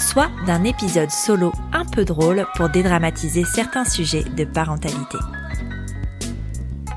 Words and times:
soit 0.00 0.30
d'un 0.46 0.64
épisode 0.64 1.10
solo 1.10 1.52
un 1.72 1.84
peu 1.84 2.04
drôle 2.04 2.46
pour 2.56 2.68
dédramatiser 2.68 3.44
certains 3.44 3.84
sujets 3.84 4.24
de 4.24 4.44
parentalité. 4.44 5.18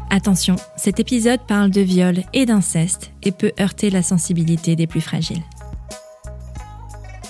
Attention, 0.10 0.56
cet 0.78 1.00
épisode 1.00 1.42
parle 1.48 1.72
de 1.72 1.82
viol 1.82 2.24
et 2.34 2.46
d'inceste 2.46 3.12
et 3.24 3.32
peut 3.32 3.52
heurter 3.60 3.90
la 3.90 4.04
sensibilité 4.04 4.76
des 4.76 4.88
plus 4.88 5.02
fragiles. 5.02 5.44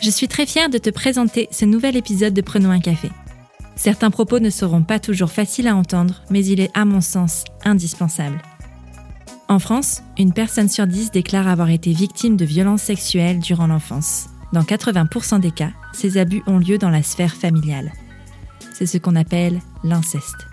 Je 0.01 0.09
suis 0.09 0.27
très 0.27 0.45
fière 0.45 0.69
de 0.69 0.77
te 0.77 0.89
présenter 0.89 1.47
ce 1.49 1.63
nouvel 1.63 1.95
épisode 1.95 2.33
de 2.33 2.41
Prenons 2.41 2.71
un 2.71 2.81
café. 2.81 3.09
Certains 3.77 4.11
propos 4.11 4.39
ne 4.39 4.49
seront 4.49 4.83
pas 4.83 4.99
toujours 4.99 5.31
faciles 5.31 5.67
à 5.67 5.75
entendre, 5.75 6.23
mais 6.29 6.45
il 6.45 6.59
est 6.59 6.71
à 6.73 6.83
mon 6.83 6.99
sens 6.99 7.45
indispensable. 7.63 8.41
En 9.47 9.59
France, 9.59 10.01
une 10.17 10.33
personne 10.33 10.67
sur 10.67 10.87
dix 10.87 11.09
déclare 11.11 11.47
avoir 11.47 11.69
été 11.69 11.93
victime 11.93 12.35
de 12.35 12.43
violences 12.43 12.81
sexuelles 12.81 13.39
durant 13.39 13.67
l'enfance. 13.67 14.27
Dans 14.53 14.61
80% 14.61 15.39
des 15.39 15.49
cas, 15.49 15.71
ces 15.93 16.19
abus 16.19 16.43
ont 16.45 16.59
lieu 16.59 16.77
dans 16.77 16.91
la 16.91 17.01
sphère 17.01 17.33
familiale. 17.33 17.91
C'est 18.71 18.85
ce 18.85 18.99
qu'on 18.99 19.15
appelle 19.15 19.59
l'inceste. 19.83 20.47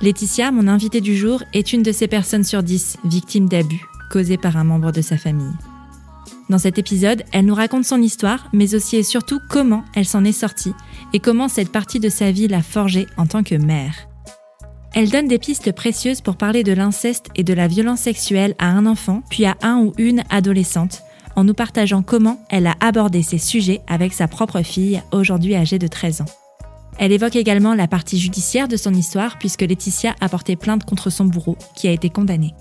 Laetitia, 0.00 0.52
mon 0.52 0.68
invitée 0.68 1.00
du 1.00 1.16
jour, 1.16 1.42
est 1.52 1.72
une 1.72 1.82
de 1.82 1.90
ces 1.90 2.06
personnes 2.06 2.44
sur 2.44 2.62
10 2.62 2.98
victimes 3.04 3.48
d'abus 3.48 3.84
causés 4.08 4.36
par 4.36 4.56
un 4.56 4.62
membre 4.62 4.92
de 4.92 5.02
sa 5.02 5.18
famille. 5.18 5.52
Dans 6.48 6.58
cet 6.58 6.78
épisode, 6.78 7.24
elle 7.32 7.46
nous 7.46 7.56
raconte 7.56 7.84
son 7.84 8.00
histoire, 8.00 8.48
mais 8.52 8.76
aussi 8.76 8.96
et 8.96 9.02
surtout 9.02 9.40
comment 9.50 9.84
elle 9.96 10.06
s'en 10.06 10.24
est 10.24 10.30
sortie 10.30 10.74
et 11.12 11.18
comment 11.18 11.48
cette 11.48 11.72
partie 11.72 11.98
de 11.98 12.08
sa 12.08 12.30
vie 12.30 12.46
l'a 12.46 12.62
forgée 12.62 13.08
en 13.16 13.26
tant 13.26 13.42
que 13.42 13.56
mère. 13.56 13.94
Elle 14.94 15.10
donne 15.10 15.26
des 15.26 15.40
pistes 15.40 15.72
précieuses 15.72 16.20
pour 16.20 16.36
parler 16.36 16.62
de 16.62 16.72
l'inceste 16.72 17.26
et 17.34 17.42
de 17.42 17.52
la 17.52 17.66
violence 17.66 18.00
sexuelle 18.00 18.54
à 18.60 18.68
un 18.68 18.86
enfant, 18.86 19.22
puis 19.28 19.44
à 19.44 19.56
un 19.60 19.78
ou 19.78 19.92
une 19.98 20.22
adolescente, 20.30 21.02
en 21.36 21.44
nous 21.44 21.54
partageant 21.54 22.02
comment 22.02 22.40
elle 22.48 22.66
a 22.66 22.74
abordé 22.80 23.22
ces 23.22 23.38
sujets 23.38 23.82
avec 23.86 24.12
sa 24.12 24.26
propre 24.26 24.62
fille, 24.62 25.02
aujourd'hui 25.12 25.54
âgée 25.54 25.78
de 25.78 25.86
13 25.86 26.22
ans. 26.22 26.26
Elle 26.98 27.12
évoque 27.12 27.36
également 27.36 27.74
la 27.74 27.86
partie 27.86 28.18
judiciaire 28.18 28.68
de 28.68 28.76
son 28.76 28.94
histoire 28.94 29.38
puisque 29.38 29.62
Laetitia 29.62 30.16
a 30.20 30.28
porté 30.28 30.56
plainte 30.56 30.84
contre 30.84 31.10
son 31.10 31.26
bourreau, 31.26 31.58
qui 31.76 31.88
a 31.88 31.92
été 31.92 32.08
condamné. 32.08 32.54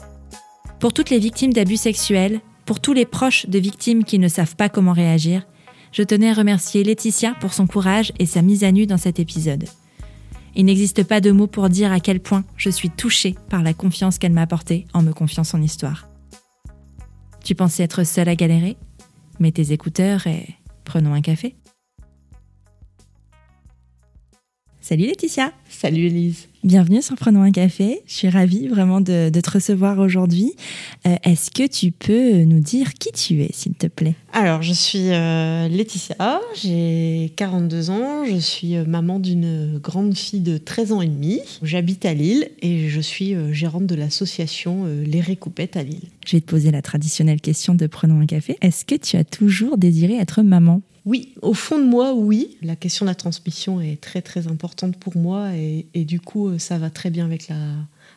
Pour 0.79 0.93
toutes 0.93 1.09
les 1.09 1.19
victimes 1.19 1.53
d'abus 1.53 1.77
sexuels, 1.77 2.41
pour 2.65 2.81
tous 2.81 2.93
les 2.93 3.05
proches 3.05 3.47
de 3.47 3.59
victimes 3.59 4.03
qui 4.03 4.19
ne 4.19 4.27
savent 4.27 4.55
pas 4.55 4.69
comment 4.69 4.93
réagir, 4.93 5.47
je 5.93 6.03
tenais 6.03 6.31
à 6.31 6.33
remercier 6.33 6.83
Laetitia 6.83 7.33
pour 7.39 7.53
son 7.53 7.67
courage 7.67 8.11
et 8.19 8.25
sa 8.25 8.41
mise 8.41 8.65
à 8.65 8.71
nu 8.73 8.85
dans 8.85 8.97
cet 8.97 9.19
épisode. 9.19 9.65
Il 10.55 10.65
n'existe 10.65 11.03
pas 11.03 11.21
de 11.21 11.31
mots 11.31 11.47
pour 11.47 11.69
dire 11.69 11.91
à 11.91 11.99
quel 12.01 12.19
point 12.19 12.43
je 12.57 12.69
suis 12.69 12.89
touchée 12.89 13.35
par 13.49 13.63
la 13.63 13.73
confiance 13.73 14.17
qu'elle 14.17 14.33
m'a 14.33 14.41
apportée 14.41 14.85
en 14.93 15.01
me 15.01 15.13
confiant 15.13 15.43
son 15.43 15.61
histoire. 15.61 16.07
Tu 17.45 17.53
pensais 17.53 17.83
être 17.83 18.03
seule 18.03 18.27
à 18.27 18.35
galérer? 18.35 18.75
Mets 19.39 19.51
tes 19.51 19.71
écouteurs 19.71 20.25
et 20.25 20.55
prenons 20.83 21.13
un 21.13 21.21
café. 21.21 21.55
Salut 24.87 25.07
Laetitia 25.07 25.51
Salut 25.67 26.05
Elise 26.05 26.47
Bienvenue 26.63 27.01
sur 27.01 27.15
Prenons 27.15 27.41
un 27.41 27.51
café. 27.51 28.03
Je 28.05 28.13
suis 28.13 28.29
ravie 28.29 28.67
vraiment 28.67 29.01
de, 29.01 29.31
te 29.31 29.49
recevoir 29.49 29.97
aujourd'hui. 29.97 30.53
Euh, 31.07 31.15
est-ce 31.23 31.49
que 31.49 31.65
tu 31.65 31.89
peux 31.89 32.43
nous 32.43 32.59
dire 32.59 32.93
qui 32.93 33.11
tu 33.11 33.41
es, 33.41 33.49
s'il 33.51 33.73
te 33.73 33.87
plaît? 33.87 34.13
Alors, 34.31 34.61
je 34.61 34.73
suis 34.73 35.09
euh, 35.09 35.67
Laetitia, 35.69 36.39
j'ai 36.53 37.33
42 37.35 37.89
ans, 37.89 38.25
je 38.25 38.37
suis 38.37 38.75
euh, 38.75 38.85
maman 38.85 39.17
d'une 39.17 39.79
grande 39.79 40.15
fille 40.15 40.41
de 40.41 40.59
13 40.59 40.91
ans 40.91 41.01
et 41.01 41.07
demi. 41.07 41.39
J'habite 41.63 42.05
à 42.05 42.13
Lille 42.13 42.47
et 42.61 42.87
je 42.87 43.01
suis 43.01 43.35
gérante 43.53 43.87
de 43.87 43.95
l'association 43.95 44.85
Les 45.03 45.19
Récoupettes 45.19 45.77
à 45.77 45.81
Lille. 45.81 46.09
Je 46.27 46.33
vais 46.37 46.41
te 46.41 46.45
poser 46.45 46.69
la 46.69 46.83
traditionnelle 46.83 47.41
question 47.41 47.73
de 47.73 47.87
Prenons 47.87 48.21
un 48.21 48.27
café. 48.27 48.55
Est-ce 48.61 48.85
que 48.85 48.93
tu 48.93 49.17
as 49.17 49.23
toujours 49.23 49.79
désiré 49.79 50.13
être 50.17 50.43
maman? 50.43 50.83
Oui, 51.05 51.33
au 51.41 51.53
fond 51.53 51.77
de 51.77 51.85
moi, 51.85 52.13
oui. 52.13 52.57
La 52.61 52.75
question 52.75 53.05
de 53.05 53.11
la 53.11 53.15
transmission 53.15 53.79
est 53.79 54.01
très 54.01 54.21
très 54.21 54.47
importante 54.47 54.97
pour 54.97 55.15
moi 55.15 55.51
et, 55.55 56.05
du 56.05 56.19
coup, 56.19 56.49
euh, 56.49 56.57
ça 56.57 56.79
va 56.79 56.89
très 56.89 57.11
bien 57.11 57.25
avec 57.25 57.47
la, 57.47 57.57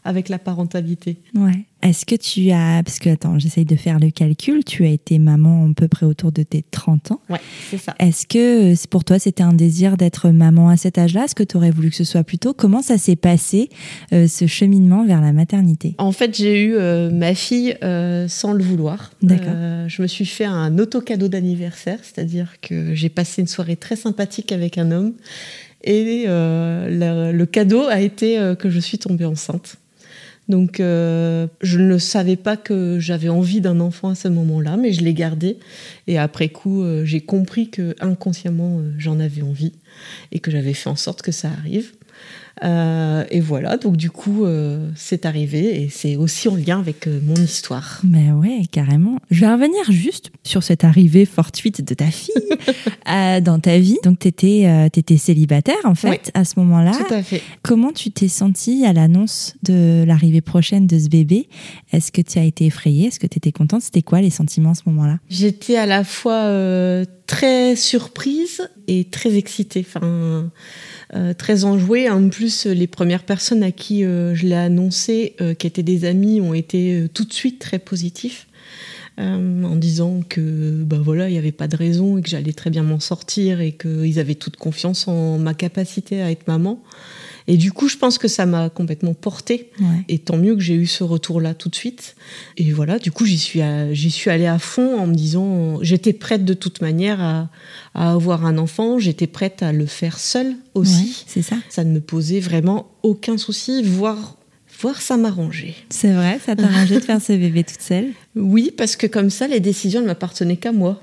avec 0.05 0.29
la 0.29 0.39
parentalité. 0.39 1.19
Ouais. 1.35 1.65
Est-ce 1.83 2.05
que 2.05 2.17
tu 2.17 2.51
as, 2.51 2.83
parce 2.83 2.99
que 2.99 3.09
attends, 3.09 3.39
j'essaye 3.39 3.65
de 3.65 3.77
faire 3.77 4.01
le 4.01 4.11
calcul, 4.11 4.65
tu 4.65 4.85
as 4.85 4.89
été 4.89 5.21
maman 5.21 5.69
à 5.71 5.75
peu 5.75 5.87
près 5.87 6.07
autour 6.07 6.33
de 6.33 6.43
tes 6.43 6.65
30 6.69 7.13
ans. 7.13 7.21
Ouais, 7.31 7.39
c'est 7.71 7.79
ça. 7.79 7.95
Est-ce 8.01 8.27
que 8.27 8.75
pour 8.89 9.05
toi 9.05 9.21
c'était 9.21 9.45
un 9.45 9.53
désir 9.53 9.97
d'être 9.97 10.31
maman 10.31 10.71
à 10.71 10.77
cet 10.77 10.99
âge-là? 10.99 11.25
Est-ce 11.25 11.37
que 11.37 11.45
tu 11.45 11.57
aurais 11.57 11.71
voulu 11.71 11.91
que 11.91 11.97
ce 11.97 12.05
soit 12.05 12.25
plus 12.25 12.39
tôt? 12.39 12.53
Comment 12.53 12.83
ça 12.83 12.99
s'est 12.99 13.17
passé 13.17 13.69
euh, 14.13 14.27
ce 14.27 14.49
cheminement 14.49 15.07
vers 15.07 15.21
la 15.21 15.33
maternité? 15.33 15.95
En 15.99 16.11
fait, 16.11 16.37
j'ai 16.37 16.65
eu 16.65 16.75
euh, 16.75 17.11
ma 17.11 17.35
fille 17.35 17.77
sans 18.29 18.53
le 18.53 18.65
vouloir. 18.65 19.13
D'accord. 19.23 19.55
je 19.87 20.03
me 20.03 20.07
suis 20.07 20.27
fait 20.27 20.45
un 20.45 20.79
auto-cadeau 20.79 21.29
d'anniversaire, 21.29 22.01
c'est-à-dire 22.03 22.57
que 22.61 22.95
j'ai 22.95 23.09
passé 23.09 23.43
une 23.43 23.49
soirée 23.49 23.77
très 23.77 23.97
sympathique 23.97 24.51
avec 24.51 24.79
un 24.79 24.91
homme 24.91 25.13
et 25.85 26.25
le, 26.27 27.33
le, 27.33 27.47
cadeau 27.47 27.87
a 27.87 28.01
été 28.01 28.55
que 28.59 28.69
je 28.69 28.81
suis 28.81 28.99
tombée 28.99 29.25
enceinte. 29.25 29.79
Donc, 30.49 30.81
euh, 30.81 31.47
je 31.61 31.79
ne 31.79 31.99
savais 31.99 32.37
pas 32.37 32.57
que 32.57 32.99
j'avais 32.99 33.29
envie 33.29 33.61
d'un 33.61 33.81
enfant 33.81 34.09
à 34.09 34.15
ce 34.15 34.29
moment-là, 34.29 34.79
mais 34.79 34.93
je 34.93 35.03
l'ai 35.03 35.13
gardé. 35.13 35.59
Et 36.07 36.19
après 36.19 36.49
coup, 36.49 36.83
euh, 36.83 37.05
j'ai 37.05 37.21
compris 37.21 37.69
que 37.69 37.95
inconsciemment, 38.01 38.79
euh, 38.79 38.93
j'en 38.97 39.21
avais 39.21 39.43
envie 39.43 39.75
et 40.33 40.39
que 40.39 40.51
j'avais 40.51 40.73
fait 40.73 40.89
en 40.89 40.97
sorte 40.97 41.21
que 41.21 41.33
ça 41.33 41.49
arrive. 41.49 41.93
Euh, 42.65 43.25
et 43.31 43.41
voilà, 43.41 43.77
donc 43.77 43.97
du 43.97 44.11
coup, 44.11 44.45
euh, 44.45 44.89
c'est 44.97 45.27
arrivé 45.27 45.83
et 45.83 45.89
c'est 45.89 46.17
aussi 46.17 46.49
en 46.49 46.57
lien 46.57 46.79
avec 46.79 47.07
euh, 47.07 47.21
mon 47.25 47.35
histoire. 47.35 48.01
Mais 48.05 48.33
ouais, 48.33 48.63
carrément. 48.71 49.19
Je 49.31 49.41
vais 49.41 49.53
revenir 49.53 49.91
juste 49.91 50.31
sur 50.45 50.63
cette 50.63 50.85
arrivée 50.85 51.25
fortuite 51.25 51.87
de 51.87 51.95
ta 51.95 52.07
fille 52.07 52.35
dans 53.43 53.61
ta 53.61 53.79
vie. 53.79 53.99
Donc, 54.03 54.21
tu 54.21 54.29
étais, 54.29 54.87
étais, 54.87 55.17
célibataire 55.17 55.77
en 55.85 55.95
fait 55.95 56.31
à 56.35 56.45
ce 56.45 56.59
moment-là. 56.61 56.93
Tout 56.93 57.15
à 57.15 57.23
fait. 57.23 57.43
Comment 57.63 57.93
tu 57.93 58.11
t'es 58.11 58.29
sentie 58.29 58.85
à 58.85 58.93
l'annonce 58.93 59.57
de 59.63 60.05
l'arrivée 60.07 60.41
prochaine 60.41 60.87
de 60.87 60.99
ce 60.99 61.09
bébé? 61.09 61.49
Est-ce 61.93 62.13
que 62.13 62.23
tu 62.23 62.39
as 62.39 62.45
été 62.45 62.67
effrayée? 62.67 63.09
Est-ce 63.09 63.21
que 63.21 63.27
tu 63.27 63.39
étais 63.39 63.53
contente? 63.53 63.83
C'était 63.83 64.03
quoi 64.03 64.21
les 64.21 64.31
sentiments 64.31 64.71
à 64.71 64.75
ce 64.75 64.83
moment-là? 64.87 65.19
J'étais 65.29 65.77
à 65.77 65.87
la 65.87 66.05
fois 66.05 67.05
très 67.29 67.77
surprise 67.77 68.69
et 68.89 69.05
très 69.05 69.37
excitée. 69.37 69.87
Enfin 69.87 70.51
euh, 71.15 71.33
très 71.33 71.65
enjouée. 71.65 72.11
En 72.11 72.29
plus, 72.29 72.67
les 72.67 72.87
premières 72.87 73.23
personnes 73.23 73.63
à 73.63 73.71
qui 73.71 74.05
euh, 74.05 74.35
je 74.35 74.47
l'ai 74.47 74.55
annoncé, 74.55 75.37
euh, 75.41 75.55
qui 75.55 75.67
étaient 75.67 75.83
des 75.83 76.05
amis, 76.05 76.41
ont 76.41 76.53
été 76.53 77.07
tout 77.15 77.25
de 77.25 77.33
suite 77.33 77.61
très 77.61 77.79
positifs. 77.79 78.47
en 79.19 79.77
disant 79.77 80.21
que 80.29 80.85
ben 80.85 81.01
voilà 81.01 81.29
il 81.29 81.33
n'y 81.33 81.39
avait 81.39 81.51
pas 81.51 81.67
de 81.67 81.77
raison 81.77 82.19
et 82.19 82.23
que 82.23 82.29
j'allais 82.29 82.53
très 82.53 82.71
bien 82.71 82.85
m'en 82.85 83.01
sortir 83.01 83.61
et 83.61 83.73
qu'ils 83.73 84.21
avaient 84.21 84.37
toute 84.37 84.57
confiance 84.57 85.09
en 85.09 85.39
ma 85.39 85.55
capacité 85.55 86.23
à 86.23 86.31
être 86.31 86.47
maman. 86.47 86.81
Et 87.49 87.57
du 87.57 87.73
coup, 87.73 87.89
je 87.89 87.97
pense 87.97 88.19
que 88.19 88.29
ça 88.29 88.47
m'a 88.47 88.69
complètement 88.69 89.15
portée. 89.15 89.71
Et 90.09 90.19
tant 90.19 90.37
mieux 90.37 90.55
que 90.55 90.61
j'ai 90.61 90.75
eu 90.75 90.87
ce 90.87 91.03
retour-là 91.03 91.55
tout 91.55 91.71
de 91.71 91.75
suite. 91.75 92.15
Et 92.59 92.71
voilà, 92.73 92.99
du 92.99 93.11
coup, 93.11 93.25
j'y 93.25 93.39
suis, 93.39 93.61
j'y 93.93 94.11
suis 94.11 94.31
allée 94.31 94.47
à 94.47 94.59
fond 94.59 94.99
en 94.99 95.07
me 95.07 95.15
disant, 95.15 95.83
j'étais 95.83 96.13
prête 96.13 96.45
de 96.45 96.55
toute 96.55 96.83
manière 96.83 97.21
à, 97.21 97.49
avoir 97.95 98.45
un 98.45 98.59
enfant. 98.59 98.99
J'étais 98.99 99.27
prête 99.27 99.63
à 99.63 99.73
le 99.73 99.87
faire 99.87 100.19
seule 100.19 100.55
aussi. 100.75 101.25
c'est 101.27 101.43
ça. 101.43 101.57
Ça 101.71 101.85
ne 101.85 101.91
me 101.91 102.01
posait 102.01 102.41
vraiment 102.41 102.91
aucun 103.03 103.39
souci, 103.39 103.83
voire 103.83 104.37
voire 104.81 105.01
ça 105.03 105.17
m'arrangeait. 105.17 105.75
C'est 105.91 106.13
vrai, 106.13 106.39
ça 106.45 106.55
t'arrangeait 106.55 107.01
de 107.01 107.05
faire 107.05 107.21
ce 107.21 107.33
bébé 107.33 107.65
toute 107.65 107.81
seule? 107.81 108.11
Oui, 108.37 108.71
parce 108.77 108.95
que 108.95 109.07
comme 109.07 109.31
ça, 109.31 109.49
les 109.49 109.59
décisions 109.61 110.01
ne 110.01 110.07
m'appartenaient 110.07 110.57
qu'à 110.57 110.73
moi. 110.73 111.03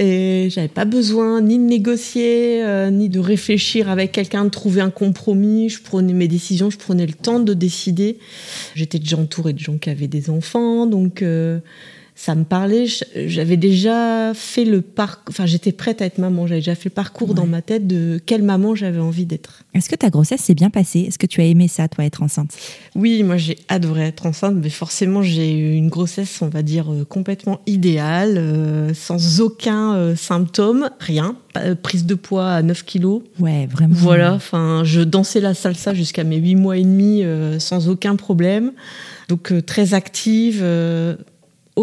Et 0.00 0.46
j'avais 0.50 0.68
pas 0.68 0.84
besoin 0.84 1.40
ni 1.40 1.58
de 1.58 1.64
négocier, 1.64 2.64
euh, 2.64 2.88
ni 2.88 3.08
de 3.08 3.18
réfléchir 3.18 3.90
avec 3.90 4.12
quelqu'un, 4.12 4.44
de 4.44 4.48
trouver 4.48 4.80
un 4.80 4.90
compromis. 4.90 5.68
Je 5.68 5.82
prenais 5.82 6.12
mes 6.12 6.28
décisions, 6.28 6.70
je 6.70 6.78
prenais 6.78 7.04
le 7.04 7.14
temps 7.14 7.40
de 7.40 7.52
décider. 7.52 8.18
J'étais 8.76 9.00
déjà 9.00 9.16
entourée 9.16 9.54
de 9.54 9.58
gens 9.58 9.76
qui 9.76 9.90
avaient 9.90 10.06
des 10.06 10.30
enfants, 10.30 10.86
donc 10.86 11.22
euh, 11.22 11.58
ça 12.18 12.34
me 12.34 12.42
parlait. 12.42 12.86
J'avais 13.14 13.56
déjà 13.56 14.34
fait 14.34 14.64
le 14.64 14.82
parcours, 14.82 15.26
enfin 15.28 15.46
j'étais 15.46 15.70
prête 15.70 16.02
à 16.02 16.04
être 16.04 16.18
maman. 16.18 16.48
J'avais 16.48 16.60
déjà 16.60 16.74
fait 16.74 16.88
le 16.88 16.94
parcours 16.94 17.32
dans 17.32 17.46
ma 17.46 17.62
tête 17.62 17.86
de 17.86 18.20
quelle 18.26 18.42
maman 18.42 18.74
j'avais 18.74 18.98
envie 18.98 19.24
d'être. 19.24 19.62
Est-ce 19.72 19.88
que 19.88 19.94
ta 19.94 20.10
grossesse 20.10 20.40
s'est 20.40 20.54
bien 20.54 20.68
passée? 20.68 21.02
Est-ce 21.02 21.16
que 21.16 21.26
tu 21.26 21.40
as 21.40 21.44
aimé 21.44 21.68
ça, 21.68 21.86
toi, 21.86 22.04
être 22.04 22.24
enceinte? 22.24 22.56
Oui, 22.96 23.22
moi 23.22 23.36
j'ai 23.36 23.56
adoré 23.68 24.02
être 24.02 24.26
enceinte, 24.26 24.56
mais 24.60 24.68
forcément 24.68 25.22
j'ai 25.22 25.52
eu 25.52 25.74
une 25.74 25.88
grossesse, 25.88 26.42
on 26.42 26.48
va 26.48 26.62
dire, 26.62 26.92
euh, 26.92 27.04
complètement 27.04 27.60
idéale, 27.66 28.34
euh, 28.36 28.94
sans 28.94 29.40
aucun 29.40 29.94
euh, 29.94 30.16
symptôme, 30.16 30.90
rien. 30.98 31.36
Prise 31.84 32.04
de 32.04 32.14
poids 32.16 32.50
à 32.50 32.62
9 32.62 32.84
kilos. 32.84 33.22
Ouais, 33.38 33.66
vraiment. 33.66 33.94
Voilà, 33.94 34.34
enfin, 34.34 34.82
je 34.84 35.02
dansais 35.02 35.40
la 35.40 35.54
salsa 35.54 35.94
jusqu'à 35.94 36.24
mes 36.24 36.36
8 36.38 36.56
mois 36.56 36.76
et 36.78 36.82
demi 36.82 37.22
sans 37.58 37.88
aucun 37.88 38.16
problème. 38.16 38.72
Donc 39.28 39.52
très 39.66 39.94
active 39.94 40.64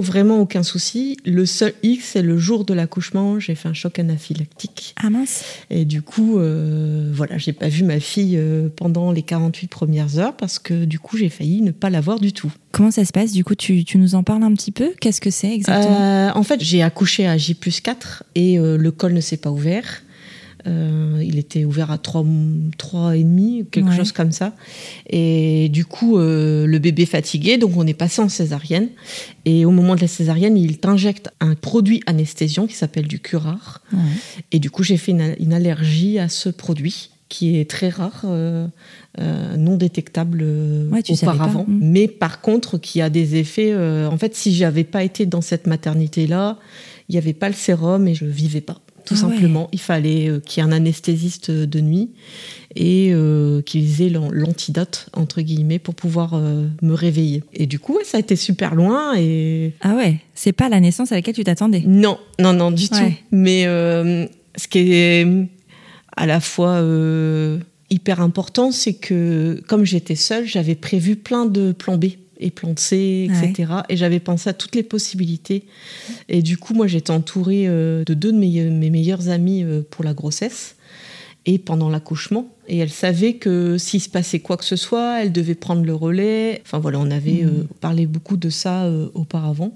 vraiment 0.01 0.39
aucun 0.39 0.63
souci. 0.63 1.17
Le 1.25 1.45
seul 1.45 1.73
X, 1.83 2.11
c'est 2.13 2.21
le 2.21 2.37
jour 2.37 2.65
de 2.65 2.73
l'accouchement, 2.73 3.39
j'ai 3.39 3.55
fait 3.55 3.67
un 3.67 3.73
choc 3.73 3.99
anaphylactique. 3.99 4.95
Ah 5.01 5.09
mince. 5.09 5.43
Et 5.69 5.85
du 5.85 6.01
coup, 6.01 6.37
euh, 6.39 7.11
voilà, 7.13 7.37
j'ai 7.37 7.53
pas 7.53 7.69
vu 7.69 7.83
ma 7.83 7.99
fille 7.99 8.37
euh, 8.37 8.69
pendant 8.75 9.11
les 9.11 9.21
48 9.21 9.67
premières 9.67 10.19
heures 10.19 10.35
parce 10.35 10.59
que 10.59 10.85
du 10.85 10.99
coup, 10.99 11.17
j'ai 11.17 11.29
failli 11.29 11.61
ne 11.61 11.71
pas 11.71 11.89
la 11.89 12.01
voir 12.01 12.19
du 12.19 12.33
tout. 12.33 12.51
Comment 12.71 12.91
ça 12.91 13.05
se 13.05 13.11
passe? 13.11 13.31
Du 13.31 13.43
coup, 13.43 13.55
tu, 13.55 13.85
nous 13.95 14.15
en 14.15 14.23
parles 14.23 14.43
un 14.43 14.53
petit 14.53 14.71
peu? 14.71 14.91
Qu'est-ce 14.99 15.21
que 15.21 15.29
c'est 15.29 15.53
exactement? 15.53 15.99
Euh, 15.99 16.31
En 16.35 16.43
fait, 16.43 16.61
j'ai 16.61 16.81
accouché 16.81 17.27
à 17.27 17.37
J 17.37 17.53
plus 17.53 17.79
4 17.81 18.23
et 18.35 18.57
le 18.57 18.91
col 18.91 19.13
ne 19.13 19.21
s'est 19.21 19.37
pas 19.37 19.51
ouvert. 19.51 20.01
Euh, 20.67 21.21
il 21.23 21.37
était 21.37 21.63
ouvert 21.63 21.91
à 21.91 21.97
3, 21.97 22.25
3 22.77 23.17
et 23.17 23.23
demi, 23.23 23.65
quelque 23.69 23.91
chose 23.91 24.11
comme 24.11 24.31
ça. 24.31 24.53
Et 25.09 25.69
du 25.69 25.85
coup, 25.85 26.17
euh, 26.17 26.65
le 26.65 26.79
bébé 26.79 27.05
fatigué, 27.05 27.57
donc 27.57 27.77
on 27.77 27.85
est 27.85 27.93
passé 27.93 28.21
en 28.21 28.29
césarienne. 28.29 28.89
Et 29.45 29.65
au 29.65 29.71
moment 29.71 29.95
de 29.95 30.01
la 30.01 30.07
césarienne, 30.07 30.57
il 30.57 30.79
t'injecte 30.79 31.29
un 31.39 31.55
produit 31.55 32.01
anesthésiant 32.07 32.65
qui 32.65 32.73
s'appelle 32.73 33.07
du 33.07 33.19
curare. 33.19 33.81
Et 34.51 34.59
du 34.59 34.71
coup, 34.71 34.83
j'ai 34.83 34.97
fait 34.97 35.11
une, 35.11 35.53
allergie 35.53 36.19
à 36.19 36.29
ce 36.29 36.49
produit 36.49 37.11
qui 37.29 37.57
est 37.57 37.69
très 37.69 37.89
rare, 37.89 38.21
euh, 38.25 38.67
non 39.57 39.77
détectable 39.77 40.45
auparavant, 41.09 41.65
hmm. 41.67 41.79
mais 41.81 42.07
par 42.07 42.41
contre 42.41 42.77
qui 42.77 43.01
a 43.01 43.09
des 43.09 43.35
effets. 43.35 43.75
en 43.75 44.17
fait, 44.17 44.35
si 44.35 44.53
j'avais 44.53 44.83
pas 44.83 45.03
été 45.03 45.25
dans 45.25 45.41
cette 45.41 45.67
maternité 45.67 46.27
là, 46.27 46.57
il 47.09 47.13
n'y 47.13 47.17
avait 47.17 47.33
pas 47.33 47.49
le 47.49 47.55
sérum 47.55 48.07
et 48.07 48.15
je 48.15 48.25
vivais 48.25 48.61
pas 48.61 48.79
tout 49.05 49.13
ah 49.17 49.21
simplement. 49.21 49.69
Il 49.71 49.79
fallait 49.79 50.29
euh, 50.29 50.39
qu'il 50.39 50.61
y 50.61 50.65
ait 50.65 50.69
un 50.69 50.71
anesthésiste 50.71 51.51
de 51.51 51.79
nuit 51.79 52.09
et 52.75 53.11
euh, 53.13 53.61
qu'ils 53.61 54.01
aient 54.01 54.09
l'antidote, 54.09 55.07
entre 55.13 55.41
guillemets, 55.41 55.79
pour 55.79 55.95
pouvoir 55.95 56.33
euh, 56.33 56.67
me 56.81 56.93
réveiller. 56.93 57.43
Et 57.53 57.67
du 57.67 57.79
coup, 57.79 57.97
ça 58.03 58.17
a 58.17 58.19
été 58.19 58.35
super 58.35 58.75
loin. 58.75 59.15
Et... 59.17 59.73
Ah 59.81 59.95
ouais, 59.95 60.17
c'est 60.33 60.51
pas 60.51 60.69
la 60.69 60.79
naissance 60.79 61.11
à 61.11 61.15
laquelle 61.15 61.35
tu 61.35 61.43
t'attendais 61.43 61.83
Non, 61.85 62.17
non, 62.39 62.53
non, 62.53 62.71
du 62.71 62.89
tout. 62.89 62.95
Mais 63.31 63.63
ce 63.63 64.67
qui 64.67 64.93
est 64.93 65.27
à 66.17 66.25
la 66.25 66.39
fois 66.39 66.81
hyper 67.89 68.21
important, 68.21 68.71
c'est 68.71 68.93
que 68.93 69.61
comme 69.67 69.85
j'étais 69.85 70.15
seule, 70.15 70.45
j'avais 70.45 70.75
prévu 70.75 71.15
plein 71.15 71.45
de 71.45 71.71
plans 71.71 71.97
B 71.97 72.05
et 72.39 72.51
plan 72.51 72.73
C, 72.75 73.29
etc. 73.29 73.73
Et 73.89 73.97
j'avais 73.97 74.19
pensé 74.19 74.49
à 74.49 74.53
toutes 74.53 74.75
les 74.75 74.83
possibilités. 74.83 75.65
Et 76.29 76.41
du 76.41 76.57
coup, 76.57 76.73
moi, 76.73 76.87
j'étais 76.87 77.11
entourée 77.11 77.65
euh, 77.67 78.03
de 78.03 78.13
deux 78.13 78.31
de 78.31 78.37
mes, 78.37 78.69
mes 78.69 78.89
meilleures 78.89 79.29
amies 79.29 79.63
euh, 79.63 79.81
pour 79.89 80.03
la 80.03 80.13
grossesse 80.13 80.75
et 81.45 81.59
pendant 81.59 81.89
l'accouchement. 81.89 82.49
Et 82.67 82.77
elle 82.79 82.89
savait 82.89 83.35
que 83.35 83.77
s'il 83.77 84.01
se 84.01 84.09
passait 84.09 84.39
quoi 84.39 84.57
que 84.57 84.65
ce 84.65 84.75
soit, 84.75 85.21
elle 85.21 85.31
devait 85.31 85.55
prendre 85.55 85.83
le 85.83 85.93
relais. 85.93 86.61
Enfin 86.65 86.79
voilà, 86.79 86.99
on 86.99 87.11
avait 87.11 87.43
mmh. 87.43 87.47
euh, 87.47 87.63
parlé 87.81 88.07
beaucoup 88.07 88.37
de 88.37 88.49
ça 88.49 88.89
auparavant. 89.13 89.75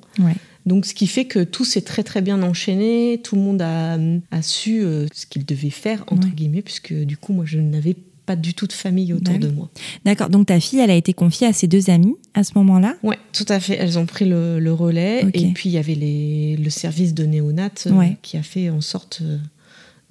Donc, 0.65 0.85
ce 0.85 0.93
qui 0.93 1.07
fait 1.07 1.25
que 1.25 1.43
tout 1.43 1.65
s'est 1.65 1.81
très 1.81 2.03
très 2.03 2.21
bien 2.21 2.43
enchaîné. 2.43 3.21
Tout 3.23 3.35
le 3.35 3.41
monde 3.41 3.61
a, 3.61 3.97
a 4.31 4.41
su 4.41 4.81
ce 5.13 5.25
qu'il 5.25 5.45
devait 5.45 5.69
faire, 5.69 6.03
entre 6.07 6.27
guillemets, 6.27 6.61
puisque 6.61 6.93
du 6.93 7.17
coup, 7.17 7.33
moi, 7.33 7.45
je 7.47 7.59
n'avais 7.59 7.95
pas 8.29 8.35
du 8.35 8.53
tout 8.53 8.67
de 8.67 8.73
famille 8.73 9.11
autour 9.11 9.39
de 9.39 9.47
moi. 9.47 9.71
D'accord. 10.05 10.29
Donc 10.29 10.45
ta 10.45 10.59
fille, 10.59 10.77
elle 10.77 10.91
a 10.91 10.95
été 10.95 11.13
confiée 11.13 11.47
à 11.47 11.53
ses 11.53 11.65
deux 11.65 11.89
amis 11.89 12.15
à 12.35 12.43
ce 12.43 12.51
moment-là? 12.59 12.95
Oui, 13.01 13.15
tout 13.33 13.45
à 13.49 13.59
fait. 13.59 13.73
Elles 13.73 13.97
ont 13.97 14.05
pris 14.05 14.25
le, 14.25 14.71
relais. 14.71 15.25
Et 15.33 15.47
puis 15.47 15.69
il 15.69 15.71
y 15.71 15.79
avait 15.79 15.95
les, 15.95 16.55
le 16.55 16.69
service 16.69 17.15
de 17.15 17.25
néonat 17.25 17.71
euh, 17.87 18.03
qui 18.21 18.37
a 18.37 18.43
fait 18.43 18.69
en 18.69 18.81
sorte 18.81 19.21
euh, 19.23 19.39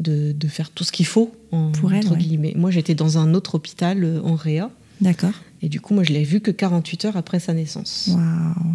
de, 0.00 0.32
de 0.32 0.48
faire 0.48 0.70
tout 0.70 0.82
ce 0.82 0.90
qu'il 0.90 1.06
faut, 1.06 1.32
Pour 1.50 1.92
entre 1.92 2.16
guillemets. 2.16 2.54
Moi, 2.56 2.72
j'étais 2.72 2.96
dans 2.96 3.18
un 3.18 3.34
autre 3.34 3.54
hôpital 3.54 4.02
euh, 4.02 4.20
en 4.24 4.34
Réa. 4.34 4.72
D'accord. 5.00 5.30
Et 5.62 5.68
du 5.68 5.80
coup, 5.80 5.94
moi, 5.94 6.02
je 6.02 6.12
l'ai 6.12 6.24
vu 6.24 6.40
que 6.40 6.50
48 6.50 7.04
heures 7.04 7.16
après 7.16 7.38
sa 7.38 7.54
naissance. 7.54 8.10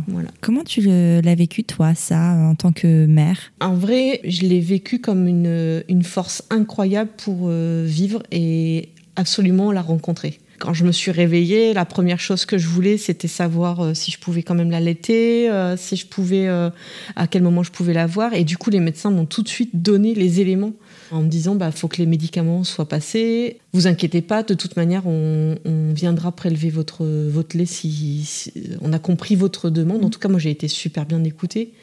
Voilà. 0.07 0.29
Comment 0.39 0.63
tu 0.63 0.79
l'as 0.81 1.35
vécu, 1.35 1.65
toi, 1.65 1.95
ça, 1.95 2.33
en 2.35 2.55
tant 2.55 2.71
que 2.71 3.05
mère? 3.07 3.51
En 3.59 3.73
vrai, 3.73 4.21
je 4.23 4.43
l'ai 4.43 4.61
vécu 4.61 4.99
comme 4.99 5.27
une, 5.27 5.83
une 5.89 6.03
force 6.03 6.43
incroyable 6.49 7.11
pour 7.17 7.49
vivre 7.49 8.23
et 8.31 8.92
absolument 9.15 9.71
la 9.71 9.81
rencontrer. 9.81 10.39
Quand 10.59 10.73
je 10.73 10.85
me 10.85 10.91
suis 10.91 11.11
réveillée, 11.11 11.73
la 11.73 11.83
première 11.83 12.19
chose 12.19 12.45
que 12.45 12.57
je 12.57 12.67
voulais, 12.67 12.97
c'était 12.97 13.27
savoir 13.27 13.81
euh, 13.81 13.93
si 13.93 14.11
je 14.11 14.19
pouvais 14.19 14.43
quand 14.43 14.55
même 14.55 14.71
l'allaiter, 14.71 15.49
euh, 15.49 15.75
si 15.75 15.95
je 15.95 16.05
pouvais, 16.05 16.47
euh, 16.47 16.69
à 17.15 17.27
quel 17.27 17.41
moment 17.41 17.63
je 17.63 17.71
pouvais 17.71 17.93
la 17.93 18.05
voir. 18.05 18.33
Et 18.33 18.43
du 18.43 18.57
coup, 18.57 18.69
les 18.69 18.79
médecins 18.79 19.11
m'ont 19.11 19.25
tout 19.25 19.41
de 19.41 19.49
suite 19.49 19.71
donné 19.73 20.13
les 20.13 20.39
éléments 20.39 20.71
en 21.11 21.21
me 21.21 21.27
disant, 21.27 21.55
bah, 21.55 21.71
faut 21.71 21.87
que 21.87 21.97
les 21.97 22.05
médicaments 22.05 22.63
soient 22.63 22.87
passés. 22.87 23.59
Vous 23.73 23.87
inquiétez 23.87 24.21
pas, 24.21 24.41
de 24.43 24.53
toute 24.53 24.77
manière, 24.77 25.05
on, 25.05 25.57
viendra 25.93 26.31
prélever 26.31 26.69
votre 26.69 27.05
votre 27.05 27.55
lait 27.55 27.65
si, 27.65 28.51
on 28.81 28.93
a 28.93 28.99
compris 28.99 29.35
votre 29.35 29.69
demande. 29.69 30.03
En 30.03 30.09
tout 30.09 30.19
cas, 30.19 30.29
moi, 30.29 30.39
j'ai 30.39 30.49
été 30.49 30.67
super 30.67 31.05
bien 31.05 31.23
écoutée. 31.23 31.73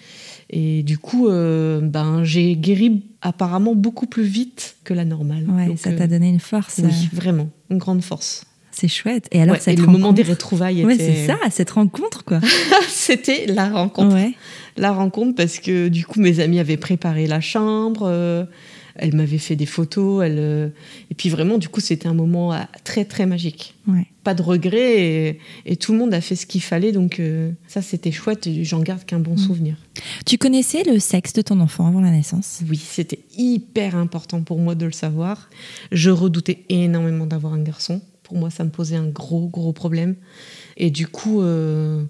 Et 0.51 0.83
du 0.83 0.99
coup, 0.99 1.29
ben, 1.29 2.25
j'ai 2.25 2.57
guéri 2.57 3.03
apparemment 3.23 3.75
beaucoup 3.75 4.07
plus 4.07 4.25
vite 4.25 4.77
que 4.85 4.95
la 4.95 5.05
normale. 5.05 5.45
Ouais, 5.49 5.77
ça 5.77 5.93
t'a 5.93 6.05
euh, 6.05 6.07
donné 6.07 6.29
une 6.29 6.41
force. 6.41 6.81
Oui, 6.83 6.91
euh. 6.91 7.17
vraiment, 7.17 7.51
une 7.71 7.79
grande 7.79 8.03
force. 8.03 8.45
C'est 8.71 8.89
chouette. 8.89 9.29
Et 9.33 9.43
alors, 9.43 9.57
le 9.67 9.87
moment 9.87 10.13
des 10.13 10.23
retrouvailles 10.23 10.85
ouais, 10.85 10.97
c'est 10.97 11.27
ça, 11.27 11.37
cette 11.51 11.71
rencontre, 11.71 12.25
quoi. 12.25 12.41
C'était 12.89 13.47
la 13.47 13.69
rencontre. 13.69 14.15
Ouais. 14.15 14.33
La 14.77 14.93
rencontre 14.93 15.35
parce 15.35 15.59
que 15.59 15.89
du 15.89 16.07
coup, 16.07 16.21
mes 16.21 16.41
amis 16.41 16.61
avaient 16.61 16.77
préparé 16.77 17.27
la 17.27 17.41
chambre. 17.41 18.03
Euh, 18.05 18.45
elle 18.95 19.15
m'avait 19.15 19.39
fait 19.39 19.57
des 19.57 19.67
photos. 19.67 20.25
Elle, 20.25 20.39
euh, 20.39 20.69
puis 21.21 21.29
vraiment, 21.29 21.59
du 21.59 21.69
coup, 21.69 21.81
c'était 21.81 22.09
un 22.09 22.15
moment 22.15 22.55
euh, 22.55 22.61
très, 22.83 23.05
très 23.05 23.27
magique. 23.27 23.75
Pas 24.25 24.33
de 24.33 24.41
regrets 24.41 25.39
et, 25.67 25.77
tout 25.77 25.93
le 25.93 25.99
monde 25.99 26.15
a 26.15 26.23
fait 26.23 26.35
ce 26.35 26.47
qu'il 26.47 26.63
fallait. 26.63 26.93
Donc 26.93 27.21
euh, 27.21 27.53
ça, 27.69 27.83
c'était 27.83 28.11
chouette. 28.11 28.49
J'en 28.63 28.81
garde 28.81 29.05
qu'un 29.05 29.19
bon 29.19 29.35
mm. 29.35 29.37
souvenir. 29.39 29.77
Tu 30.25 30.39
connaissais 30.39 30.83
le 30.83 30.99
sexe 30.99 31.35
de 31.35 31.43
ton 31.43 31.61
enfant 31.61 31.87
avant 31.87 32.01
la 32.01 32.11
naissance? 32.11 32.63
Oui, 32.67 32.79
c'était 32.83 33.19
hyper 33.37 33.97
important 33.97 34.41
pour 34.41 34.61
moi 34.61 34.75
de 34.75 34.87
le 34.87 34.93
savoir. 34.93 35.51
Je 35.93 36.09
redoutais 36.09 36.65
énormément 36.71 37.27
d'avoir 37.27 37.53
un 37.53 37.63
garçon. 37.63 38.01
Pour 38.23 38.39
moi, 38.39 38.49
ça 38.49 38.65
me 38.65 38.71
posait 38.71 38.97
un 38.97 39.09
gros, 39.09 39.47
gros 39.47 39.75
problème. 39.75 40.15
Et 40.79 40.91
du 40.91 41.07
coup... 41.07 41.43
Euh, 41.43 42.03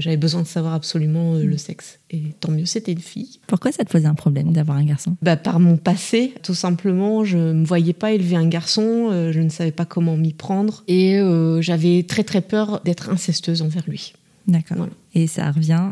j'avais 0.00 0.16
besoin 0.16 0.42
de 0.42 0.46
savoir 0.46 0.74
absolument 0.74 1.34
euh, 1.34 1.44
le 1.44 1.56
sexe. 1.56 1.98
Et 2.10 2.22
tant 2.40 2.52
mieux, 2.52 2.66
c'était 2.66 2.92
une 2.92 3.00
fille. 3.00 3.40
Pourquoi 3.46 3.72
ça 3.72 3.84
te 3.84 3.90
posait 3.90 4.06
un 4.06 4.14
problème 4.14 4.52
d'avoir 4.52 4.76
un 4.76 4.84
garçon? 4.84 5.16
Bah, 5.22 5.36
Par 5.36 5.60
mon 5.60 5.76
passé, 5.76 6.34
tout 6.42 6.54
simplement. 6.54 7.24
Je 7.24 7.38
ne 7.38 7.52
me 7.52 7.64
voyais 7.64 7.92
pas 7.92 8.12
élever 8.12 8.36
un 8.36 8.46
garçon, 8.46 9.08
euh, 9.10 9.32
je 9.32 9.40
ne 9.40 9.48
savais 9.48 9.72
pas 9.72 9.84
comment 9.84 10.16
m'y 10.16 10.32
prendre. 10.32 10.84
Et 10.88 11.20
j'avais 11.60 12.02
très 12.04 12.24
très 12.24 12.40
peur 12.40 12.80
d'être 12.84 13.10
incestueuse 13.10 13.62
envers 13.62 13.84
lui. 13.88 14.12
D'accord. 14.46 14.88
Et 15.14 15.26
ça 15.26 15.50
revient 15.50 15.90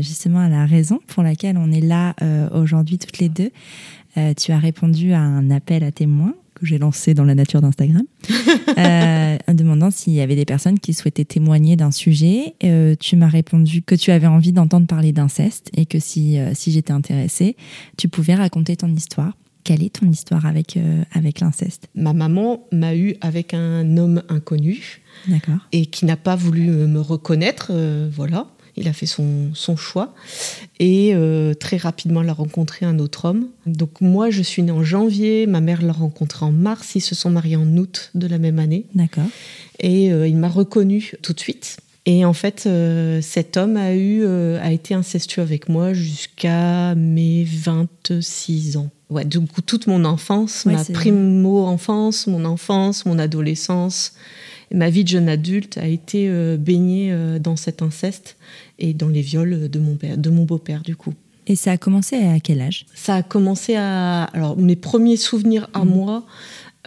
justement 0.00 0.40
à 0.40 0.48
la 0.48 0.66
raison 0.66 1.00
pour 1.06 1.22
laquelle 1.22 1.56
on 1.56 1.72
est 1.72 1.80
là 1.80 2.14
aujourd'hui 2.52 2.98
toutes 2.98 3.18
les 3.18 3.28
deux. 3.28 3.50
tu 4.36 4.52
as 4.52 4.58
répondu 4.58 5.12
à 5.12 5.20
un 5.20 5.50
appel 5.50 5.82
à 5.84 5.90
témoins 5.90 6.34
que 6.58 6.66
j'ai 6.66 6.78
lancé 6.78 7.14
dans 7.14 7.24
la 7.24 7.34
nature 7.34 7.60
d'Instagram, 7.60 8.04
euh, 8.78 9.36
en 9.46 9.54
demandant 9.54 9.90
s'il 9.90 10.12
y 10.12 10.20
avait 10.20 10.36
des 10.36 10.44
personnes 10.44 10.78
qui 10.78 10.94
souhaitaient 10.94 11.24
témoigner 11.24 11.76
d'un 11.76 11.90
sujet. 11.90 12.54
Euh, 12.64 12.94
tu 12.98 13.16
m'as 13.16 13.28
répondu 13.28 13.82
que 13.82 13.94
tu 13.94 14.10
avais 14.10 14.26
envie 14.26 14.52
d'entendre 14.52 14.86
parler 14.86 15.12
d'inceste 15.12 15.70
et 15.76 15.86
que 15.86 15.98
si, 15.98 16.38
euh, 16.38 16.52
si 16.54 16.72
j'étais 16.72 16.92
intéressée, 16.92 17.56
tu 17.96 18.08
pouvais 18.08 18.34
raconter 18.34 18.76
ton 18.76 18.88
histoire. 18.88 19.32
Quelle 19.64 19.82
est 19.82 20.00
ton 20.00 20.08
histoire 20.08 20.46
avec, 20.46 20.78
avec 21.12 21.40
l'inceste? 21.40 21.88
Ma 21.94 22.14
maman 22.14 22.62
m'a 22.72 22.96
eu 22.96 23.16
avec 23.20 23.52
un 23.52 23.98
homme 23.98 24.22
inconnu. 24.30 25.02
Et 25.72 25.84
qui 25.86 26.06
n'a 26.06 26.16
pas 26.16 26.36
voulu 26.36 26.68
me 26.70 27.00
reconnaître, 27.00 27.72
voilà 28.10 28.46
il 28.78 28.88
a 28.88 28.92
fait 28.92 29.06
son, 29.06 29.52
choix. 29.76 30.14
Et 30.78 31.12
euh, 31.14 31.54
très 31.54 31.76
rapidement, 31.76 32.22
elle 32.22 32.28
a 32.28 32.34
rencontré 32.34 32.86
un 32.86 32.98
autre 32.98 33.26
homme. 33.26 33.48
Donc 33.66 34.00
moi, 34.00 34.30
je 34.30 34.42
suis 34.42 34.62
née 34.62 34.72
en 34.72 34.82
janvier, 34.82 35.46
ma 35.46 35.60
mère 35.60 35.82
l'a 35.82 35.92
rencontré 35.92 36.44
en 36.44 36.52
mars, 36.52 36.94
ils 36.94 37.00
se 37.00 37.14
sont 37.14 37.30
mariés 37.30 37.56
en 37.56 37.76
août 37.76 38.10
de 38.14 38.26
la 38.26 38.38
même 38.38 38.58
année. 38.58 38.86
D'accord. 38.94 39.28
Et 39.80 40.12
euh, 40.12 40.26
il 40.26 40.36
m'a 40.36 40.48
reconnue 40.48 41.12
tout 41.22 41.32
de 41.32 41.40
suite. 41.40 41.78
Et 42.06 42.24
en 42.24 42.32
fait, 42.32 42.64
euh, 42.66 43.20
cet 43.20 43.56
homme 43.56 43.76
a, 43.76 43.94
eu, 43.94 44.26
a 44.26 44.72
été 44.72 44.94
incestueux 44.94 45.42
avec 45.42 45.68
moi 45.68 45.92
jusqu'à 45.92 46.94
mes 46.94 47.44
26 47.44 48.78
ans. 48.78 48.90
Ouais, 49.10 49.24
du 49.24 49.40
coup, 49.40 49.62
toute 49.62 49.86
mon 49.86 50.04
enfance, 50.04 50.64
Ouais, 50.66 50.74
ma 50.74 50.84
primo-enfance, 50.84 52.26
mon 52.26 52.44
enfance, 52.44 53.06
mon 53.06 53.18
adolescence, 53.18 54.12
ma 54.72 54.90
vie 54.90 55.04
de 55.04 55.08
jeune 55.08 55.28
adulte 55.28 55.78
a 55.78 55.86
été 55.86 56.28
euh, 56.28 56.56
baignée 56.56 57.10
euh, 57.12 57.38
dans 57.38 57.56
cet 57.56 57.82
inceste 57.82 58.36
et 58.78 58.94
dans 58.94 59.08
les 59.08 59.22
viols 59.22 59.68
de 59.68 59.78
mon, 59.78 59.96
père, 59.96 60.18
de 60.18 60.30
mon 60.30 60.44
beau-père, 60.44 60.82
du 60.82 60.96
coup. 60.96 61.14
Et 61.46 61.56
ça 61.56 61.72
a 61.72 61.76
commencé 61.78 62.16
à 62.16 62.38
quel 62.40 62.60
âge? 62.60 62.84
Ça 62.94 63.14
a 63.16 63.22
commencé 63.22 63.74
à... 63.76 64.24
Alors, 64.24 64.56
mes 64.58 64.76
premiers 64.76 65.16
souvenirs 65.16 65.68
à 65.72 65.84
Mhm. 65.84 65.90
moi 65.90 66.26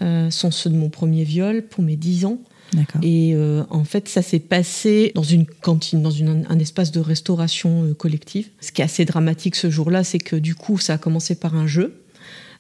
euh, 0.02 0.30
sont 0.32 0.52
ceux 0.52 0.70
de 0.70 0.76
mon 0.76 0.90
premier 0.90 1.24
viol 1.24 1.64
pour 1.64 1.84
mes 1.84 1.96
10 1.96 2.26
ans. 2.26 2.38
D'accord. 2.74 3.02
Et 3.04 3.34
euh, 3.36 3.64
en 3.70 3.84
fait, 3.84 4.08
ça 4.08 4.22
s'est 4.22 4.40
passé 4.40 5.12
dans 5.16 5.24
une 5.24 5.46
cantine, 5.46 6.02
dans 6.02 6.10
une- 6.12 6.46
un 6.48 6.60
espace 6.60 6.92
de 6.92 7.00
restauration 7.00 7.94
collective. 7.96 8.48
Ce 8.62 8.72
qui 8.72 8.82
est 8.82 8.86
assez 8.86 9.04
dramatique 9.06 9.56
ce 9.56 9.70
jour-là, 9.70 10.04
c'est 10.04 10.20
que 10.20 10.36
du 10.36 10.56
coup, 10.56 10.78
ça 10.78 10.94
a 10.94 10.98
commencé 10.98 11.36
par 11.36 11.56
un 11.56 11.68
jeu. 11.68 11.96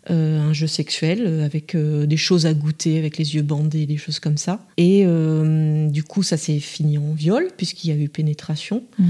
Euh, 0.09 0.39
un 0.41 0.53
jeu 0.53 0.67
sexuel 0.67 1.23
euh, 1.25 1.45
avec 1.45 1.75
euh, 1.75 2.05
des 2.07 2.17
choses 2.17 2.45
à 2.47 2.53
goûter, 2.53 2.97
avec 2.97 3.17
les 3.17 3.35
yeux 3.35 3.43
bandés, 3.43 3.85
des 3.85 3.97
choses 3.97 4.19
comme 4.19 4.37
ça. 4.37 4.65
Et 4.77 5.05
du 5.89 6.03
coup, 6.03 6.23
ça 6.23 6.37
s'est 6.37 6.59
fini 6.59 6.97
en 6.97 7.13
viol, 7.13 7.47
puisqu'il 7.57 7.89
y 7.89 7.93
a 7.93 7.95
eu 7.95 8.09
pénétration. 8.09 8.83
Mhm. 8.97 9.07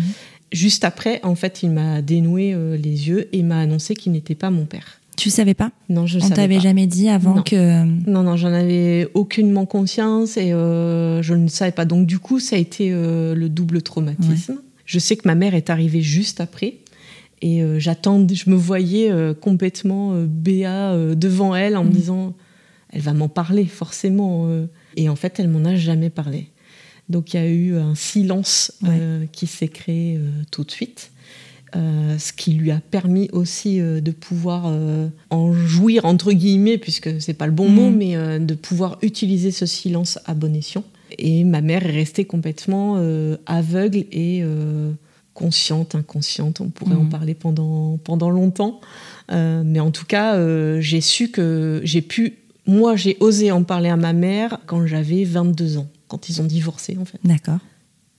Juste 0.52 0.84
après, 0.84 1.22
en 1.24 1.36
fait, 1.36 1.64
il 1.64 1.72
m'a 1.72 2.02
dénoué 2.02 2.56
les 2.78 3.08
yeux 3.08 3.30
et 3.32 3.42
m'a 3.42 3.60
annoncé 3.62 3.96
qu'il 3.96 4.12
n'était 4.12 4.36
pas 4.36 4.50
mon 4.52 4.66
père. 4.66 5.00
Tu 5.18 5.30
savais 5.30 5.54
pas? 5.54 5.72
Non, 5.88 6.08
je 6.08 6.18
On 6.18 6.22
savais 6.22 6.34
t'avait 6.36 6.56
pas. 6.56 6.62
jamais 6.64 6.88
dit 6.88 7.08
avant 7.08 7.36
Non. 7.36 7.44
que. 7.44 7.84
Non, 8.10 8.24
non, 8.24 8.38
j'en 8.38 8.52
avais 8.52 9.08
aucunement 9.14 9.66
conscience 9.66 10.36
et 10.36 10.52
euh, 10.52 11.22
je 11.22 11.34
ne 11.36 11.48
savais 11.48 11.72
pas. 11.72 11.86
Donc, 11.86 12.08
du 12.08 12.18
coup, 12.18 12.40
ça 12.40 12.56
a 12.56 12.60
été 12.60 12.90
euh, 12.92 13.36
le 13.36 13.48
double 13.48 13.82
traumatisme. 13.82 14.56
Je 14.86 15.00
sais 15.00 15.16
que 15.16 15.28
ma 15.28 15.36
mère 15.36 15.54
est 15.54 15.70
arrivée 15.70 16.02
juste 16.02 16.42
après 16.42 16.76
et 17.42 17.62
euh, 17.64 17.80
j'attendais, 17.80 18.36
je 18.36 18.50
me 18.50 18.56
voyais 18.56 19.12
euh, 19.12 19.34
complètement 19.34 20.14
euh, 20.14 20.26
béat 20.28 20.92
euh, 20.94 21.16
devant 21.16 21.56
elle 21.56 21.76
en 21.78 21.84
me 21.84 21.90
Mhm. 21.90 21.96
disant 21.96 22.34
elle 22.94 23.02
va 23.02 23.14
m'en 23.14 23.30
parler 23.30 23.66
forcément. 23.66 24.50
Et 24.98 25.08
en 25.08 25.16
fait, 25.16 25.40
elle 25.40 25.48
m'en 25.48 25.64
a 25.64 25.76
jamais 25.76 26.10
parlé. 26.10 26.50
Donc, 27.08 27.34
il 27.34 27.38
y 27.38 27.40
a 27.40 27.48
eu 27.48 27.76
un 27.78 27.96
silence 27.96 28.74
qui 29.32 29.48
s'est 29.48 29.70
créé 29.70 30.20
tout 30.52 30.66
de 30.66 30.72
suite. 30.72 31.12
Ce 31.74 32.34
qui 32.34 32.52
lui 32.52 32.70
a 32.70 32.82
permis 32.92 33.30
aussi 33.32 33.80
de 33.80 34.12
pouvoir 34.12 34.70
en 35.30 35.54
jouir 35.54 36.04
entre 36.04 36.34
guillemets 36.34 36.78
puisque 36.78 37.22
c'est 37.22 37.34
pas 37.34 37.46
le 37.48 37.54
bon 37.54 37.70
Mhm. 37.70 37.76
mot 37.76 37.92
mais 37.92 38.40
de 38.42 38.54
pouvoir 38.56 38.98
utiliser 39.04 39.52
ce 39.52 39.66
silence 39.66 40.20
à 40.26 40.34
bon 40.34 40.54
escient 40.54 40.84
et 41.18 41.46
ma 41.46 41.62
mère 41.62 41.86
est 41.86 41.92
restée 41.94 42.26
complètement 42.26 42.98
aveugle 43.46 44.00
et 44.12 44.44
consciente 45.34 45.96
inconsciente 45.96 46.60
on 46.62 46.70
pourrait 46.70 46.96
en 46.96 47.04
Mhm. 47.04 47.10
parler 47.10 47.34
pendant 47.36 47.98
pendant 47.98 48.30
longtemps 48.30 48.82
Euh, 49.32 49.64
mais 49.66 49.80
en 49.80 49.92
tout 49.92 50.06
cas 50.06 50.36
euh, 50.36 50.82
j'ai 50.82 51.00
su 51.00 51.30
que 51.30 51.80
j'ai 51.86 52.02
pu 52.02 52.34
moi 52.68 52.96
j'ai 52.98 53.16
osé 53.22 53.50
en 53.52 53.64
parler 53.64 53.88
à 53.90 53.96
ma 53.96 54.12
mère 54.14 54.60
quand 54.66 54.86
j'avais 54.86 55.24
22 55.24 55.78
ans 55.78 55.88
quand 56.10 56.28
ils 56.28 56.42
ont 56.42 56.46
divorcé 56.46 56.98
en 57.00 57.06
fait 57.06 57.20
D'accord. 57.24 57.60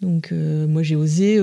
donc 0.01 0.31
euh, 0.33 0.67
moi 0.67 0.83
j'ai 0.83 0.97
osé 0.97 1.39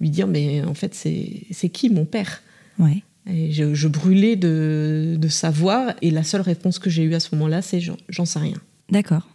lui 0.00 0.08
dire 0.10 0.26
mais 0.26 0.62
en 0.64 0.72
fait 0.74 0.94
c'est 0.94 1.68
qui 1.68 1.90
mon 1.90 2.06
père? 2.06 2.42
Ouais. 2.78 3.02
et 3.30 3.52
je, 3.52 3.74
je 3.74 3.88
brûlais 3.88 4.36
de, 4.36 5.16
de 5.18 5.28
savoir 5.28 5.92
et 6.00 6.10
la 6.10 6.22
seule 6.22 6.40
réponse 6.42 6.78
que 6.78 6.88
j'ai 6.88 7.02
eue 7.02 7.14
à 7.14 7.20
ce 7.20 7.34
moment-là 7.34 7.60
c'est 7.60 7.80
j'en 7.80 8.24
sais 8.24 8.38
rien. 8.38 8.56
D'accord. 8.90 9.28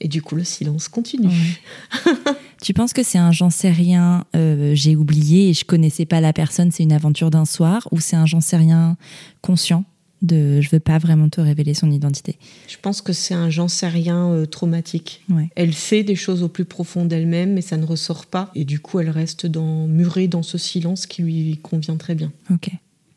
Et 0.00 0.06
du 0.08 0.22
coup 0.22 0.36
le 0.36 0.44
silence 0.44 0.86
continue. 0.88 1.26
Ouais. 1.26 2.12
Tu 2.60 2.74
penses 2.74 2.92
que 2.92 3.02
c'est 3.02 3.18
un 3.18 3.30
j'en 3.30 3.50
sais 3.50 3.70
rien, 3.70 4.24
euh, 4.34 4.74
j'ai 4.74 4.96
oublié 4.96 5.50
et 5.50 5.54
je 5.54 5.64
connaissais 5.64 6.06
pas 6.06 6.20
la 6.20 6.32
personne, 6.32 6.70
c'est 6.70 6.82
une 6.82 6.92
aventure 6.92 7.30
d'un 7.30 7.44
soir, 7.44 7.86
ou 7.92 8.00
c'est 8.00 8.16
un 8.16 8.26
j'en 8.26 8.40
sais 8.40 8.56
rien 8.56 8.96
conscient 9.42 9.84
de 10.22 10.60
je 10.60 10.68
veux 10.70 10.80
pas 10.80 10.98
vraiment 10.98 11.28
te 11.28 11.40
révéler 11.40 11.74
son 11.74 11.92
identité 11.92 12.38
Je 12.66 12.76
pense 12.82 13.02
que 13.02 13.12
c'est 13.12 13.34
un 13.34 13.50
j'en 13.50 13.68
sais 13.68 13.88
rien 13.88 14.32
euh, 14.32 14.46
traumatique. 14.46 15.22
Ouais. 15.28 15.48
Elle 15.54 15.74
sait 15.74 16.02
des 16.02 16.16
choses 16.16 16.42
au 16.42 16.48
plus 16.48 16.64
profond 16.64 17.04
d'elle-même 17.04 17.54
mais 17.54 17.60
ça 17.60 17.76
ne 17.76 17.86
ressort 17.86 18.26
pas 18.26 18.50
et 18.56 18.64
du 18.64 18.80
coup 18.80 18.98
elle 18.98 19.10
reste 19.10 19.46
dans, 19.46 19.86
murée 19.86 20.26
dans 20.26 20.42
ce 20.42 20.58
silence 20.58 21.06
qui 21.06 21.22
lui 21.22 21.58
convient 21.62 21.96
très 21.96 22.16
bien. 22.16 22.32
Ok. 22.50 22.70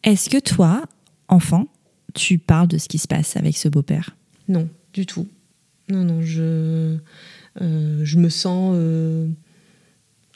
Est-ce 0.03 0.29
que 0.29 0.39
toi, 0.39 0.83
enfant, 1.27 1.67
tu 2.13 2.37
parles 2.37 2.67
de 2.67 2.77
ce 2.77 2.87
qui 2.87 2.97
se 2.97 3.07
passe 3.07 3.35
avec 3.35 3.57
ce 3.57 3.67
beau-père? 3.67 4.15
Non, 4.47 4.67
du 4.93 5.05
tout. 5.05 5.27
Non, 5.89 6.03
non, 6.03 6.21
je, 6.21 6.97
je 7.59 8.17
me 8.17 8.29
sens 8.29 8.73
euh, 8.75 9.27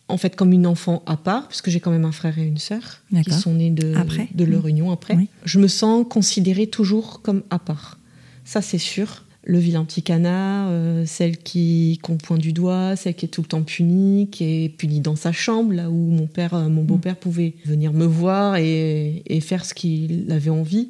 en 0.07 0.17
fait 0.17 0.35
comme 0.35 0.53
une 0.53 0.67
enfant 0.67 1.03
à 1.05 1.17
part, 1.17 1.47
puisque 1.47 1.69
j'ai 1.69 1.79
quand 1.79 1.91
même 1.91 2.05
un 2.05 2.11
frère 2.11 2.37
et 2.37 2.43
une 2.43 2.57
sœur 2.57 3.01
qui 3.23 3.31
sont 3.31 3.53
nés 3.53 3.71
de, 3.71 3.95
Après 3.95 4.29
de 4.33 4.45
leur 4.45 4.67
union 4.67 4.91
après. 4.91 5.15
Oui. 5.15 5.29
Je 5.43 5.59
me 5.59 5.67
sens 5.67 6.05
considérée 6.09 6.67
toujours 6.67 7.21
comme 7.21 7.43
à 7.49 7.59
part. 7.59 7.99
Ça, 8.43 8.61
c'est 8.61 8.77
sûr. 8.77 9.23
Le 9.47 9.59
vilain 9.59 9.85
petit 9.85 10.01
canard, 10.01 10.69
euh, 10.71 11.05
celle 11.05 11.37
qui 11.37 11.99
qu'on 12.01 12.17
pointe 12.17 12.41
du 12.41 12.51
doigt, 12.51 12.95
celle 12.95 13.13
qui 13.13 13.25
est 13.25 13.29
tout 13.29 13.41
le 13.41 13.47
temps 13.47 13.61
punie, 13.61 14.27
qui 14.31 14.43
est 14.43 14.69
punie 14.69 15.01
dans 15.01 15.15
sa 15.15 15.31
chambre, 15.31 15.71
là 15.71 15.91
où 15.91 16.09
mon 16.09 16.25
père, 16.25 16.55
euh, 16.55 16.67
mon 16.67 16.83
beau-père 16.83 17.15
pouvait 17.15 17.53
venir 17.63 17.93
me 17.93 18.05
voir 18.05 18.55
et, 18.55 19.21
et 19.27 19.39
faire 19.41 19.63
ce 19.63 19.75
qu'il 19.75 20.31
avait 20.31 20.49
envie. 20.49 20.89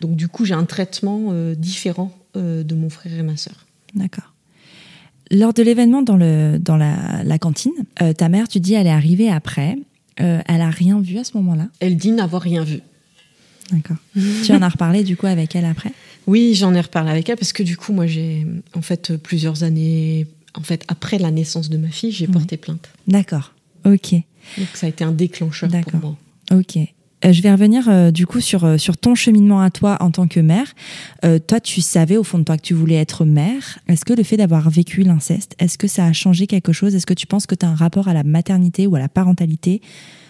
Donc 0.00 0.16
du 0.16 0.28
coup, 0.28 0.44
j'ai 0.44 0.54
un 0.54 0.64
traitement 0.64 1.28
euh, 1.30 1.54
différent 1.54 2.12
euh, 2.36 2.62
de 2.62 2.74
mon 2.74 2.90
frère 2.90 3.18
et 3.18 3.22
ma 3.22 3.36
sœur. 3.36 3.66
D'accord. 3.94 4.34
Lors 5.30 5.52
de 5.52 5.62
l'événement 5.62 6.02
dans, 6.02 6.16
le, 6.16 6.58
dans 6.58 6.76
la, 6.76 7.22
la 7.24 7.38
cantine, 7.38 7.72
euh, 8.00 8.12
ta 8.12 8.28
mère, 8.28 8.48
tu 8.48 8.60
dis, 8.60 8.74
elle 8.74 8.86
est 8.86 8.90
arrivée 8.90 9.30
après. 9.30 9.76
Euh, 10.20 10.40
elle 10.46 10.60
a 10.60 10.70
rien 10.70 11.00
vu 11.00 11.18
à 11.18 11.24
ce 11.24 11.36
moment-là? 11.36 11.68
Elle 11.80 11.96
dit 11.96 12.12
n'avoir 12.12 12.42
rien 12.42 12.64
vu. 12.64 12.80
D'accord. 13.72 13.96
tu 14.44 14.52
en 14.52 14.62
as 14.62 14.68
reparlé 14.68 15.02
du 15.02 15.16
coup 15.16 15.26
avec 15.26 15.56
elle 15.56 15.64
après? 15.64 15.90
Oui, 16.26 16.54
j'en 16.54 16.72
ai 16.74 16.80
reparlé 16.80 17.10
avec 17.10 17.28
elle 17.28 17.36
parce 17.36 17.52
que 17.52 17.62
du 17.62 17.76
coup, 17.76 17.92
moi, 17.92 18.06
j'ai 18.06 18.46
en 18.74 18.82
fait 18.82 19.16
plusieurs 19.16 19.64
années, 19.64 20.26
en 20.54 20.62
fait, 20.62 20.84
après 20.88 21.18
la 21.18 21.30
naissance 21.30 21.68
de 21.68 21.76
ma 21.76 21.88
fille, 21.88 22.12
j'ai 22.12 22.28
porté 22.28 22.56
plainte. 22.56 22.88
D'accord. 23.08 23.52
Ok. 23.84 24.12
Donc 24.58 24.68
ça 24.74 24.86
a 24.86 24.88
été 24.88 25.02
un 25.04 25.12
déclencheur 25.12 25.68
pour 25.68 25.78
D'accord. 25.80 26.00
moi. 26.50 26.58
Ok. 26.60 26.78
Euh, 27.26 27.32
je 27.32 27.42
vais 27.42 27.50
revenir 27.50 27.88
euh, 27.88 28.10
du 28.10 28.26
coup 28.26 28.40
sur, 28.40 28.64
euh, 28.64 28.78
sur 28.78 28.96
ton 28.96 29.14
cheminement 29.14 29.60
à 29.60 29.70
toi 29.70 29.96
en 30.00 30.10
tant 30.10 30.26
que 30.26 30.40
mère. 30.40 30.66
Euh, 31.24 31.38
toi, 31.38 31.60
tu 31.60 31.80
savais 31.80 32.16
au 32.16 32.22
fond 32.22 32.38
de 32.38 32.44
toi 32.44 32.56
que 32.56 32.62
tu 32.62 32.74
voulais 32.74 32.96
être 32.96 33.24
mère. 33.24 33.78
Est-ce 33.88 34.04
que 34.04 34.12
le 34.12 34.22
fait 34.22 34.36
d'avoir 34.36 34.70
vécu 34.70 35.02
l'inceste, 35.02 35.54
est-ce 35.58 35.78
que 35.78 35.88
ça 35.88 36.06
a 36.06 36.12
changé 36.12 36.46
quelque 36.46 36.72
chose? 36.72 36.94
Est-ce 36.94 37.06
que 37.06 37.14
tu 37.14 37.26
penses 37.26 37.46
que 37.46 37.54
tu 37.54 37.66
as 37.66 37.68
un 37.68 37.74
rapport 37.74 38.08
à 38.08 38.14
la 38.14 38.22
maternité 38.22 38.86
ou 38.86 38.94
à 38.96 38.98
la 38.98 39.08
parentalité 39.08 39.80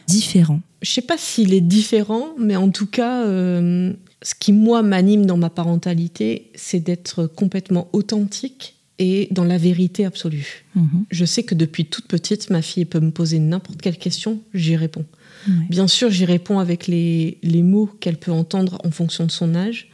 différent? 0.07 0.61
Je 0.83 0.91
sais 0.91 1.03
pas 1.03 1.19
s'il 1.19 1.55
est 1.55 1.61
différent, 1.61 2.29
mais 2.39 2.57
en 2.57 2.71
tout 2.71 2.87
cas, 2.87 3.25
euh, 3.25 3.93
ce 4.23 4.35
qui 4.39 4.53
moi 4.53 4.83
m'anime 4.83 5.27
dans 5.27 5.37
ma 5.37 5.51
parentalité, 5.51 6.51
c'est 6.55 6.81
d'être 6.81 7.27
complètement 7.27 7.89
authentique 7.93 8.77
et 8.99 9.29
dans 9.31 9.45
la 9.45 9.59
vérité 9.59 10.07
absolue. 10.07 10.65
Mhm. 10.75 11.05
Je 11.11 11.25
sais 11.25 11.43
que 11.43 11.55
depuis 11.55 11.87
toute 11.87 12.07
petite, 12.07 12.51
ma 12.51 12.63
fille 12.63 12.85
peut 12.85 13.01
me 13.01 13.11
poser 13.11 13.39
n'importe 13.39 13.83
quelle 13.83 13.99
question, 13.99 14.41
j'y 14.55 14.77
réponds. 14.77 15.05
Ouais. 15.47 15.53
Bien 15.71 15.87
sûr, 15.89 16.11
j'y 16.11 16.25
réponds 16.25 16.59
avec 16.59 16.87
les, 16.87 17.39
les 17.43 17.63
mots 17.63 17.87
qu'elle 18.01 18.17
peut 18.19 18.33
entendre 18.33 18.79
en 18.85 18.91
fonction 18.91 19.25
de 19.27 19.31
son 19.31 19.55
âge, 19.55 19.89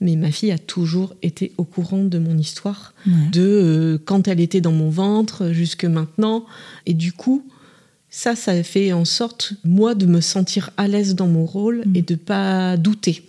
mais 0.00 0.16
ma 0.16 0.30
fille 0.30 0.50
a 0.52 0.58
toujours 0.58 1.14
été 1.22 1.52
au 1.58 1.64
courant 1.64 2.04
de 2.04 2.18
mon 2.18 2.36
histoire, 2.38 2.94
Ouais. 3.06 3.12
de 3.32 3.40
euh, 3.42 3.98
quand 4.04 4.28
elle 4.28 4.40
était 4.40 4.60
dans 4.60 4.72
mon 4.72 4.90
ventre 4.90 5.50
jusque 5.52 5.84
maintenant. 5.84 6.44
Et 6.86 6.94
du 6.94 7.12
coup, 7.12 7.44
ça, 8.08 8.34
ça 8.34 8.62
fait 8.62 8.92
en 8.92 9.04
sorte, 9.04 9.52
moi, 9.64 9.94
de 9.94 10.06
me 10.06 10.20
sentir 10.20 10.70
à 10.76 10.88
l'aise 10.88 11.14
dans 11.14 11.28
mon 11.28 11.44
rôle 11.46 11.82
Mm. 11.86 11.96
et 11.96 12.02
de 12.02 12.14
pas 12.14 12.76
douter. 12.76 13.24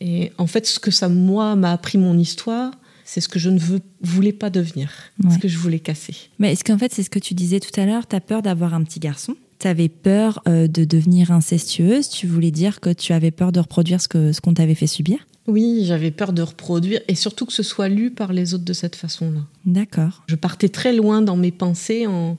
Et 0.00 0.32
en 0.38 0.46
fait, 0.46 0.66
ce 0.66 0.78
que 0.80 0.90
ça, 0.90 1.08
moi, 1.08 1.54
m'a 1.56 1.72
appris 1.72 1.98
mon 1.98 2.18
histoire, 2.18 2.72
c'est 3.04 3.20
ce 3.20 3.28
que 3.28 3.38
je 3.38 3.50
ne 3.50 3.58
veux, 3.58 3.80
voulais 4.00 4.32
pas 4.32 4.50
devenir, 4.50 4.90
Ouais. 5.22 5.34
ce 5.34 5.38
que 5.38 5.46
je 5.46 5.58
voulais 5.58 5.78
casser. 5.78 6.14
Mais 6.38 6.52
est-ce 6.52 6.64
qu'en 6.64 6.78
fait, 6.78 6.92
c'est 6.92 7.02
ce 7.02 7.10
que 7.10 7.18
tu 7.18 7.34
disais 7.34 7.60
tout 7.60 7.78
à 7.78 7.84
l'heure, 7.86 8.08
tu 8.08 8.16
as 8.16 8.20
peur 8.20 8.40
d'avoir 8.42 8.72
un 8.74 8.82
petit 8.82 8.98
garçon? 8.98 9.36
Tu 9.58 9.68
avais 9.68 9.88
peur 9.88 10.42
euh, 10.48 10.66
de 10.66 10.84
devenir 10.84 11.30
incestueuse 11.30 12.08
Tu 12.08 12.26
voulais 12.26 12.50
dire 12.50 12.80
que 12.80 12.90
tu 12.90 13.12
avais 13.12 13.30
peur 13.30 13.52
de 13.52 13.60
reproduire 13.60 14.00
ce 14.00 14.08
que 14.08 14.32
ce 14.32 14.40
qu'on 14.40 14.54
t'avait 14.54 14.74
fait 14.74 14.86
subir? 14.86 15.18
Oui, 15.46 15.84
j'avais 15.84 16.10
peur 16.10 16.32
de 16.32 16.42
reproduire 16.42 17.00
et 17.06 17.14
surtout 17.14 17.44
que 17.44 17.52
ce 17.52 17.62
soit 17.62 17.88
lu 17.88 18.10
par 18.10 18.32
les 18.32 18.54
autres 18.54 18.64
de 18.64 18.72
cette 18.72 18.96
façon-là. 18.96 19.40
D'accord. 19.66 20.22
Je 20.26 20.36
partais 20.36 20.70
très 20.70 20.94
loin 20.94 21.20
dans 21.20 21.36
mes 21.36 21.52
pensées 21.52 22.06
en, 22.06 22.38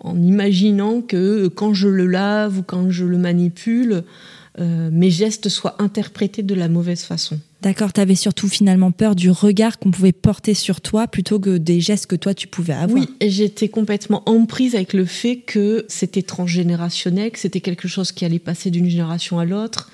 en 0.00 0.20
imaginant 0.20 1.00
que 1.00 1.46
quand 1.46 1.72
je 1.72 1.88
le 1.88 2.06
lave 2.06 2.58
ou 2.58 2.62
quand 2.62 2.90
je 2.90 3.04
le 3.04 3.18
manipule, 3.18 4.02
euh, 4.58 4.90
mes 4.92 5.10
gestes 5.10 5.48
soient 5.48 5.76
interprétés 5.82 6.42
de 6.42 6.54
la 6.54 6.68
mauvaise 6.68 7.02
façon. 7.02 7.40
D'accord, 7.62 7.92
tu 7.92 8.00
avais 8.00 8.14
surtout 8.14 8.48
finalement 8.48 8.90
peur 8.90 9.14
du 9.14 9.30
regard 9.30 9.78
qu'on 9.78 9.90
pouvait 9.90 10.12
porter 10.12 10.52
sur 10.52 10.80
toi 10.80 11.06
plutôt 11.06 11.38
que 11.38 11.56
des 11.56 11.80
gestes 11.80 12.06
que 12.06 12.16
toi 12.16 12.34
tu 12.34 12.48
pouvais 12.48 12.74
avoir. 12.74 12.90
Oui, 12.90 13.08
j'étais 13.26 13.68
complètement 13.68 14.22
en 14.28 14.44
prise 14.44 14.74
avec 14.74 14.92
le 14.92 15.06
fait 15.06 15.36
que 15.36 15.86
c'était 15.88 16.22
transgénérationnel, 16.22 17.30
que 17.30 17.38
c'était 17.38 17.60
quelque 17.60 17.88
chose 17.88 18.12
qui 18.12 18.24
allait 18.24 18.38
passer 18.38 18.70
d'une 18.70 18.90
génération 18.90 19.38
à 19.38 19.44
l'autre 19.44 19.90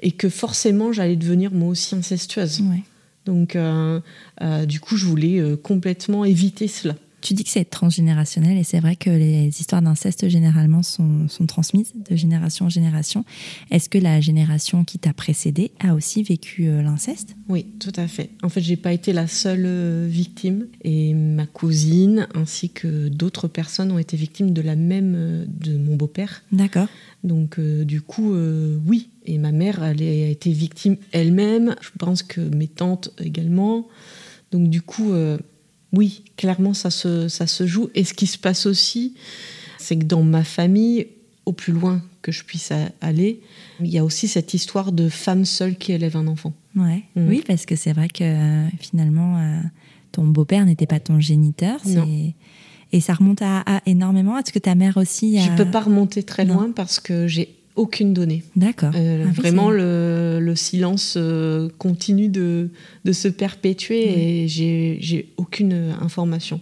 et 0.00 0.12
que 0.12 0.28
forcément 0.28 0.92
j'allais 0.92 1.16
devenir 1.16 1.52
moi 1.52 1.68
aussi 1.68 1.94
incestueuse. 1.94 2.60
Ouais. 2.60 2.84
Donc, 3.26 3.56
euh, 3.56 4.00
euh, 4.40 4.64
du 4.64 4.80
coup, 4.80 4.96
je 4.96 5.04
voulais 5.04 5.42
complètement 5.62 6.24
éviter 6.24 6.66
cela. 6.66 6.94
Tu 7.20 7.34
dis 7.34 7.42
que 7.42 7.50
c'est 7.50 7.64
transgénérationnel 7.64 8.56
et 8.56 8.62
c'est 8.62 8.78
vrai 8.78 8.94
que 8.94 9.10
les 9.10 9.48
histoires 9.48 9.82
d'inceste 9.82 10.28
généralement 10.28 10.82
sont, 10.84 11.28
sont, 11.28 11.46
transmises 11.46 11.92
de 12.08 12.14
génération 12.14 12.66
en 12.66 12.68
génération. 12.68 13.24
Est-ce 13.70 13.88
que 13.88 13.98
la 13.98 14.20
génération 14.20 14.84
qui 14.84 14.98
t'a 14.98 15.12
précédé 15.12 15.72
a 15.80 15.94
aussi 15.94 16.22
vécu 16.22 16.68
euh, 16.68 16.80
l'inceste? 16.80 17.34
Oui, 17.48 17.66
tout 17.80 17.92
à 17.96 18.06
fait. 18.06 18.30
En 18.42 18.48
fait, 18.48 18.60
j'ai 18.60 18.76
pas 18.76 18.92
été 18.92 19.12
la 19.12 19.26
seule 19.26 19.64
euh, 19.66 20.06
victime 20.08 20.66
et 20.84 21.12
ma 21.12 21.46
cousine 21.46 22.28
ainsi 22.34 22.70
que 22.70 23.08
d'autres 23.08 23.48
personnes 23.48 23.90
ont 23.90 23.98
été 23.98 24.16
victimes 24.16 24.52
de 24.52 24.62
la 24.62 24.76
même 24.76 25.14
euh, 25.16 25.44
de 25.48 25.76
mon 25.76 25.96
beau-père. 25.96 26.42
D'accord. 26.52 26.86
Donc 27.24 27.58
du 27.58 28.00
coup, 28.00 28.32
oui. 28.86 29.10
Et 29.26 29.38
ma 29.38 29.50
mère, 29.50 29.82
elle 29.82 30.02
a 30.02 30.28
été 30.28 30.52
victime 30.52 30.96
elle-même. 31.10 31.74
Je 31.80 31.90
pense 31.98 32.22
que 32.22 32.40
mes 32.40 32.68
tantes 32.68 33.10
également. 33.18 33.88
Donc 34.52 34.70
du 34.70 34.82
coup 34.82 35.12
oui, 35.92 36.24
clairement, 36.36 36.74
ça 36.74 36.90
se, 36.90 37.28
ça 37.28 37.46
se 37.46 37.66
joue. 37.66 37.88
Et 37.94 38.04
ce 38.04 38.14
qui 38.14 38.26
se 38.26 38.38
passe 38.38 38.66
aussi, 38.66 39.14
c'est 39.78 39.96
que 39.96 40.04
dans 40.04 40.22
ma 40.22 40.44
famille, 40.44 41.08
au 41.46 41.52
plus 41.52 41.72
loin 41.72 42.02
que 42.20 42.30
je 42.30 42.44
puisse 42.44 42.72
aller, 43.00 43.40
il 43.80 43.88
y 43.88 43.98
a 43.98 44.04
aussi 44.04 44.28
cette 44.28 44.52
histoire 44.52 44.92
de 44.92 45.08
femme 45.08 45.44
seule 45.44 45.76
qui 45.76 45.92
élève 45.92 46.16
un 46.16 46.26
enfant. 46.26 46.52
Ouais. 46.76 47.04
Mm. 47.16 47.28
Oui, 47.28 47.44
parce 47.46 47.64
que 47.64 47.74
c'est 47.74 47.92
vrai 47.92 48.08
que 48.08 48.22
euh, 48.24 48.68
finalement, 48.78 49.38
euh, 49.38 49.60
ton 50.12 50.26
beau-père 50.26 50.66
n'était 50.66 50.86
pas 50.86 51.00
ton 51.00 51.20
géniteur. 51.20 51.80
Et 52.90 53.00
ça 53.00 53.14
remonte 53.14 53.42
à, 53.42 53.82
énormément. 53.84 54.38
Est-ce 54.38 54.52
que 54.52 54.58
ta 54.58 54.74
mère 54.74 54.96
aussi 54.96 55.38
Je 55.40 55.50
ne 55.50 55.56
peux 55.56 55.70
pas 55.70 55.80
remonter 55.80 56.22
très 56.22 56.44
loin 56.44 56.72
parce 56.74 57.00
que 57.00 57.26
j'ai 57.26 57.57
aucune 57.78 58.12
donnée. 58.12 58.42
D'accord. 58.56 58.92
Euh, 58.94 59.24
ah 59.26 59.32
vraiment, 59.32 59.70
le, 59.70 60.52
silence 60.54 61.14
euh, 61.16 61.68
continue 61.78 62.28
de, 62.28 62.70
se 63.10 63.28
perpétuer 63.28 64.42
et 64.42 64.48
j'ai 64.48 65.32
aucune 65.36 65.94
information. 66.00 66.60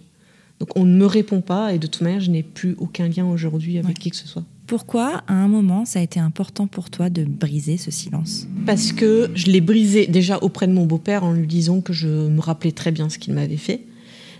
Donc 0.59 0.69
on 0.75 0.85
ne 0.85 0.95
me 0.95 1.05
répond 1.05 1.41
pas 1.41 1.73
et 1.73 1.79
de 1.79 1.87
toute 1.87 2.01
manière, 2.01 2.19
je 2.19 2.31
n'ai 2.31 2.43
plus 2.43 2.75
aucun 2.79 3.07
lien 3.07 3.25
aujourd'hui 3.25 3.77
avec 3.77 3.99
qui 3.99 4.09
que 4.09 4.15
ce 4.15 4.27
soit. 4.27 4.43
Pourquoi, 4.65 5.23
à 5.27 5.33
un 5.33 5.47
moment, 5.47 5.85
ça 5.85 5.99
a 5.99 6.01
été 6.01 6.19
important 6.19 6.67
pour 6.67 6.89
toi 6.89 7.09
de 7.09 7.23
briser 7.23 7.77
ce 7.77 7.89
silence? 7.89 8.47
Parce 8.65 8.91
que 8.91 9.29
je 9.33 9.47
l'ai 9.47 9.61
brisé 9.61 10.07
déjà 10.07 10.39
auprès 10.39 10.67
de 10.67 10.73
mon 10.73 10.85
beau-père 10.85 11.23
en 11.23 11.31
lui 11.31 11.47
disant 11.47 11.79
que 11.79 11.93
je 11.93 12.07
me 12.07 12.41
rappelais 12.41 12.73
très 12.73 12.91
bien 12.91 13.07
ce 13.07 13.17
qu'il 13.17 13.33
m'avait 13.33 13.55
fait 13.55 13.85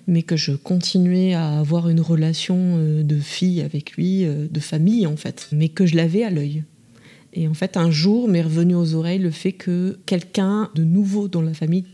mais 0.08 0.24
que 0.24 0.38
je 0.38 0.54
continuais 0.54 1.34
à 1.34 1.60
avoir 1.60 1.90
une 1.90 2.00
relation 2.00 2.58
euh, 2.78 3.04
de 3.04 3.20
fille 3.20 3.62
avec 3.62 3.94
lui, 3.94 4.26
euh, 4.26 4.48
de 4.50 4.60
famille 4.60 5.06
en 5.06 5.18
fait, 5.18 5.50
mais 5.52 5.70
que 5.70 5.86
je 5.86 5.96
l'avais 5.96 6.24
à 6.24 6.30
l'œil. 6.30 6.64
Et 7.34 7.48
en 7.48 7.54
fait, 7.54 7.78
un 7.78 7.92
jour 7.92 8.28
m'est 8.28 8.42
revenu 8.42 8.74
aux 8.74 8.96
oreilles 8.96 9.20
le 9.20 9.32
fait 9.32 9.52
que 9.52 10.00
quelqu'un 10.06 10.72
de 10.76 10.84
nouveau 10.84 11.28
dans 11.28 11.42
la 11.42 11.54
famille, 11.54 11.86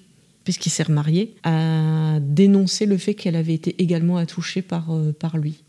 puisqu'il 0.43 0.69
s'est 0.69 0.83
remarié, 0.83 1.35
a 1.43 2.19
dénoncé 2.21 2.85
le 2.85 2.97
fait 2.97 3.15
qu'elle 3.15 3.35
avait 3.35 3.55
été 3.55 3.75
également 3.79 4.17
attouchée 4.17 4.61
par, 4.61 4.91
euh, 4.91 5.11
par 5.11 5.37
lui. 5.37 5.63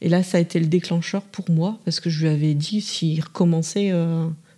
Et 0.00 0.08
là, 0.08 0.22
ça 0.22 0.38
a 0.38 0.40
été 0.40 0.60
le 0.60 0.66
déclencheur 0.66 1.22
pour 1.22 1.50
moi, 1.50 1.78
parce 1.84 1.98
que 1.98 2.10
je 2.10 2.20
lui 2.20 2.28
avais 2.28 2.54
dit 2.54 2.80
s'il 2.80 3.20
recommençait 3.20 3.90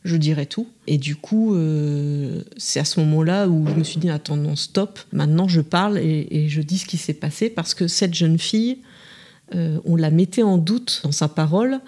je 0.08 0.16
dirais 0.16 0.46
tout. 0.46 0.66
Et 0.86 0.98
du 0.98 1.14
coup, 1.14 1.54
euh, 1.54 2.42
c'est 2.56 2.80
à 2.80 2.84
ce 2.84 2.98
moment-là 3.00 3.46
où 3.48 3.66
je 3.68 3.74
me 3.74 3.84
suis 3.84 4.00
dit, 4.00 4.10
attends, 4.10 4.36
non, 4.36 4.56
stop, 4.56 4.98
maintenant 5.12 5.46
je 5.46 5.60
parle 5.60 5.98
et, 5.98 6.48
je 6.48 6.62
dis 6.62 6.78
ce 6.78 6.86
qui 6.86 6.96
s'est 6.96 7.14
passé, 7.14 7.50
parce 7.50 7.74
que 7.74 7.86
cette 7.86 8.14
jeune 8.14 8.38
fille, 8.38 8.78
euh, 9.54 9.78
on 9.84 9.96
la 9.96 10.10
mettait 10.10 10.42
en 10.42 10.58
doute 10.58 11.02
dans 11.04 11.12
sa 11.12 11.28
parole 11.28 11.80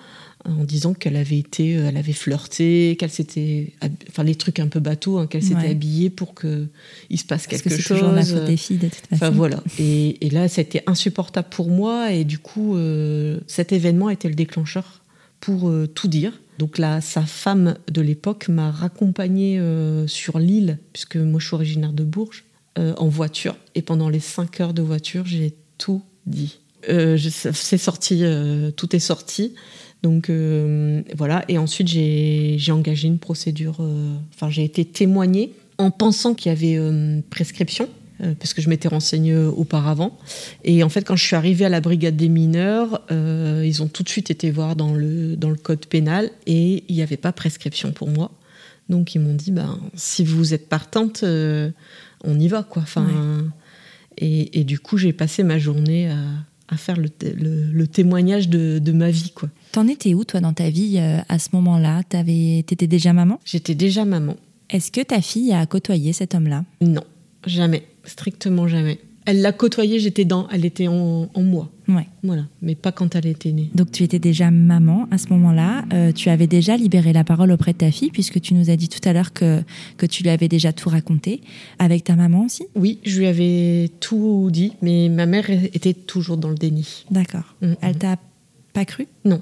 en 0.47 0.65
disant 0.65 0.95
qu'elle 0.95 1.17
avait 1.17 1.39
été, 1.39 1.77
euh, 1.77 1.89
elle 1.89 1.97
avait 1.97 2.15
flirté, 2.15 2.97
qu'elle 2.99 3.11
s'était, 3.11 3.73
enfin 4.09 4.23
les 4.23 4.35
trucs 4.35 4.59
un 4.59 4.69
peu 4.69 4.81
bateaux, 4.81 5.19
hein, 5.19 5.27
qu'elle 5.27 5.43
s'était 5.43 5.69
habillée 5.69 6.09
pour 6.09 6.35
que 6.35 6.67
il 7.11 7.19
se 7.19 7.25
passe 7.25 7.47
quelque 7.47 7.69
chose. 7.71 7.99
Toujours 7.99 8.13
la 8.13 8.25
faute 8.25 8.45
des 8.45 8.57
filles 8.57 8.79
de 8.79 8.89
toute 8.89 9.07
façon. 9.07 9.15
Enfin 9.15 9.31
voilà. 9.31 9.63
Et, 9.79 10.27
et 10.27 10.31
là, 10.31 10.49
c'était 10.49 10.83
insupportable 10.87 11.49
pour 11.51 11.69
moi 11.69 12.13
et 12.13 12.25
du 12.25 12.39
coup, 12.39 12.77
cet 13.47 13.73
événement 13.73 14.09
était 14.09 14.29
le 14.29 14.35
déclencheur 14.35 15.03
pour 15.41 15.71
tout 15.95 16.09
dire. 16.09 16.33
Donc 16.61 16.77
là, 16.77 17.01
sa 17.01 17.23
femme 17.23 17.79
de 17.91 18.03
l'époque 18.03 18.49
m'a 18.49 18.71
raccompagnée 18.71 19.59
euh, 19.59 20.07
sur 20.07 20.39
l'île, 20.39 20.79
puisque 20.93 21.17
moi 21.17 21.41
je 21.41 21.47
suis 21.47 21.55
originaire 21.55 21.95
de 21.95 22.05
Bourges, 22.05 22.45
euh, 22.79 22.93
en 22.99 23.09
voiture. 23.09 23.57
Et 23.75 23.81
pendant 23.81 24.11
les 24.11 24.21
cinq 24.21 24.61
heures 24.61 24.75
de 24.75 24.83
voiture, 24.83 25.25
j'ai 25.25 25.55
tout 25.79 26.03
dit. 26.27 26.59
Euh, 26.91 27.17
c'est 27.17 27.79
sorti, 27.79 28.23
tout 28.77 28.95
est 28.95 28.99
sorti. 28.99 29.55
Donc 30.03 30.31
voilà. 31.17 31.47
Et 31.49 31.57
ensuite, 31.57 31.89
j'ai 31.89 32.73
engagé 32.73 33.09
une 33.09 33.19
procédure. 33.19 33.81
Enfin, 34.35 34.51
j'ai 34.51 34.65
été 34.65 34.85
témoignée 34.85 35.55
en 35.79 35.91
pensant 35.91 36.35
qu'il 36.35 36.51
y 36.51 36.53
avait 36.53 37.23
prescription. 37.31 37.89
Euh, 38.23 38.35
parce 38.39 38.53
que 38.53 38.61
je 38.61 38.69
m'étais 38.69 38.89
renseignée 38.89 39.37
auparavant. 39.37 40.19
Et 40.65 40.83
en 40.83 40.89
fait, 40.89 41.03
quand 41.03 41.17
je 41.17 41.25
suis 41.25 41.37
arrivée 41.37 41.65
à 41.65 41.69
la 41.69 41.81
brigade 41.81 42.17
des 42.17 42.29
mineurs, 42.29 43.03
euh, 43.11 43.63
ils 43.65 43.83
ont 43.83 43.89
tout 43.89 44.03
de 44.03 44.09
suite 44.09 44.31
été 44.31 44.51
voir 44.51 44.77
dans 44.77 44.93
le, 44.93 45.37
dans 45.37 45.49
le 45.49 45.57
code 45.57 45.87
pénal 45.87 46.31
et 46.47 46.85
il 46.89 46.95
n'y 46.95 47.03
avait 47.03 47.17
pas 47.17 47.33
prescription 47.33 47.93
pour 47.93 48.09
moi. 48.09 48.33
Donc 48.91 49.15
ils 49.15 49.21
m'ont 49.21 49.35
dit, 49.35 49.53
ben, 49.53 49.79
si 49.95 50.25
vous 50.25 50.53
êtes 50.53 50.69
partante, 50.69 51.23
euh, 51.23 51.71
on 52.25 52.39
y 52.39 52.49
va. 52.49 52.63
Quoi. 52.63 52.83
Enfin, 52.83 53.07
et, 54.19 54.61
et, 54.61 54.65
du 54.65 54.79
coup, 54.79 54.99
j'ai 54.99 55.15
passé 55.15 55.43
ma 55.43 55.59
journée 55.59 56.11
à, 56.11 56.19
à 56.69 56.77
faire 56.77 56.97
le, 56.97 57.09
le, 57.73 57.87
témoignage 57.87 58.51
de, 58.51 58.81
de, 58.81 58.93
ma 58.93 59.11
vie. 59.11 59.31
quoi. 59.31 59.49
T'en 59.73 59.87
étais 59.87 60.13
où, 60.13 60.25
toi, 60.25 60.41
dans 60.41 60.53
ta 60.53 60.69
vie 60.69 60.99
à 60.99 61.39
ce 61.39 61.49
moment-là? 61.53 62.03
T'étais 62.03 62.89
déjà 62.89 63.13
maman? 63.13 63.41
J'étais 63.47 63.77
déjà 63.77 64.05
maman. 64.05 64.37
Est-ce 64.69 64.91
que 64.93 65.01
ta 65.01 65.23
fille 65.23 65.53
a 65.53 65.65
côtoyé 65.67 66.13
cet 66.13 66.35
homme-là? 66.35 66.65
Non, 66.83 67.05
jamais 67.47 67.85
strictement 68.11 68.69
jamais. 68.69 68.99
Elle 69.27 69.43
l'a 69.43 69.53
côtoyée, 69.53 70.01
j'étais 70.01 70.25
dans, 70.25 70.49
elle 70.49 70.65
était 70.65 70.89
en, 70.89 71.29
moi. 71.37 71.71
Ouais. 71.89 72.07
Voilà, 72.23 72.47
mais 72.63 72.75
pas 72.75 72.91
quand 72.91 73.15
elle 73.15 73.27
était 73.27 73.53
née. 73.53 73.71
Donc 73.75 73.93
tu 73.93 74.03
étais 74.03 74.19
déjà 74.19 74.51
maman 74.51 75.07
à 75.11 75.19
ce 75.19 75.29
moment-là. 75.29 75.85
Euh, 75.93 76.13
tu 76.13 76.31
avais 76.31 76.47
déjà 76.47 76.77
libéré 76.77 77.13
la 77.13 77.23
parole 77.23 77.53
auprès 77.53 77.73
de 77.73 77.79
ta 77.79 77.91
fille, 77.91 78.11
puisque 78.11 78.41
tu 78.41 78.55
nous 78.55 78.71
as 78.71 78.77
dit 78.77 78.89
tout 78.89 79.07
à 79.09 79.13
l'heure 79.13 79.33
que, 79.33 79.63
que 79.99 80.07
tu 80.07 80.23
lui 80.23 80.31
avais 80.31 80.49
déjà 80.49 80.73
tout 80.73 80.89
raconté. 80.89 81.43
Avec 81.79 82.05
ta 82.05 82.17
maman 82.17 82.47
aussi? 82.47 82.65
Oui, 82.75 82.99
je 83.05 83.19
lui 83.21 83.27
avais 83.27 83.91
tout 84.01 84.49
dit, 84.51 84.73
mais 84.83 85.09
ma 85.09 85.27
mère 85.27 85.51
était 85.51 85.95
toujours 85.95 86.37
dans 86.37 86.49
le 86.49 86.57
déni. 86.57 87.05
D'accord. 87.11 87.55
Mm, 87.61 87.73
elle 87.83 87.97
mm. 87.97 87.99
t'a 87.99 88.17
pas 88.73 88.85
cru? 88.85 89.07
Non. 89.25 89.41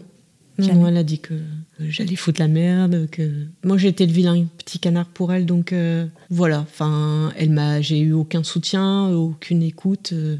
Non, 0.58 0.88
elle 0.88 0.96
a 0.96 1.04
dit 1.04 1.20
que, 1.20 1.34
j'allais 1.78 2.16
foutre 2.16 2.40
la 2.40 2.48
merde, 2.48 3.08
que 3.10 3.46
moi 3.64 3.78
j'étais 3.78 4.06
le 4.06 4.12
vilain 4.12 4.44
petit 4.58 4.80
canard 4.80 5.06
pour 5.06 5.32
elle, 5.32 5.46
donc 5.46 5.72
euh, 5.72 6.06
voilà. 6.30 6.60
Enfin, 6.60 7.32
elle 7.36 7.50
m'a, 7.50 7.80
j'ai 7.80 8.00
eu 8.00 8.12
aucun 8.12 8.42
soutien, 8.42 9.10
aucune 9.10 9.62
écoute. 9.62 10.10
Euh. 10.12 10.36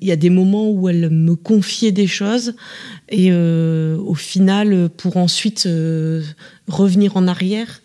Il 0.00 0.08
y 0.08 0.12
a 0.12 0.16
des 0.16 0.30
moments 0.30 0.70
où 0.70 0.88
elle 0.88 1.10
me 1.10 1.34
confiait 1.34 1.90
des 1.90 2.06
choses 2.06 2.54
et 3.08 3.28
euh, 3.32 3.96
au 3.98 4.14
final, 4.14 4.88
pour 4.96 5.16
ensuite 5.16 5.68
revenir 6.68 7.16
en 7.16 7.26
arrière. 7.26 7.80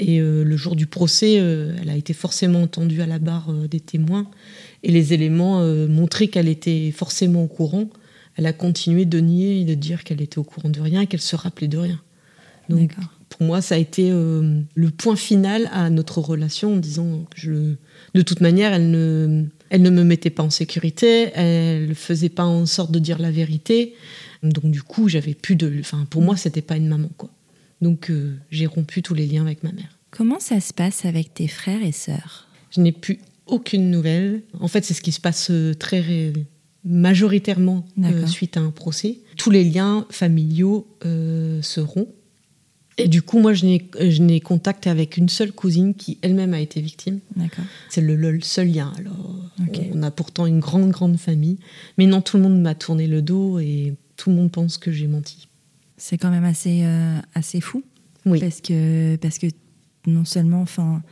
Et 0.00 0.20
le 0.20 0.56
jour 0.56 0.76
du 0.76 0.86
procès, 0.86 1.34
elle 1.34 1.90
a 1.90 1.96
été 1.96 2.12
forcément 2.12 2.62
entendue 2.62 3.02
à 3.02 3.06
la 3.06 3.18
barre 3.18 3.52
des 3.68 3.80
témoins 3.80 4.30
et 4.84 4.92
les 4.92 5.12
éléments 5.12 5.60
montraient 5.88 6.28
qu'elle 6.28 6.46
était 6.46 6.92
forcément 6.92 7.42
au 7.42 7.48
courant 7.48 7.88
elle 8.38 8.46
a 8.46 8.52
continué 8.52 9.04
de 9.04 9.18
nier 9.18 9.60
et 9.60 9.64
de 9.64 9.74
dire 9.74 10.04
qu'elle 10.04 10.22
était 10.22 10.38
au 10.38 10.44
courant 10.44 10.70
de 10.70 10.80
rien 10.80 11.00
et 11.00 11.06
qu'elle 11.08 11.20
se 11.20 11.34
rappelait 11.34 11.66
de 11.66 11.76
rien. 11.76 12.00
Donc, 12.68 12.92
pour 13.30 13.42
moi, 13.42 13.60
ça 13.60 13.74
a 13.74 13.78
été 13.78 14.10
euh, 14.12 14.60
le 14.74 14.90
point 14.90 15.16
final 15.16 15.68
à 15.72 15.90
notre 15.90 16.20
relation 16.20 16.74
en 16.74 16.76
disant 16.76 17.24
que 17.30 17.40
je, 17.40 17.74
de 18.14 18.22
toute 18.22 18.40
manière, 18.40 18.72
elle 18.72 18.92
ne, 18.92 19.44
elle 19.70 19.82
ne 19.82 19.90
me 19.90 20.04
mettait 20.04 20.30
pas 20.30 20.44
en 20.44 20.50
sécurité, 20.50 21.30
elle 21.34 21.88
ne 21.88 21.94
faisait 21.94 22.28
pas 22.28 22.44
en 22.44 22.64
sorte 22.64 22.92
de 22.92 23.00
dire 23.00 23.18
la 23.18 23.32
vérité. 23.32 23.94
Donc, 24.44 24.70
du 24.70 24.82
coup, 24.82 25.08
j'avais 25.08 25.34
plus 25.34 25.56
de. 25.56 25.74
Enfin, 25.80 26.06
pour 26.08 26.22
moi, 26.22 26.36
c'était 26.36 26.62
pas 26.62 26.76
une 26.76 26.86
maman, 26.86 27.10
quoi. 27.16 27.30
Donc, 27.80 28.08
euh, 28.08 28.36
j'ai 28.52 28.66
rompu 28.66 29.02
tous 29.02 29.14
les 29.14 29.26
liens 29.26 29.42
avec 29.42 29.64
ma 29.64 29.72
mère. 29.72 29.98
Comment 30.12 30.38
ça 30.38 30.60
se 30.60 30.72
passe 30.72 31.04
avec 31.04 31.34
tes 31.34 31.48
frères 31.48 31.82
et 31.82 31.92
sœurs? 31.92 32.46
Je 32.70 32.80
n'ai 32.82 32.92
plus 32.92 33.18
aucune 33.46 33.90
nouvelle. 33.90 34.42
En 34.60 34.68
fait, 34.68 34.84
c'est 34.84 34.94
ce 34.94 35.02
qui 35.02 35.12
se 35.12 35.20
passe 35.20 35.48
euh, 35.50 35.74
très 35.74 36.32
majoritairement 36.84 37.86
euh, 38.02 38.26
suite 38.26 38.56
à 38.56 38.60
un 38.60 38.70
procès. 38.70 39.18
Tous 39.36 39.50
les 39.50 39.64
liens 39.64 40.06
familiaux 40.10 40.86
euh, 41.04 41.60
seront. 41.62 42.08
Et 43.00 43.06
du 43.06 43.22
coup, 43.22 43.38
moi, 43.38 43.52
je 43.52 43.64
n'ai 44.22 44.40
contact 44.40 44.88
avec 44.88 45.16
une 45.16 45.28
seule 45.28 45.52
cousine 45.52 45.94
qui 45.94 46.18
elle-même 46.20 46.52
a 46.52 46.60
été 46.60 46.80
victime. 46.80 47.20
C'est 47.88 48.00
le, 48.00 48.40
seul 48.40 48.72
lien. 48.72 48.92
Alors, 48.98 49.36
on 49.94 50.02
a 50.02 50.10
pourtant 50.10 50.46
une 50.46 50.58
grande, 50.58 50.90
grande 50.90 51.16
famille. 51.16 51.58
Mais 51.96 52.06
non, 52.06 52.20
tout 52.20 52.38
le 52.38 52.42
monde 52.42 52.60
m'a 52.60 52.74
tourné 52.74 53.06
le 53.06 53.22
dos 53.22 53.60
et 53.60 53.94
tout 54.16 54.30
le 54.30 54.36
monde 54.36 54.50
pense 54.50 54.78
que 54.78 54.90
j'ai 54.90 55.06
menti. 55.06 55.46
C'est 55.96 56.18
quand 56.18 56.30
même 56.30 56.44
assez, 56.44 56.82
euh, 56.82 57.18
assez 57.34 57.60
fou. 57.60 57.84
Oui. 58.26 58.40
Parce 58.40 58.60
que, 58.60 59.14
parce 59.16 59.38
que 59.38 59.46
non 60.06 60.24
seulement, 60.24 60.62
enfin, 60.62 61.02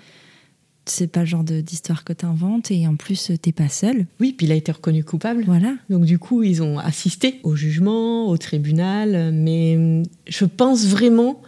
c'est 0.87 1.09
pas 1.09 1.20
le 1.20 1.27
genre 1.27 1.44
d'histoire 1.44 2.05
que 2.05 2.12
tu 2.12 2.25
inventes 2.25 2.70
et 2.70 2.87
en 2.87 2.96
plus 2.96 3.33
t'es 3.42 3.53
pas 3.53 3.68
seul. 3.68 4.07
Oui, 4.20 4.33
puis 4.33 4.46
il 4.46 4.53
a 4.53 4.55
été 4.55 4.70
reconnu 4.72 5.05
coupable. 5.05 5.42
Voilà. 5.44 5.75
Donc 5.90 6.05
du 6.05 6.18
coup, 6.18 6.42
ils 6.42 6.62
ont 6.62 6.79
assisté 6.79 7.40
au 7.42 7.57
jugement, 7.57 8.29
au 8.29 8.38
tribunal, 8.38 9.33
mais 9.33 10.03
je 10.29 10.44
pense 10.44 10.87
vraiment 10.87 11.42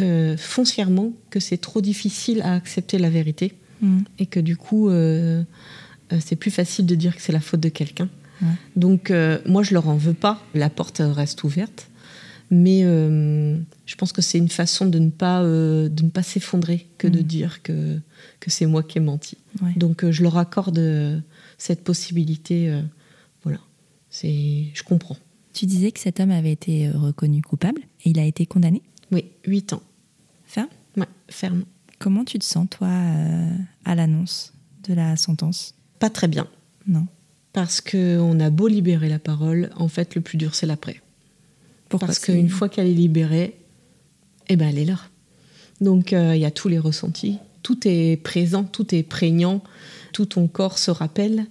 euh, 0.00 0.36
foncièrement 0.36 1.12
que 1.28 1.40
c'est 1.40 1.56
trop 1.56 1.80
difficile 1.80 2.40
à 2.42 2.54
accepter 2.54 2.98
la 2.98 3.10
vérité 3.10 3.54
mm. 3.80 3.98
et 4.20 4.26
que 4.26 4.38
du 4.38 4.56
coup, 4.56 4.88
euh, 4.90 5.42
euh, 6.12 6.18
c'est 6.24 6.36
plus 6.36 6.52
facile 6.52 6.86
de 6.86 6.94
dire 6.94 7.16
que 7.16 7.22
c'est 7.22 7.32
la 7.32 7.40
faute 7.40 7.60
de 7.60 7.68
quelqu'un. 7.68 8.08
Donc, 8.76 9.12
moi, 9.46 9.64
je 9.64 9.74
leur 9.74 9.88
en 9.88 9.96
veux 9.96 10.14
pas. 10.14 10.40
La 10.54 10.70
porte 10.70 11.02
reste 11.04 11.42
ouverte. 11.42 11.88
Mais 12.50 12.80
je 12.82 13.94
pense 13.96 14.12
que 14.12 14.22
c'est 14.22 14.38
une 14.38 14.48
façon 14.48 14.86
de 14.86 14.98
ne 14.98 15.10
pas, 15.10 15.42
de 15.42 16.02
ne 16.02 16.08
pas 16.08 16.22
s'effondrer 16.22 16.86
que 16.96 17.06
de 17.06 17.20
mm. 17.20 17.22
dire 17.22 17.62
que, 17.62 17.98
que 18.40 18.50
c'est 18.50 18.66
moi 18.66 18.82
qui 18.82 18.98
ai 18.98 19.00
menti. 19.00 19.36
Donc, 19.76 20.08
je 20.10 20.22
leur 20.22 20.38
accorde 20.38 21.22
cette 21.58 21.84
possibilité. 21.84 22.72
voilà. 23.42 23.58
Je 24.22 24.82
comprends. 24.82 25.16
Tu 25.52 25.66
disais 25.66 25.92
que 25.92 26.00
cet 26.00 26.20
homme 26.20 26.30
avait 26.30 26.52
été 26.52 26.90
reconnu 26.90 27.42
coupable 27.42 27.82
et 28.04 28.10
il 28.10 28.18
a 28.18 28.24
été 28.24 28.46
condamné? 28.46 28.80
Oui, 29.10 29.24
8 29.46 29.72
ans. 29.72 29.82
Ferme? 30.44 30.68
Ouais, 30.96 31.06
ferme. 31.28 31.64
Comment 31.98 32.24
tu 32.24 32.38
te 32.38 32.44
sens, 32.44 32.68
toi, 32.70 32.88
euh, 32.88 33.50
à 33.84 33.94
l'annonce 33.94 34.52
de 34.86 34.94
la 34.94 35.16
sentence? 35.16 35.74
Pas 35.98 36.10
très 36.10 36.28
bien. 36.28 36.46
Non. 36.86 37.06
Parce 37.52 37.80
qu'on 37.80 38.38
a 38.38 38.50
beau 38.50 38.68
libérer 38.68 39.08
la 39.08 39.18
parole, 39.18 39.70
en 39.76 39.88
fait, 39.88 40.14
le 40.14 40.20
plus 40.20 40.38
dur, 40.38 40.54
c'est 40.54 40.66
l'après. 40.66 41.00
Parce 41.88 42.18
qu'une 42.18 42.48
fois 42.48 42.68
qu'elle 42.68 42.86
est 42.86 42.94
libérée, 42.94 43.56
eh 44.48 44.56
ben, 44.56 44.68
elle 44.68 44.78
est 44.78 44.84
là. 44.84 44.98
Donc, 45.80 46.12
euh, 46.12 46.34
il 46.34 46.40
y 46.40 46.44
a 46.44 46.50
tous 46.50 46.68
les 46.68 46.78
ressentis. 46.78 47.38
Tout 47.62 47.86
est 47.86 48.16
présent, 48.22 48.64
tout 48.64 48.94
est 48.94 49.02
prégnant, 49.02 49.62
tout 50.12 50.26
ton 50.26 50.48
corps 50.48 50.78
se 50.78 50.90
rappelle. 50.90 51.46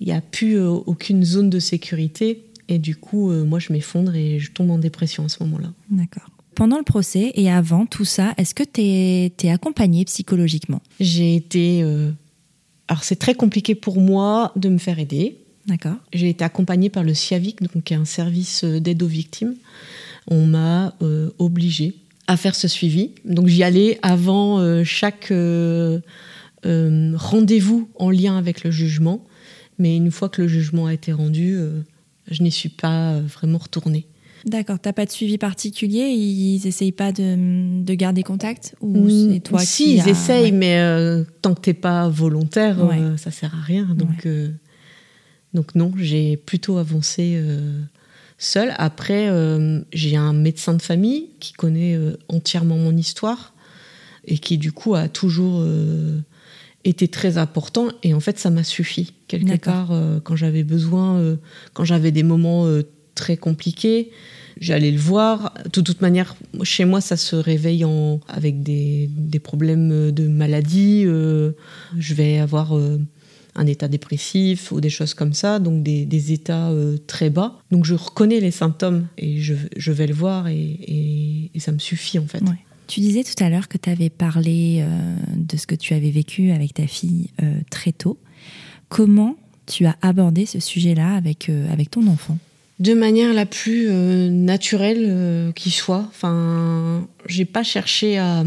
Il 0.00 0.06
n'y 0.06 0.12
a 0.12 0.20
plus 0.20 0.58
euh, 0.58 0.68
aucune 0.68 1.24
zone 1.24 1.50
de 1.50 1.58
sécurité. 1.58 2.44
Et 2.68 2.78
du 2.78 2.96
coup, 2.96 3.30
moi, 3.30 3.58
je 3.58 3.72
m'effondre 3.72 4.14
et 4.14 4.38
je 4.38 4.52
tombe 4.52 4.70
en 4.70 4.76
dépression 4.76 5.24
à 5.24 5.28
ce 5.30 5.42
moment-là. 5.42 5.72
D'accord 5.90 6.28
pendant 6.58 6.78
le 6.78 6.82
procès 6.82 7.30
et 7.36 7.48
avant 7.48 7.86
tout 7.86 8.04
ça, 8.04 8.34
est-ce 8.36 8.52
que 8.52 8.64
tu 8.64 8.80
es, 8.80 9.32
es 9.44 9.50
accompagnée 9.50 10.04
psychologiquement? 10.04 10.82
J'ai 10.98 11.36
été. 11.36 11.84
Euh, 11.84 12.10
alors, 12.88 13.04
c'est 13.04 13.14
très 13.14 13.36
compliqué 13.36 13.76
pour 13.76 14.00
moi 14.00 14.50
de 14.56 14.68
me 14.68 14.78
faire 14.78 14.98
aider. 14.98 15.38
D'accord. 15.68 15.96
J'ai 16.12 16.30
été 16.30 16.44
accompagnée 16.44 16.90
par 16.90 17.04
le 17.04 17.14
CIAVIC, 17.14 17.62
donc, 17.62 17.84
qui 17.84 17.94
est 17.94 17.96
un 17.96 18.04
service 18.04 18.64
euh, 18.64 18.80
d'aide 18.80 19.02
aux 19.02 19.08
victimes. 19.08 19.54
On 20.26 20.46
m'a 20.46 20.94
euh, 21.02 21.30
obligée 21.38 21.94
à 22.26 22.36
faire 22.36 22.54
ce 22.54 22.66
suivi. 22.68 23.12
Donc, 23.24 23.46
j'y 23.46 23.62
allais 23.62 23.98
avant 24.02 24.84
chaque 24.84 25.32
rendez-vous 26.62 27.88
en 27.94 28.10
lien 28.10 28.36
avec 28.36 28.64
le 28.64 28.70
jugement. 28.70 29.24
Mais 29.78 29.96
une 29.96 30.10
fois 30.10 30.28
que 30.28 30.42
le 30.42 30.48
jugement 30.48 30.86
a 30.86 30.92
été 30.92 31.12
rendu, 31.12 31.58
je 32.30 32.42
n'y 32.42 32.50
suis 32.50 32.68
pas 32.68 33.18
vraiment 33.20 33.56
retournée. 33.56 34.06
D'accord, 34.44 34.78
t'as 34.78 34.92
pas 34.92 35.04
de 35.04 35.10
suivi 35.10 35.38
particulier? 35.38 36.08
Ils 36.08 36.66
essayent 36.66 36.92
pas 36.92 37.12
de, 37.12 37.82
de 37.82 37.94
garder 37.94 38.22
contact? 38.22 38.74
Ou 38.80 39.08
c'est 39.08 39.40
toi 39.40 39.60
Si, 39.60 39.96
ils 39.96 40.08
essayent, 40.08 40.52
mais 40.52 40.78
euh, 40.78 41.24
tant 41.42 41.54
que 41.54 41.60
t'es 41.60 41.74
pas 41.74 42.08
volontaire, 42.08 42.78
euh, 42.80 43.16
ça 43.16 43.30
sert 43.30 43.54
à 43.54 43.62
rien. 43.62 43.84
Donc, 43.96 44.26
euh, 44.26 44.50
donc 45.54 45.74
non, 45.74 45.92
j'ai 45.96 46.36
plutôt 46.36 46.78
avancé 46.78 47.42
seule. 48.38 48.74
Après, 48.78 49.30
j'ai 49.92 50.16
un 50.16 50.32
médecin 50.32 50.74
de 50.74 50.82
famille 50.82 51.30
qui 51.40 51.52
connaît 51.52 51.98
entièrement 52.28 52.76
mon 52.76 52.96
histoire 52.96 53.54
et 54.26 54.38
qui 54.38 54.58
du 54.58 54.72
coup 54.72 54.94
a 54.94 55.08
toujours 55.08 55.66
été 56.84 57.08
très 57.08 57.38
important. 57.38 57.88
Et 58.02 58.14
en 58.14 58.20
fait, 58.20 58.38
ça 58.38 58.50
m'a 58.50 58.64
suffi. 58.64 59.14
Quelque 59.26 59.56
part, 59.56 59.90
quand 60.24 60.36
j'avais 60.36 60.64
besoin, 60.64 61.38
quand 61.72 61.84
j'avais 61.84 62.12
des 62.12 62.22
moments 62.22 62.66
très 63.18 63.36
compliqué. 63.36 64.10
J'allais 64.60 64.90
le 64.90 64.98
voir. 64.98 65.54
De 65.72 65.80
toute 65.80 66.00
manière, 66.00 66.36
chez 66.62 66.84
moi, 66.84 67.00
ça 67.00 67.16
se 67.16 67.36
réveille 67.36 67.84
en, 67.84 68.20
avec 68.28 68.62
des, 68.62 69.10
des 69.12 69.38
problèmes 69.38 70.10
de 70.10 70.28
maladie. 70.28 71.04
Euh, 71.06 71.52
je 71.98 72.14
vais 72.14 72.38
avoir 72.38 72.76
euh, 72.76 72.98
un 73.54 73.66
état 73.66 73.88
dépressif 73.88 74.72
ou 74.72 74.80
des 74.80 74.90
choses 74.90 75.14
comme 75.14 75.32
ça, 75.32 75.58
donc 75.58 75.82
des, 75.82 76.06
des 76.06 76.32
états 76.32 76.70
euh, 76.70 76.96
très 77.06 77.30
bas. 77.30 77.58
Donc 77.70 77.84
je 77.84 77.94
reconnais 77.94 78.40
les 78.40 78.50
symptômes 78.50 79.06
et 79.16 79.38
je, 79.40 79.54
je 79.76 79.92
vais 79.92 80.06
le 80.06 80.14
voir 80.14 80.48
et, 80.48 81.50
et, 81.54 81.60
ça 81.60 81.72
me 81.72 81.78
suffit 81.78 82.20
en 82.20 82.26
fait. 82.26 82.40
Tu 82.86 83.00
disais 83.00 83.24
tout 83.24 83.42
à 83.42 83.50
l'heure 83.50 83.66
que 83.66 83.76
tu 83.76 83.90
avais 83.90 84.10
parlé 84.10 84.84
de 85.34 85.56
ce 85.56 85.66
que 85.66 85.74
tu 85.74 85.92
avais 85.92 86.10
vécu 86.10 86.52
avec 86.52 86.72
ta 86.72 86.86
fille 86.86 87.30
très 87.68 87.90
tôt. 87.90 88.16
Comment 88.88 89.34
tu 89.66 89.86
as 89.86 89.96
abordé 90.00 90.46
ce 90.46 90.60
sujet-là 90.60 91.14
avec, 91.14 91.50
avec 91.70 91.90
ton 91.90 92.06
enfant? 92.06 92.38
De 92.78 92.94
manière 92.94 93.34
la 93.34 93.44
plus 93.44 93.88
euh, 93.88 94.28
naturelle 94.30 95.04
euh, 95.08 95.52
qui 95.52 95.70
soit. 95.70 96.04
Enfin, 96.08 97.08
j'ai 97.26 97.44
pas 97.44 97.64
cherché 97.64 98.18
à, 98.18 98.44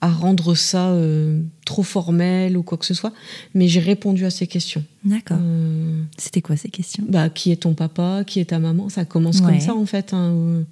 à 0.00 0.08
rendre 0.08 0.54
ça 0.54 0.90
euh, 0.90 1.40
trop 1.64 1.82
formel 1.82 2.56
ou 2.56 2.62
quoi 2.62 2.78
que 2.78 2.84
ce 2.84 2.94
soit, 2.94 3.12
mais 3.54 3.66
j'ai 3.68 3.80
répondu 3.80 4.24
à 4.24 4.30
ces 4.30 4.46
questions. 4.46 4.84
D'accord. 5.04 5.38
C'était 6.18 6.42
quoi 6.42 6.56
ces 6.56 6.68
questions? 6.68 7.04
Bah, 7.08 7.28
qui 7.30 7.50
est 7.50 7.62
ton 7.62 7.74
papa? 7.74 8.22
Qui 8.26 8.40
est 8.40 8.46
ta 8.46 8.58
maman? 8.58 8.88
Ça 8.88 9.04
commence 9.04 9.40
comme 9.40 9.60
ça 9.60 9.74
en 9.74 9.86
fait, 9.86 10.12
hein, 10.12 10.64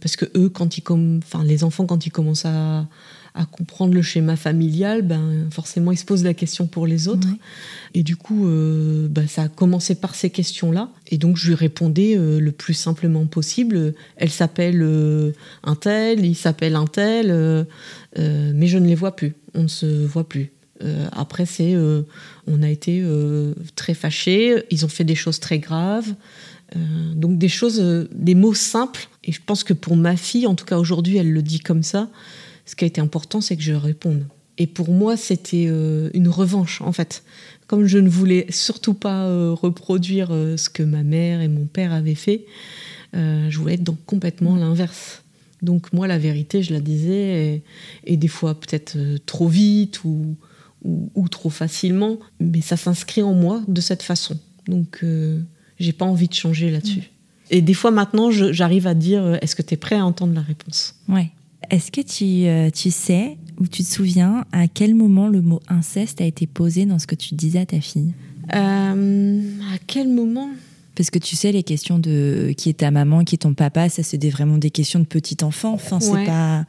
parce 0.00 0.16
que 0.16 0.26
eux, 0.36 0.48
quand 0.48 0.76
ils 0.76 0.82
enfin 1.18 1.44
les 1.44 1.64
enfants, 1.64 1.86
quand 1.86 2.06
ils 2.06 2.10
commencent 2.10 2.46
à 2.46 2.86
à 3.36 3.46
comprendre 3.46 3.94
le 3.94 4.02
schéma 4.02 4.36
familial, 4.36 5.02
ben, 5.02 5.48
forcément, 5.50 5.90
il 5.90 5.98
se 5.98 6.04
pose 6.04 6.22
la 6.22 6.34
question 6.34 6.68
pour 6.68 6.86
les 6.86 7.08
autres. 7.08 7.26
Et 7.92 8.04
du 8.04 8.14
coup, 8.14 8.46
euh, 8.46 9.08
ben, 9.08 9.26
ça 9.26 9.42
a 9.42 9.48
commencé 9.48 9.96
par 9.96 10.14
ces 10.14 10.30
questions-là. 10.30 10.88
Et 11.08 11.18
donc, 11.18 11.36
je 11.36 11.48
lui 11.48 11.56
répondais 11.56 12.16
euh, 12.16 12.38
le 12.38 12.52
plus 12.52 12.74
simplement 12.74 13.26
possible. 13.26 13.94
Elle 14.16 14.30
s'appelle 14.30 14.80
euh, 14.82 15.32
un 15.64 15.74
tel, 15.74 16.24
il 16.24 16.36
s'appelle 16.36 16.76
un 16.76 16.86
tel, 16.86 17.66
mais 18.16 18.68
je 18.68 18.78
ne 18.78 18.86
les 18.86 18.94
vois 18.94 19.16
plus. 19.16 19.34
On 19.54 19.64
ne 19.64 19.68
se 19.68 20.06
voit 20.06 20.28
plus. 20.28 20.52
après, 21.10 21.44
c'est, 21.44 21.76
on 22.46 22.62
a 22.62 22.68
été 22.68 23.04
très 23.74 23.94
fâchés. 23.94 24.62
Ils 24.70 24.84
ont 24.84 24.88
fait 24.88 25.04
des 25.04 25.16
choses 25.16 25.40
très 25.40 25.58
graves. 25.58 26.14
donc 27.16 27.36
des 27.38 27.48
choses, 27.48 27.82
des 28.12 28.36
mots 28.36 28.54
simples. 28.54 29.08
Et 29.24 29.32
je 29.32 29.40
pense 29.44 29.64
que 29.64 29.72
pour 29.72 29.96
ma 29.96 30.16
fille, 30.16 30.46
en 30.46 30.54
tout 30.54 30.66
cas 30.66 30.78
aujourd'hui, 30.78 31.16
elle 31.16 31.32
le 31.32 31.42
dit 31.42 31.58
comme 31.58 31.82
ça 31.82 32.08
ce 32.66 32.76
qui 32.76 32.84
a 32.84 32.86
été 32.86 33.00
important, 33.00 33.40
c'est 33.40 33.56
que 33.56 33.62
je 33.62 33.72
réponde. 33.72 34.24
Et 34.56 34.66
pour 34.66 34.90
moi, 34.90 35.16
c'était 35.16 35.66
euh, 35.68 36.10
une 36.14 36.28
revanche, 36.28 36.80
en 36.80 36.92
fait. 36.92 37.24
Comme 37.66 37.86
je 37.86 37.98
ne 37.98 38.08
voulais 38.08 38.46
surtout 38.50 38.94
pas 38.94 39.24
euh, 39.24 39.52
reproduire 39.52 40.28
euh, 40.30 40.56
ce 40.56 40.68
que 40.68 40.82
ma 40.82 41.02
mère 41.02 41.40
et 41.40 41.48
mon 41.48 41.66
père 41.66 41.92
avaient 41.92 42.14
fait, 42.14 42.46
je 43.16 43.56
voulais 43.58 43.74
être 43.74 43.84
donc 43.84 44.04
complètement 44.06 44.56
l'inverse. 44.56 45.22
Donc 45.62 45.92
moi, 45.92 46.08
la 46.08 46.18
vérité, 46.18 46.64
je 46.64 46.72
la 46.72 46.80
disais, 46.80 47.62
et, 48.04 48.16
des 48.16 48.26
fois 48.26 48.58
peut-être 48.58 48.98
trop 49.24 49.46
vite 49.46 50.02
ou, 50.02 50.34
ou, 50.82 51.28
trop 51.28 51.48
facilement, 51.48 52.18
mais 52.40 52.60
ça 52.60 52.76
s'inscrit 52.76 53.22
en 53.22 53.32
moi 53.32 53.62
de 53.68 53.80
cette 53.80 54.02
façon. 54.02 54.36
Donc 54.66 55.04
j'ai 55.78 55.92
pas 55.92 56.04
envie 56.04 56.26
de 56.26 56.34
changer 56.34 56.72
là-dessus. 56.72 57.12
Et 57.50 57.62
des 57.62 57.72
fois 57.74 57.92
maintenant, 57.92 58.32
j'arrive 58.32 58.88
à 58.88 58.94
dire, 58.94 59.38
est-ce 59.42 59.54
que 59.54 59.62
tu 59.62 59.74
es 59.74 59.76
prêt 59.76 59.94
à 59.94 60.04
entendre 60.04 60.34
la 60.34 60.42
réponse? 60.42 60.96
Ouais. 61.08 61.30
Est-ce 61.70 61.90
que 61.90 62.00
tu, 62.00 62.46
euh, 62.46 62.70
tu, 62.70 62.90
sais 62.90 63.36
ou 63.60 63.66
tu 63.66 63.82
te 63.82 63.88
souviens 63.88 64.44
à 64.52 64.68
quel 64.68 64.94
moment 64.94 65.28
le 65.28 65.42
mot 65.42 65.60
inceste 65.68 66.20
a 66.20 66.24
été 66.24 66.46
posé 66.46 66.86
dans 66.86 66.98
ce 66.98 67.06
que 67.06 67.14
tu 67.14 67.34
disais 67.34 67.60
à 67.60 67.66
ta 67.66 67.80
fille? 67.80 68.12
Euh, 68.54 69.42
À 69.74 69.78
quel 69.86 70.08
moment? 70.08 70.50
Parce 70.94 71.10
que 71.10 71.18
tu 71.18 71.34
sais, 71.34 71.50
les 71.50 71.62
questions 71.62 71.98
de 71.98 72.52
qui 72.56 72.70
est 72.70 72.78
ta 72.78 72.90
maman, 72.90 73.24
qui 73.24 73.34
est 73.34 73.38
ton 73.38 73.54
papa, 73.54 73.88
ça 73.88 74.02
c'est 74.02 74.24
vraiment 74.28 74.58
des 74.58 74.70
questions 74.70 75.00
de 75.00 75.04
petit 75.04 75.36
enfant. 75.42 75.72
Enfin, 75.72 75.98
c'est 76.00 76.24
pas. 76.24 76.64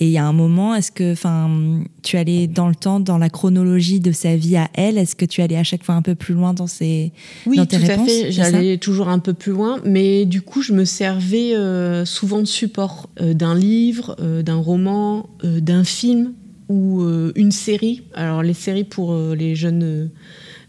Et 0.00 0.06
il 0.06 0.10
y 0.10 0.18
a 0.18 0.26
un 0.26 0.32
moment, 0.32 0.74
est-ce 0.74 0.90
que, 0.90 1.12
enfin, 1.12 1.84
tu 2.02 2.16
allais 2.16 2.48
dans 2.48 2.68
le 2.68 2.74
temps, 2.74 2.98
dans 2.98 3.18
la 3.18 3.30
chronologie 3.30 4.00
de 4.00 4.10
sa 4.10 4.34
vie 4.34 4.56
à 4.56 4.68
elle, 4.74 4.98
est-ce 4.98 5.14
que 5.14 5.24
tu 5.24 5.40
allais 5.40 5.56
à 5.56 5.62
chaque 5.62 5.84
fois 5.84 5.94
un 5.94 6.02
peu 6.02 6.16
plus 6.16 6.34
loin 6.34 6.52
dans 6.52 6.66
ses 6.66 7.12
oui, 7.46 7.56
dans 7.56 7.66
tes 7.66 7.78
tout 7.78 7.84
à 7.84 7.98
fait. 7.98 8.32
J'allais 8.32 8.78
toujours 8.78 9.08
un 9.08 9.20
peu 9.20 9.34
plus 9.34 9.52
loin, 9.52 9.80
mais 9.84 10.24
du 10.24 10.42
coup, 10.42 10.62
je 10.62 10.72
me 10.72 10.84
servais 10.84 11.54
euh, 11.54 12.04
souvent 12.04 12.40
de 12.40 12.46
support 12.46 13.08
euh, 13.20 13.34
d'un 13.34 13.54
livre, 13.54 14.16
euh, 14.20 14.42
d'un 14.42 14.56
roman, 14.56 15.28
d'un 15.42 15.84
film 15.84 16.32
ou 16.68 17.04
une 17.36 17.52
série. 17.52 18.04
Alors 18.14 18.42
les 18.42 18.54
séries 18.54 18.84
pour 18.84 19.14
les 19.14 19.54
jeunes 19.54 20.10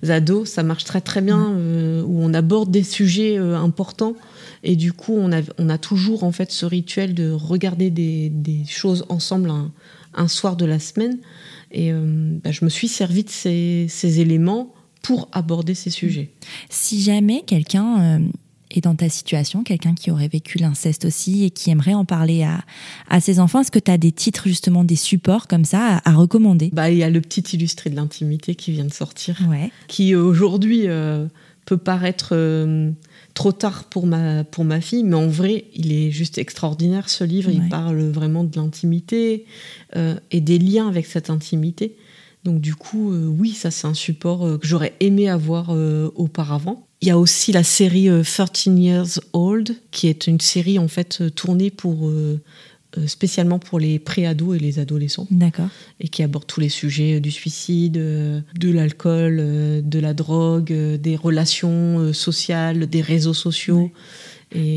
ados, 0.08 0.50
ça 0.50 0.64
marche 0.64 0.84
très 0.84 1.02
très 1.02 1.22
bien, 1.22 1.52
euh, 1.52 2.04
où 2.04 2.22
on 2.22 2.34
aborde 2.34 2.72
des 2.72 2.84
sujets 2.84 3.38
euh, 3.38 3.58
importants. 3.58 4.16
Et 4.64 4.76
du 4.76 4.94
coup, 4.94 5.14
on 5.14 5.32
a, 5.32 5.42
on 5.58 5.70
a 5.70 5.78
toujours 5.78 6.24
en 6.24 6.32
fait 6.32 6.52
ce 6.52 6.66
rituel 6.66 7.14
de 7.14 7.32
regarder 7.32 7.90
des, 7.90 8.64
choses 8.68 9.06
ensemble 9.10 9.52
un, 10.14 10.28
soir 10.28 10.56
de 10.56 10.66
la 10.66 10.80
semaine. 10.80 11.20
Et 11.72 11.92
euh, 11.92 12.38
bah, 12.44 12.52
je 12.52 12.66
me 12.66 12.70
suis 12.70 12.88
servi 12.88 13.24
de 13.24 13.30
ces, 13.30 13.88
ces, 13.90 14.20
éléments 14.20 14.74
pour 15.02 15.30
aborder 15.32 15.76
ces 15.76 15.90
sujets. 15.90 16.32
Si 16.70 17.02
jamais 17.02 17.44
quelqu'un 17.46 18.22
et 18.76 18.82
dans 18.82 18.94
ta 18.94 19.08
situation, 19.08 19.64
quelqu'un 19.64 19.96
qui 19.96 20.12
aurait 20.12 20.28
vécu 20.28 20.58
l'inceste 20.58 21.06
aussi 21.06 21.46
et 21.46 21.50
qui 21.50 21.72
aimerait 21.72 21.94
en 21.94 22.04
parler 22.04 22.44
à, 22.44 22.60
à 23.10 23.22
ses 23.22 23.40
enfants, 23.40 23.62
est-ce 23.62 23.72
que 23.72 23.80
tu 23.80 23.90
as 23.90 23.98
des 23.98 24.12
titres, 24.12 24.48
justement, 24.48 24.84
des 24.84 24.98
supports 24.98 25.48
comme 25.48 25.64
ça 25.64 26.02
à, 26.04 26.14
recommander? 26.14 26.72
Bah, 26.74 26.92
Il 26.92 26.98
y 26.98 27.04
a 27.04 27.10
le 27.10 27.22
petit 27.22 27.42
illustré 27.56 27.90
de 27.90 27.96
l'intimité 27.96 28.54
qui 28.56 28.72
vient 28.72 28.84
de 28.84 28.94
sortir, 28.94 29.40
qui 29.88 30.14
euh, 30.14 30.22
aujourd'hui 30.22 30.88
euh, 30.88 31.26
peut 31.66 31.78
paraître 31.78 32.30
euh, 32.34 32.92
trop 33.34 33.54
tard 33.54 33.86
pour 33.86 34.08
ma, 34.08 34.44
pour 34.44 34.66
ma 34.66 34.82
fille, 34.82 35.06
mais 35.06 35.16
en 35.16 35.28
vrai, 35.28 35.66
il 35.74 35.94
est 35.94 36.12
juste 36.12 36.38
extraordinaire 36.38 37.08
ce 37.10 37.24
livre. 37.24 37.50
Il 37.50 37.70
parle 37.70 38.02
vraiment 38.10 38.44
de 38.44 38.58
l'intimité 38.58 39.46
et 39.96 40.42
des 40.42 40.60
liens 40.60 40.90
avec 40.90 41.06
cette 41.06 41.30
intimité. 41.30 41.96
Donc 42.44 42.62
du 42.62 42.76
coup, 42.76 43.12
oui, 43.12 43.52
ça 43.52 43.72
c'est 43.72 43.88
un 43.88 43.94
support 43.94 44.60
que 44.60 44.68
j'aurais 44.68 44.94
aimé 45.00 45.28
avoir 45.28 45.76
auparavant 46.16 46.88
Il 47.06 47.10
y 47.10 47.12
a 47.12 47.20
aussi 47.20 47.52
la 47.52 47.64
série 47.64 48.10
13 48.10 48.78
Years 48.78 49.20
Old, 49.34 49.76
qui 49.92 50.08
est 50.08 50.26
une 50.26 50.40
série 50.40 50.80
en 50.80 50.88
fait 50.88 51.24
tournée 51.36 51.70
pour 51.70 52.12
spécialement 53.06 53.60
pour 53.60 53.80
les 53.80 54.00
pré-ados 54.00 54.56
et 54.56 54.60
les 54.60 54.80
adolescents. 54.80 55.28
D'accord. 55.30 55.70
Et 56.00 56.08
qui 56.08 56.24
aborde 56.24 56.48
tous 56.48 56.62
les 56.62 56.70
sujets 56.70 57.20
du 57.20 57.30
suicide, 57.30 57.94
de 57.94 58.72
l'alcool, 58.72 59.38
de 59.84 60.00
la 60.00 60.16
drogue, 60.16 60.74
des 60.74 61.16
relations 61.16 62.12
sociales, 62.12 62.88
des 62.88 63.02
réseaux 63.02 63.36
sociaux. 63.36 63.92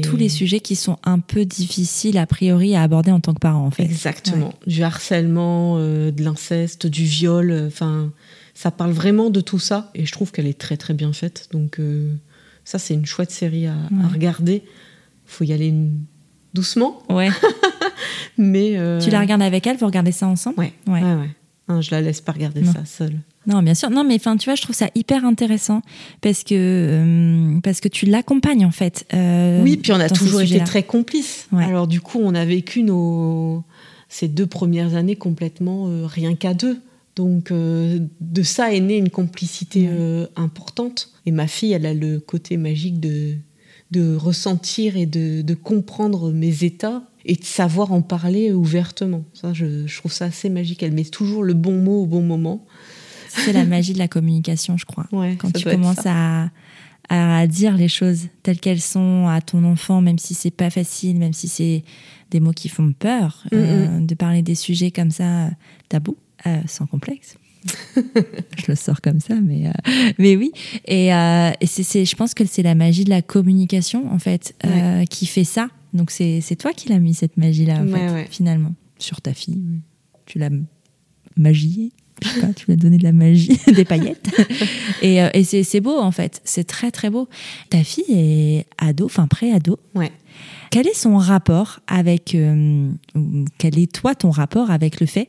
Tous 0.02 0.16
les 0.16 0.28
sujets 0.28 0.60
qui 0.60 0.76
sont 0.76 0.98
un 1.04 1.18
peu 1.18 1.44
difficiles 1.44 2.18
a 2.18 2.26
priori 2.26 2.74
à 2.74 2.82
aborder 2.82 3.12
en 3.12 3.20
tant 3.20 3.34
que 3.34 3.38
parent, 3.38 3.64
en 3.64 3.70
fait. 3.70 3.84
Exactement. 3.84 4.52
Du 4.66 4.82
harcèlement, 4.82 5.76
euh, 5.78 6.10
de 6.10 6.24
l'inceste, 6.24 6.86
du 6.86 7.04
viol. 7.04 7.50
Euh, 7.50 7.68
enfin, 7.68 8.10
ça 8.58 8.72
parle 8.72 8.90
vraiment 8.90 9.30
de 9.30 9.40
tout 9.40 9.60
ça. 9.60 9.90
Et 9.94 10.04
je 10.04 10.10
trouve 10.10 10.32
qu'elle 10.32 10.48
est 10.48 10.58
très 10.58 10.76
très 10.76 10.92
bien 10.92 11.12
faite. 11.12 11.48
Donc 11.52 11.78
euh, 11.78 12.12
ça, 12.64 12.80
c'est 12.80 12.94
une 12.94 13.06
chouette 13.06 13.30
série 13.30 13.68
à, 13.68 13.76
regarder. 14.12 14.64
Faut 15.26 15.44
y 15.44 15.52
aller 15.52 15.72
doucement. 16.54 17.02
Ouais. 17.08 17.28
Mais 18.36 18.72
tu 19.00 19.10
la 19.10 19.20
regardes 19.20 19.42
avec 19.42 19.66
elle, 19.66 19.76
vous 19.76 19.86
regardez 19.86 20.12
ça 20.12 20.26
ensemble. 20.26 20.58
Ouais. 20.58 20.72
Ouais. 20.88 21.02
ouais, 21.02 21.82
je 21.82 21.90
la 21.92 22.00
laisse 22.00 22.20
pas 22.20 22.32
regarder 22.32 22.64
ça 22.64 22.84
seule. 22.84 23.18
Non, 23.48 23.62
bien 23.62 23.74
sûr. 23.74 23.88
Non, 23.90 24.04
mais 24.04 24.16
enfin, 24.16 24.36
tu 24.36 24.44
vois, 24.44 24.56
je 24.56 24.62
trouve 24.62 24.76
ça 24.76 24.90
hyper 24.94 25.24
intéressant 25.24 25.80
parce 26.20 26.44
que 26.44 26.54
euh, 26.54 27.60
parce 27.62 27.80
que 27.80 27.88
tu 27.88 28.04
l'accompagnes 28.04 28.66
en 28.66 28.70
fait. 28.70 29.06
Euh, 29.14 29.62
oui, 29.62 29.78
puis 29.78 29.92
on 29.92 30.00
a 30.00 30.10
toujours 30.10 30.42
été 30.42 30.62
très 30.64 30.82
complices. 30.82 31.48
Alors 31.52 31.86
du 31.86 32.00
coup, 32.00 32.18
on 32.22 32.34
a 32.34 32.44
vécu 32.44 32.82
nos 32.82 33.64
ces 34.10 34.28
deux 34.28 34.46
premières 34.46 34.94
années 34.94 35.16
complètement 35.16 35.86
euh, 35.88 36.06
rien 36.06 36.34
qu'à 36.34 36.54
deux. 36.54 36.78
Donc 37.18 37.52
de 37.52 38.42
ça 38.42 38.72
est 38.72 38.80
née 38.80 38.96
une 38.96 39.10
complicité 39.10 39.90
importante. 40.36 41.10
Et 41.26 41.32
ma 41.32 41.46
fille, 41.46 41.72
elle 41.72 41.84
a 41.84 41.92
le 41.92 42.20
côté 42.20 42.56
magique 42.56 43.00
de 43.00 43.36
de 43.90 44.14
ressentir 44.14 44.96
et 44.96 45.06
de, 45.06 45.42
de 45.42 45.54
comprendre 45.54 46.32
mes 46.32 46.64
états 46.64 47.02
et 47.24 47.36
de 47.36 47.44
savoir 47.44 47.92
en 47.92 48.02
parler 48.02 48.52
ouvertement. 48.52 49.24
Ça, 49.32 49.52
je, 49.52 49.86
je, 49.86 49.98
trouve 49.98 50.12
ça 50.12 50.26
assez 50.26 50.50
magique. 50.50 50.82
Elle 50.82 50.92
met 50.92 51.04
toujours 51.04 51.42
le 51.42 51.54
bon 51.54 51.80
mot 51.80 52.02
au 52.02 52.06
bon 52.06 52.22
moment. 52.22 52.66
C'est 53.28 53.52
la 53.52 53.64
magie 53.64 53.92
de 53.92 53.98
la 53.98 54.08
communication, 54.08 54.76
je 54.76 54.84
crois. 54.84 55.06
Quand 55.38 55.52
tu 55.52 55.64
commences 55.64 56.06
à, 56.06 56.50
à, 57.08 57.46
dire 57.46 57.76
les 57.76 57.88
choses 57.88 58.28
telles 58.42 58.60
qu'elles 58.60 58.80
sont 58.80 59.26
à 59.28 59.40
ton 59.40 59.64
enfant, 59.64 60.00
même 60.00 60.18
si 60.18 60.34
c'est 60.34 60.50
pas 60.50 60.70
facile, 60.70 61.18
même 61.18 61.34
si 61.34 61.48
c'est 61.48 61.84
des 62.30 62.40
mots 62.40 62.52
qui 62.52 62.68
font 62.68 62.92
peur, 62.92 63.44
euh, 63.52 64.00
de 64.00 64.14
parler 64.14 64.42
des 64.42 64.54
sujets 64.54 64.90
comme 64.90 65.10
ça, 65.10 65.50
tabou, 65.88 66.16
euh, 66.46 66.60
sans 66.66 66.86
complexe. 66.86 67.36
je 67.96 68.64
le 68.68 68.74
sors 68.76 69.00
comme 69.00 69.20
ça, 69.20 69.34
mais, 69.34 69.66
euh, 69.66 69.72
mais 70.18 70.36
oui. 70.36 70.52
Et, 70.86 71.08
et 71.08 71.66
c'est, 71.66 72.04
je 72.04 72.16
pense 72.16 72.34
que 72.34 72.44
c'est 72.46 72.62
la 72.62 72.74
magie 72.74 73.04
de 73.04 73.10
la 73.10 73.22
communication, 73.22 74.12
en 74.12 74.18
fait, 74.18 74.54
qui 75.10 75.26
fait 75.26 75.44
ça. 75.44 75.68
Donc 75.92 76.10
c'est, 76.10 76.40
toi 76.58 76.72
qui 76.72 76.88
l'as 76.88 76.98
mis, 76.98 77.14
cette 77.14 77.36
magie-là, 77.36 77.82
finalement, 78.30 78.74
sur 78.98 79.20
ta 79.20 79.34
fille. 79.34 79.62
Tu 80.26 80.38
l'as 80.38 80.50
magiée 81.36 81.92
tu 82.56 82.66
lui 82.66 82.72
as 82.72 82.76
donné 82.76 82.98
de 82.98 83.02
la 83.02 83.12
magie, 83.12 83.58
des 83.74 83.84
paillettes. 83.84 84.28
Et, 85.02 85.22
euh, 85.22 85.30
et 85.34 85.44
c'est 85.44 85.80
beau, 85.80 85.98
en 85.98 86.10
fait. 86.10 86.40
C'est 86.44 86.64
très, 86.64 86.90
très 86.90 87.10
beau. 87.10 87.28
Ta 87.70 87.82
fille 87.84 88.04
est 88.08 88.66
ado, 88.78 89.06
enfin 89.06 89.26
pré-ado. 89.26 89.78
Ouais. 89.94 90.12
Quel 90.70 90.86
est 90.86 90.96
son 90.96 91.16
rapport 91.16 91.80
avec. 91.86 92.34
Euh, 92.34 92.90
quel 93.58 93.78
est, 93.78 93.90
toi, 93.92 94.14
ton 94.14 94.30
rapport 94.30 94.70
avec 94.70 95.00
le 95.00 95.06
fait 95.06 95.28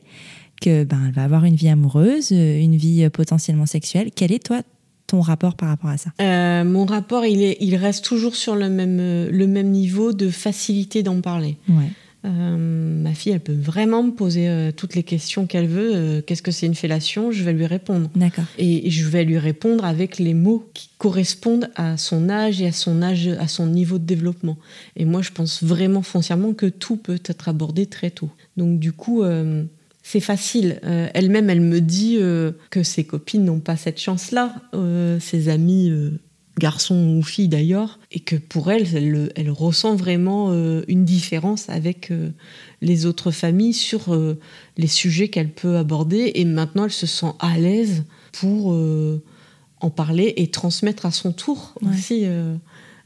que 0.60 0.84
ben, 0.84 1.00
elle 1.06 1.12
va 1.12 1.24
avoir 1.24 1.44
une 1.44 1.56
vie 1.56 1.68
amoureuse, 1.68 2.30
une 2.30 2.76
vie 2.76 3.08
potentiellement 3.10 3.66
sexuelle 3.66 4.10
Quel 4.14 4.32
est, 4.32 4.44
toi, 4.44 4.62
ton 5.06 5.20
rapport 5.20 5.56
par 5.56 5.68
rapport 5.68 5.90
à 5.90 5.96
ça? 5.96 6.10
Euh, 6.20 6.64
Mon 6.64 6.84
rapport, 6.84 7.24
il, 7.24 7.42
est, 7.42 7.56
il 7.60 7.76
reste 7.76 8.04
toujours 8.04 8.36
sur 8.36 8.54
le 8.54 8.68
même, 8.68 8.98
le 8.98 9.46
même 9.46 9.70
niveau 9.70 10.12
de 10.12 10.30
facilité 10.30 11.02
d'en 11.02 11.20
parler. 11.20 11.56
Ouais. 11.68 11.90
Euh, 12.26 13.02
ma 13.02 13.14
fille, 13.14 13.32
elle 13.32 13.40
peut 13.40 13.52
vraiment 13.52 14.02
me 14.02 14.10
poser 14.10 14.48
euh, 14.48 14.72
toutes 14.72 14.94
les 14.94 15.02
questions 15.02 15.46
qu'elle 15.46 15.66
veut. 15.66 15.92
Euh, 15.94 16.22
qu'est-ce 16.22 16.42
que 16.42 16.50
c'est 16.50 16.66
une 16.66 16.74
fellation? 16.74 17.32
Je 17.32 17.42
vais 17.44 17.52
lui 17.52 17.66
répondre. 17.66 18.10
D'accord. 18.14 18.44
Et, 18.58 18.90
je 18.90 19.08
vais 19.08 19.24
lui 19.24 19.38
répondre 19.38 19.84
avec 19.84 20.18
les 20.18 20.34
mots 20.34 20.68
qui 20.74 20.90
correspondent 20.98 21.70
à 21.76 21.96
son 21.96 22.28
âge 22.28 22.60
et 22.60 22.66
à 22.66 22.72
son 22.72 23.02
âge, 23.02 23.28
à 23.28 23.48
son 23.48 23.66
niveau 23.66 23.98
de 23.98 24.04
développement. 24.04 24.58
Et 24.96 25.04
moi, 25.04 25.22
je 25.22 25.30
pense 25.30 25.62
vraiment 25.62 26.02
foncièrement 26.02 26.52
que 26.52 26.66
tout 26.66 26.96
peut 26.96 27.20
être 27.24 27.48
abordé 27.48 27.86
très 27.86 28.10
tôt. 28.10 28.28
Donc, 28.56 28.78
du 28.78 28.92
coup, 28.92 29.22
c'est 30.10 30.20
facile. 30.20 30.80
Elle-même, 31.14 31.50
elle 31.50 31.60
me 31.60 31.80
dit 31.80 32.18
que 32.70 32.82
ses 32.82 33.04
copines 33.04 33.44
n'ont 33.44 33.60
pas 33.60 33.76
cette 33.76 34.00
chance-là. 34.00 34.54
ses 35.20 35.48
amis 35.48 35.92
garçon 36.60 37.16
ou 37.16 37.22
fille 37.22 37.48
d'ailleurs, 37.48 37.98
et 38.12 38.20
que 38.20 38.36
pour 38.36 38.70
elle, 38.70 38.86
elle, 39.34 39.50
ressent 39.50 39.96
vraiment 39.96 40.50
euh, 40.50 40.84
une 40.86 41.04
différence 41.04 41.68
avec 41.68 42.12
euh, 42.12 42.30
les 42.82 43.06
autres 43.06 43.32
familles 43.32 43.72
sur 43.72 44.14
euh, 44.14 44.38
les 44.76 44.86
sujets 44.86 45.28
qu'elle 45.28 45.50
peut 45.50 45.76
aborder, 45.76 46.30
et 46.36 46.44
maintenant 46.44 46.84
elle 46.84 46.92
se 46.92 47.08
sent 47.08 47.32
à 47.40 47.58
l'aise 47.58 48.04
pour 48.32 48.78
en 49.80 49.90
parler 49.90 50.34
et 50.36 50.46
transmettre 50.48 51.04
à 51.04 51.10
son 51.10 51.32
tour 51.32 51.74
aussi 51.82 52.26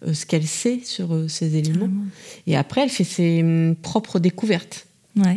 ce 0.03 0.27
qu'elle 0.27 0.47
sait 0.47 0.81
sur 0.85 1.19
ces 1.29 1.57
éléments. 1.57 1.89
Et 2.47 2.59
après, 2.59 2.83
elle 2.83 2.91
fait 2.91 3.05
ses 3.05 3.43
hum, 3.43 3.75
propres 3.75 4.19
découvertes. 4.19 4.87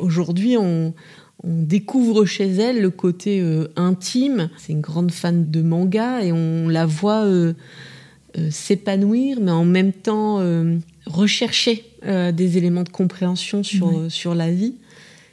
Aujourd'hui, 0.01 0.58
on, 0.58 0.93
on 1.47 1.63
découvre 1.63 2.25
chez 2.25 2.47
elle 2.47 2.81
le 2.81 2.89
côté 2.89 3.41
intime. 3.77 4.49
C'est 4.57 4.73
une 4.73 4.81
grande 4.81 5.12
fan 5.12 5.49
de 5.49 5.62
manga 5.62 6.21
et 6.21 6.33
on 6.33 6.67
la 6.67 6.86
voit 6.86 7.25
euh, 8.38 8.51
s'épanouir, 8.51 9.39
mais 9.41 9.51
en 9.51 9.65
même 9.65 9.93
temps 9.93 10.39
euh, 10.41 10.77
rechercher 11.05 11.86
euh, 12.05 12.31
des 12.31 12.57
éléments 12.57 12.83
de 12.83 12.89
compréhension 12.89 13.63
sur, 13.63 14.12
sur 14.12 14.36
la 14.36 14.51
vie 14.51 14.75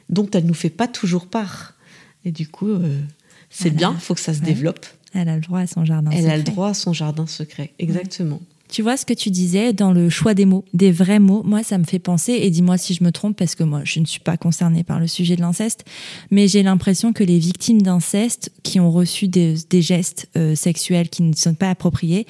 dont 0.09 0.27
elle 0.31 0.43
ne 0.43 0.49
nous 0.49 0.55
fait 0.55 0.69
pas 0.69 0.87
toujours 0.87 1.27
part. 1.27 1.73
Et 2.23 2.31
du 2.31 2.47
coup, 2.47 2.71
c'est 3.51 3.69
bien, 3.69 3.93
il 3.93 3.99
faut 3.99 4.15
que 4.15 4.19
ça 4.19 4.33
se 4.33 4.41
développe. 4.41 4.85
Elle 5.13 5.29
a 5.29 5.35
le 5.35 5.41
droit 5.41 5.59
à 5.59 5.67
son 5.67 5.85
jardin 5.85 6.09
elle 6.09 6.17
secret. 6.17 6.33
Elle 6.33 6.33
a 6.33 6.37
le 6.37 6.43
droit 6.43 6.69
à 6.69 6.73
son 6.73 6.93
jardin 6.93 7.27
secret, 7.27 7.73
exactement. 7.77 8.41
Tu 8.69 8.81
vois 8.81 8.97
ce 8.97 9.05
que 9.05 9.13
tu 9.13 9.29
disais 9.29 9.73
dans 9.73 9.93
le 9.93 10.09
choix 10.09 10.33
des 10.33 10.45
mots, 10.45 10.65
des 10.73 10.91
vrais 10.91 11.19
mots? 11.19 11.43
Moi, 11.43 11.63
ça 11.63 11.77
me 11.77 11.83
fait 11.83 11.99
penser, 11.99 12.33
et 12.33 12.49
dis-moi 12.49 12.77
si 12.77 12.93
je 12.93 13.03
me 13.03 13.11
trompe, 13.11 13.37
parce 13.37 13.55
que 13.55 13.63
moi, 13.63 13.81
je 13.83 13.99
ne 13.99 14.05
suis 14.05 14.19
pas 14.19 14.37
concernée 14.37 14.83
par 14.83 14.99
le 14.99 15.07
sujet 15.07 15.35
de 15.35 15.41
l'inceste, 15.41 15.85
mais 16.31 16.47
j'ai 16.47 16.63
l'impression 16.63 17.13
que 17.13 17.23
les 17.23 17.37
victimes 17.37 17.81
d'inceste 17.81 18.51
qui 18.63 18.79
ont 18.79 18.91
reçu 18.91 19.27
des, 19.27 19.55
gestes 19.71 20.29
sexuels 20.55 21.09
qui 21.09 21.21
ne 21.21 21.33
sont 21.33 21.53
pas 21.53 21.69
appropriés 21.69 22.25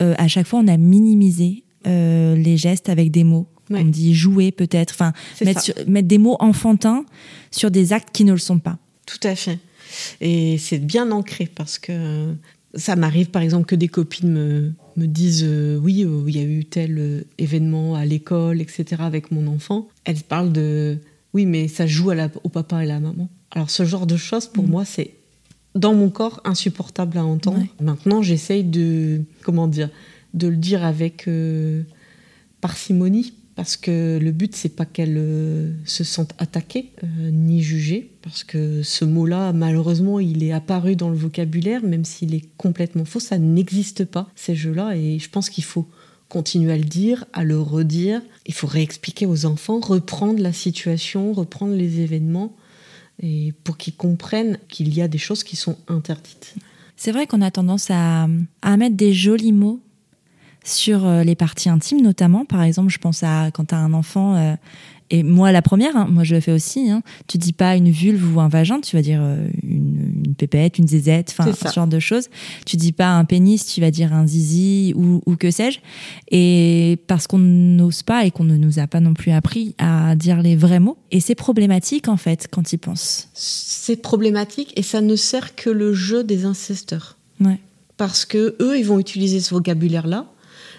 euh, 0.00 0.14
à 0.18 0.28
chaque 0.28 0.46
fois, 0.46 0.60
on 0.60 0.68
a 0.68 0.76
minimisé 0.76 1.64
euh, 1.86 2.34
les 2.36 2.56
gestes 2.56 2.88
avec 2.88 3.10
des 3.10 3.24
mots. 3.24 3.46
On 3.72 3.84
dit 3.84 4.14
jouer 4.14 4.50
peut-être, 4.50 4.92
enfin 4.92 5.12
mettre, 5.44 5.72
mettre, 5.86 6.08
des 6.08 6.18
mots 6.18 6.36
enfantins 6.40 7.04
sur 7.52 7.70
des 7.70 7.92
actes 7.92 8.08
qui 8.12 8.24
ne 8.24 8.32
le 8.32 8.38
sont 8.38 8.58
pas. 8.58 8.78
Tout 9.06 9.20
à 9.22 9.36
fait. 9.36 9.60
Et 10.20 10.58
c'est 10.58 10.78
bien 10.78 11.12
ancré 11.12 11.46
parce 11.46 11.78
que 11.78 12.34
ça 12.74 12.96
m'arrive 12.96 13.30
par 13.30 13.42
exemple 13.42 13.66
que 13.66 13.74
des 13.74 13.88
copines 13.88 14.30
me, 14.30 14.72
me 14.96 15.06
disent 15.06 15.44
euh, 15.44 15.78
oui, 15.78 16.06
il 16.26 16.36
y 16.36 16.38
a 16.38 16.44
eu 16.44 16.64
tel 16.64 17.24
événement 17.38 17.94
à 17.94 18.04
l'école, 18.04 18.60
etc. 18.60 18.96
avec 19.00 19.30
mon 19.30 19.46
enfant. 19.46 19.88
Elles 20.04 20.22
parlent 20.22 20.52
de 20.52 20.98
oui, 21.32 21.46
mais 21.46 21.68
ça 21.68 21.86
joue 21.86 22.10
à 22.10 22.14
la, 22.14 22.28
au 22.42 22.48
papa 22.48 22.80
et 22.80 22.84
à 22.84 22.86
la 22.86 23.00
maman. 23.00 23.28
Alors 23.50 23.70
ce 23.70 23.84
genre 23.84 24.06
de 24.06 24.16
choses 24.16 24.46
pour 24.46 24.64
mm. 24.64 24.70
moi 24.70 24.84
c'est 24.84 25.14
dans 25.74 25.94
mon 25.94 26.10
corps 26.10 26.40
insupportable 26.44 27.18
à 27.18 27.24
entendre. 27.24 27.64
Maintenant, 27.80 28.22
j'essaye 28.22 28.64
de 28.64 29.22
comment 29.42 29.68
dire 29.68 29.88
de 30.34 30.48
le 30.48 30.56
dire 30.56 30.84
avec 30.84 31.26
euh, 31.28 31.82
parcimonie 32.60 33.34
parce 33.60 33.76
que 33.76 34.18
le 34.18 34.32
but 34.32 34.56
c'est 34.56 34.74
pas 34.74 34.86
qu'elle 34.86 35.18
euh, 35.18 35.74
se 35.84 36.02
sente 36.02 36.32
attaquée 36.38 36.92
euh, 37.04 37.30
ni 37.30 37.60
jugée 37.62 38.10
parce 38.22 38.42
que 38.42 38.82
ce 38.82 39.04
mot-là 39.04 39.52
malheureusement 39.52 40.18
il 40.18 40.42
est 40.42 40.52
apparu 40.52 40.96
dans 40.96 41.10
le 41.10 41.16
vocabulaire 41.16 41.82
même 41.82 42.06
s'il 42.06 42.34
est 42.34 42.48
complètement 42.56 43.04
faux 43.04 43.20
ça 43.20 43.36
n'existe 43.36 44.06
pas 44.06 44.30
ces 44.34 44.54
jeux-là 44.54 44.96
et 44.96 45.18
je 45.18 45.28
pense 45.28 45.50
qu'il 45.50 45.64
faut 45.64 45.86
continuer 46.30 46.72
à 46.72 46.78
le 46.78 46.84
dire, 46.84 47.26
à 47.34 47.44
le 47.44 47.60
redire. 47.60 48.22
Il 48.46 48.54
faut 48.54 48.66
réexpliquer 48.66 49.26
aux 49.26 49.44
enfants, 49.44 49.80
reprendre 49.80 50.40
la 50.40 50.54
situation, 50.54 51.34
reprendre 51.34 51.74
les 51.74 52.00
événements 52.00 52.56
et 53.22 53.52
pour 53.64 53.76
qu'ils 53.76 53.94
comprennent 53.94 54.56
qu'il 54.68 54.94
y 54.94 55.02
a 55.02 55.08
des 55.08 55.18
choses 55.18 55.44
qui 55.44 55.56
sont 55.56 55.76
interdites. 55.86 56.54
C'est 56.96 57.12
vrai 57.12 57.26
qu'on 57.26 57.42
a 57.42 57.50
tendance 57.50 57.90
à, 57.90 58.26
à, 58.62 58.76
mettre 58.78 58.96
des 58.96 59.12
jolis 59.12 59.52
mots 59.52 59.80
sur 60.64 61.06
euh, 61.06 61.24
les 61.24 61.34
parties 61.34 61.68
intimes 61.68 62.02
notamment. 62.02 62.44
Par 62.44 62.62
exemple, 62.62 62.90
je 62.90 62.98
pense 62.98 63.22
à 63.22 63.50
quand 63.52 63.66
tu 63.66 63.74
as 63.74 63.78
un 63.78 63.92
enfant 63.92 64.36
euh, 64.36 64.54
et 65.12 65.24
moi, 65.24 65.50
la 65.50 65.60
première, 65.60 65.96
hein, 65.96 66.06
moi 66.08 66.22
je 66.22 66.36
le 66.36 66.40
fais 66.40 66.52
aussi. 66.52 66.88
Hein. 66.88 67.02
Tu 67.26 67.36
dis 67.36 67.52
pas 67.52 67.74
une 67.74 67.90
vulve 67.90 68.36
ou 68.36 68.40
un 68.40 68.48
vagin, 68.48 68.80
tu 68.80 68.94
vas 68.94 69.02
dire 69.02 69.18
euh, 69.20 69.48
une, 69.64 70.22
une 70.24 70.34
pépette, 70.36 70.78
une 70.78 70.86
zézette, 70.86 71.34
enfin 71.36 71.50
ce 71.52 71.74
genre 71.74 71.88
de 71.88 71.98
choses. 71.98 72.28
Tu 72.64 72.76
dis 72.76 72.92
pas 72.92 73.08
un 73.08 73.24
pénis, 73.24 73.66
tu 73.66 73.80
vas 73.80 73.90
dire 73.90 74.12
un 74.12 74.26
zizi 74.26 74.92
ou, 74.94 75.20
ou 75.26 75.34
que 75.34 75.50
sais-je. 75.50 75.80
Et 76.30 76.98
parce 77.08 77.26
qu'on 77.26 77.38
n'ose 77.38 78.04
pas 78.04 78.24
et 78.24 78.30
qu'on 78.30 78.44
ne 78.44 78.56
nous 78.56 78.78
a 78.78 78.86
pas 78.86 79.00
non 79.00 79.14
plus 79.14 79.32
appris 79.32 79.74
à 79.78 80.14
dire 80.14 80.42
les 80.42 80.54
vrais 80.54 80.78
mots. 80.78 80.98
Et 81.10 81.18
c'est 81.18 81.34
problématique 81.34 82.06
en 82.06 82.16
fait 82.16 82.46
quand 82.48 82.72
ils 82.72 82.78
pensent. 82.78 83.28
C'est 83.34 84.00
problématique 84.00 84.72
et 84.76 84.82
ça 84.82 85.00
ne 85.00 85.16
sert 85.16 85.56
que 85.56 85.70
le 85.70 85.92
jeu 85.92 86.22
des 86.22 86.44
incesteurs. 86.44 87.16
Ouais 87.40 87.58
parce 88.00 88.24
que 88.24 88.56
eux, 88.62 88.78
ils 88.78 88.86
vont 88.86 88.98
utiliser 88.98 89.40
ce 89.40 89.52
vocabulaire-là. 89.52 90.24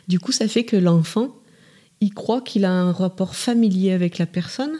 Du 0.07 0.19
coup, 0.19 0.31
ça 0.31 0.47
fait 0.47 0.63
que 0.63 0.75
l'enfant, 0.75 1.35
il 1.99 2.13
croit 2.13 2.41
qu'il 2.41 2.65
a 2.65 2.71
un 2.71 2.91
rapport 2.91 3.35
familier 3.35 3.91
avec 3.91 4.17
la 4.17 4.25
personne, 4.25 4.73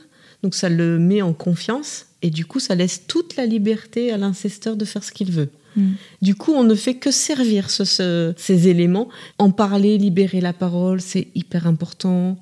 donc 0.44 0.56
ça 0.56 0.70
le 0.70 1.00
met 1.00 1.22
en 1.22 1.34
confiance, 1.34 2.08
et 2.22 2.30
du 2.30 2.46
coup, 2.46 2.60
ça 2.60 2.76
laisse 2.76 3.08
toute 3.08 3.36
la 3.36 3.46
liberté 3.46 4.12
à 4.12 4.18
l'incesteur 4.18 4.76
de 4.76 4.86
faire 4.86 5.04
ce 5.04 5.12
qu'il 5.12 5.32
veut. 5.32 5.50
Mm. 5.76 5.92
Du 6.22 6.36
coup, 6.36 6.52
on 6.52 6.64
ne 6.64 6.76
fait 6.76 6.96
que 6.96 7.12
servir 7.12 7.70
ces 7.70 8.68
éléments. 8.68 9.10
En 9.38 9.52
parler, 9.52 9.98
libérer 9.98 10.42
la 10.42 10.54
parole, 10.54 11.02
c'est 11.02 11.28
hyper 11.36 11.68
important 11.68 12.38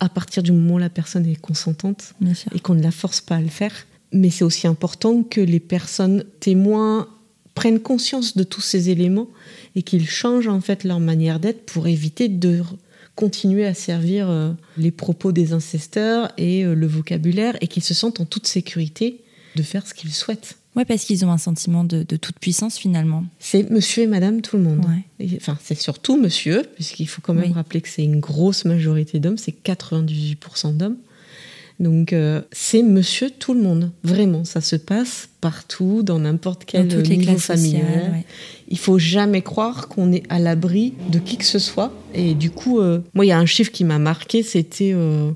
à 0.00 0.08
partir 0.08 0.42
du 0.42 0.52
moment 0.52 0.74
où 0.74 0.78
la 0.78 0.88
personne 0.88 1.26
est 1.26 1.40
consentante 1.40 2.14
et 2.54 2.60
qu'on 2.60 2.74
ne 2.74 2.82
la 2.82 2.90
force 2.90 3.20
pas 3.20 3.36
à 3.36 3.40
le 3.40 3.48
faire. 3.48 3.72
Mais 4.12 4.30
c'est 4.30 4.44
aussi 4.44 4.66
important 4.66 5.22
que 5.22 5.40
les 5.40 5.60
personnes 5.60 6.24
témoins 6.40 7.06
prennent 7.60 7.78
conscience 7.78 8.38
de 8.38 8.42
tous 8.42 8.62
ces 8.62 8.88
éléments 8.88 9.28
et 9.76 9.82
qu'ils 9.82 10.08
changent 10.08 10.48
en 10.48 10.62
fait 10.62 10.82
leur 10.82 10.98
manière 10.98 11.40
d'être 11.40 11.66
pour 11.66 11.88
éviter 11.88 12.28
de 12.28 12.62
continuer 13.16 13.66
à 13.66 13.74
servir 13.74 14.30
euh, 14.30 14.52
les 14.78 14.90
propos 14.90 15.30
des 15.30 15.52
incesteurs 15.52 16.32
et 16.38 16.64
euh, 16.64 16.74
le 16.74 16.86
vocabulaire 16.86 17.58
et 17.60 17.66
qu'ils 17.66 17.82
se 17.82 17.92
sentent 17.92 18.18
en 18.18 18.24
toute 18.24 18.46
sécurité 18.46 19.20
de 19.56 19.62
faire 19.62 19.86
ce 19.86 19.92
qu'ils 19.92 20.14
souhaitent. 20.14 20.56
Oui, 20.74 20.86
parce 20.86 21.04
qu'ils 21.04 21.22
ont 21.26 21.30
un 21.30 21.36
sentiment 21.36 21.84
de, 21.84 22.02
toute 22.02 22.38
puissance 22.38 22.78
finalement. 22.78 23.26
C'est 23.40 23.68
monsieur 23.68 24.04
et 24.04 24.06
madame 24.06 24.40
tout 24.40 24.56
le 24.56 24.62
monde. 24.62 24.86
enfin, 25.36 25.58
c'est 25.62 25.78
surtout 25.78 26.18
monsieur, 26.18 26.62
puisqu'il 26.76 27.08
faut 27.08 27.20
quand 27.20 27.34
même 27.34 27.52
rappeler 27.52 27.82
que 27.82 27.90
c'est 27.90 28.04
une 28.04 28.20
grosse 28.20 28.64
majorité 28.64 29.18
d'hommes, 29.18 29.36
c'est 29.36 29.54
98% 29.62 30.78
d'hommes. 30.78 30.96
Donc 31.80 32.12
euh, 32.12 32.42
c'est 32.52 32.82
monsieur 32.82 33.30
tout 33.30 33.54
le 33.54 33.62
monde, 33.62 33.90
vraiment. 34.04 34.44
Ça 34.44 34.60
se 34.60 34.76
passe 34.76 35.30
partout, 35.40 36.02
dans 36.02 36.18
n'importe 36.18 36.66
quel 36.66 36.86
dans 36.86 37.00
niveau 37.00 37.38
familial. 37.38 38.22
Il 38.68 38.78
faut 38.78 38.98
jamais 38.98 39.40
croire 39.40 39.88
qu'on 39.88 40.12
est 40.12 40.22
à 40.28 40.38
l'abri 40.38 40.92
de 41.08 41.18
qui 41.18 41.38
que 41.38 41.44
ce 41.46 41.58
soit. 41.58 41.90
Et 42.12 42.34
du 42.34 42.50
coup, 42.50 42.80
euh, 42.80 43.00
moi, 43.14 43.24
il 43.24 43.28
y 43.28 43.32
a 43.32 43.38
un 43.38 43.46
chiffre 43.46 43.72
qui 43.72 43.84
m'a 43.84 43.98
marqué, 43.98 44.42
c'était 44.42 44.92
euh, 44.94 45.30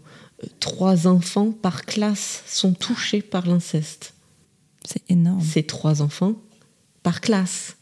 trois 0.61 1.07
enfants 1.07 1.50
par 1.50 1.87
classe 1.87 2.42
sont 2.46 2.74
touchés 2.74 3.22
par 3.22 3.46
l'inceste. 3.46 4.12
C'est 4.85 5.02
énorme. 5.09 5.40
C'est 5.42 5.66
trois 5.66 6.02
enfants 6.02 6.35
par 7.02 7.22
classe. 7.22 7.76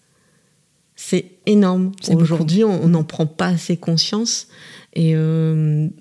C'est 0.95 1.33
énorme. 1.47 1.91
Aujourd'hui, 2.15 2.63
on 2.63 2.87
n'en 2.87 3.03
prend 3.03 3.27
pas 3.27 3.49
assez 3.49 3.77
conscience. 3.77 4.47
Et 4.95 5.17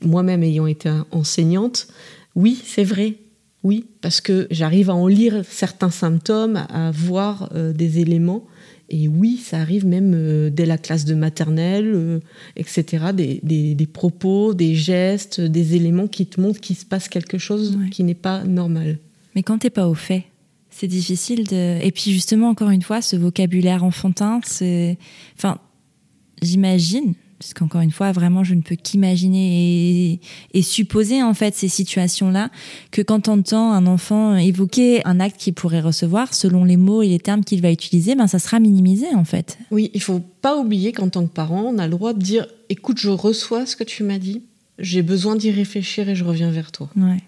moi-même, 0.03 0.43
ayant 0.43 0.67
été 0.67 0.91
enseignante, 1.09 1.87
oui, 2.35 2.61
c'est 2.63 2.83
vrai. 2.83 3.15
Oui, 3.63 3.85
parce 4.01 4.21
que 4.21 4.47
j'arrive 4.49 4.89
à 4.89 4.95
en 4.95 5.07
lire 5.07 5.43
certains 5.47 5.91
symptômes, 5.91 6.65
à 6.69 6.91
voir 6.91 7.49
euh, 7.53 7.73
des 7.73 7.99
éléments. 7.99 8.45
Et 8.89 9.07
oui, 9.07 9.37
ça 9.37 9.59
arrive 9.59 9.85
même 9.85 10.13
euh, 10.15 10.49
dès 10.49 10.65
la 10.65 10.77
classe 10.77 11.05
de 11.05 11.13
maternelle, 11.13 11.91
euh, 11.93 12.19
etc. 12.55 13.05
Des, 13.13 13.87
propos, 13.91 14.53
des 14.53 14.75
gestes, 14.75 15.39
des 15.39 15.75
éléments 15.75 16.07
qui 16.07 16.25
te 16.25 16.41
montrent 16.41 16.59
qu'il 16.59 16.75
se 16.75 16.85
passe 16.85 17.07
quelque 17.07 17.37
chose 17.37 17.77
qui 17.91 18.03
n'est 18.03 18.15
pas 18.15 18.43
normal. 18.43 18.97
Mais 19.35 19.43
quand 19.43 19.59
t'es 19.59 19.69
pas 19.69 19.87
au 19.87 19.93
fait, 19.93 20.25
c'est 20.71 20.87
difficile 20.87 21.47
de. 21.47 21.79
Et 21.83 21.91
puis 21.91 22.11
justement, 22.11 22.49
encore 22.49 22.71
une 22.71 22.81
fois, 22.81 23.01
ce 23.01 23.15
vocabulaire 23.15 23.83
enfantin, 23.83 24.41
c'est. 24.43 24.97
Enfin, 25.37 25.59
j'imagine, 26.41 27.13
parce 27.41 27.55
qu'encore 27.55 27.81
une 27.81 27.91
fois, 27.91 28.11
vraiment, 28.11 28.43
je 28.43 28.53
ne 28.53 28.61
peux 28.61 28.75
qu'imaginer 28.75 30.19
et, 30.53 30.61
supposer 30.61 31.23
en 31.23 31.33
fait 31.33 31.55
ces 31.55 31.69
situations-là 31.69 32.51
que 32.91 33.01
quand 33.01 33.27
on 33.27 33.39
entend 33.39 33.73
un 33.73 33.87
enfant 33.87 34.35
évoquer 34.35 35.03
un 35.07 35.19
acte 35.19 35.37
qu'il 35.37 35.55
pourrait 35.55 35.81
recevoir, 35.81 36.35
selon 36.35 36.63
les 36.63 36.77
mots 36.77 37.01
et 37.01 37.07
les 37.07 37.17
termes 37.17 37.43
qu'il 37.43 37.59
va 37.63 37.71
utiliser, 37.71 38.13
ben 38.13 38.27
ça 38.27 38.37
sera 38.37 38.59
minimisé 38.59 39.07
en 39.15 39.23
fait. 39.23 39.57
Oui, 39.71 39.89
il 39.95 40.01
faut 40.03 40.21
pas 40.43 40.55
oublier 40.55 40.91
qu'en 40.91 41.09
tant 41.09 41.25
que 41.25 41.33
parent, 41.33 41.63
on 41.63 41.79
a 41.79 41.85
le 41.85 41.91
droit 41.91 42.13
de 42.13 42.19
dire 42.19 42.45
"Écoute, 42.69 42.99
je 42.99 43.09
reçois 43.09 43.65
ce 43.65 43.75
que 43.75 43.83
tu 43.83 44.03
m'as 44.03 44.19
dit, 44.19 44.43
j'ai 44.77 45.01
besoin 45.01 45.35
d'y 45.35 45.49
réfléchir 45.49 46.07
et 46.09 46.15
je 46.15 46.23
reviens 46.23 46.51
vers 46.51 46.71
toi." 46.71 46.91
Ouais. 46.95 47.23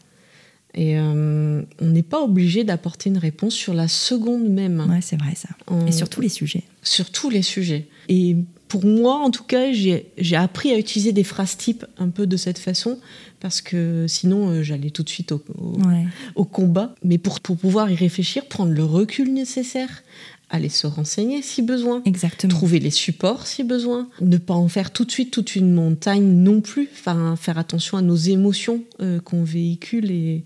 Et 0.76 1.00
euh, 1.00 1.64
on 1.82 1.88
n'est 1.88 2.04
pas 2.04 2.22
obligé 2.22 2.64
d'apporter 2.64 3.10
une 3.10 3.18
réponse 3.18 3.56
sur 3.56 3.74
la 3.74 3.88
seconde 3.88 4.48
même. 4.48 4.86
Ouais, 4.90 5.02
c'est 5.02 5.20
vrai 5.20 5.34
ça. 5.36 5.50
Et 5.88 5.92
sur 5.92 6.10
tous 6.10 6.22
les 6.22 6.30
sujets. 6.30 6.64
Sur 6.84 7.12
tous 7.12 7.32
les 7.32 7.42
sujets. 7.42 7.88
Et 8.10 8.38
pour 8.74 8.86
moi, 8.86 9.20
en 9.20 9.30
tout 9.30 9.44
cas, 9.44 9.72
j'ai 9.72 10.36
appris 10.36 10.72
à 10.72 10.80
utiliser 10.80 11.12
des 11.12 11.24
phrases 11.24 11.58
types 11.58 11.86
un 12.00 12.10
peu 12.10 12.26
de 12.26 12.36
cette 12.38 12.58
façon, 12.58 12.98
parce 13.40 13.62
que 13.62 14.08
sinon, 14.08 14.50
euh, 14.50 14.64
j'allais 14.64 14.90
tout 14.90 15.04
de 15.04 15.10
suite 15.10 15.32
au, 15.32 15.44
au, 16.34 16.44
combat. 16.44 16.96
Mais 17.04 17.20
pour, 17.20 17.40
pour 17.40 17.56
pouvoir 17.56 17.92
y 17.92 17.96
réfléchir, 17.96 18.48
prendre 18.48 18.72
le 18.72 18.84
recul 18.84 19.32
nécessaire, 19.32 20.02
aller 20.50 20.70
se 20.70 20.88
renseigner 20.88 21.44
si 21.44 21.62
besoin, 21.62 22.02
Exactement. 22.06 22.50
trouver 22.50 22.80
les 22.80 22.90
supports 22.90 23.46
si 23.46 23.64
besoin, 23.64 24.10
ne 24.22 24.38
pas 24.38 24.56
en 24.56 24.68
faire 24.68 24.90
tout 24.90 25.06
de 25.06 25.12
suite 25.12 25.30
toute 25.30 25.56
une 25.56 25.72
montagne 25.72 26.26
non 26.26 26.60
plus, 26.60 26.90
enfin, 26.94 27.36
faire 27.36 27.60
attention 27.60 28.00
à 28.00 28.02
nos 28.02 28.16
émotions 28.16 28.82
euh, 29.02 29.20
qu'on 29.20 29.44
véhicule 29.44 30.10
et, 30.10 30.46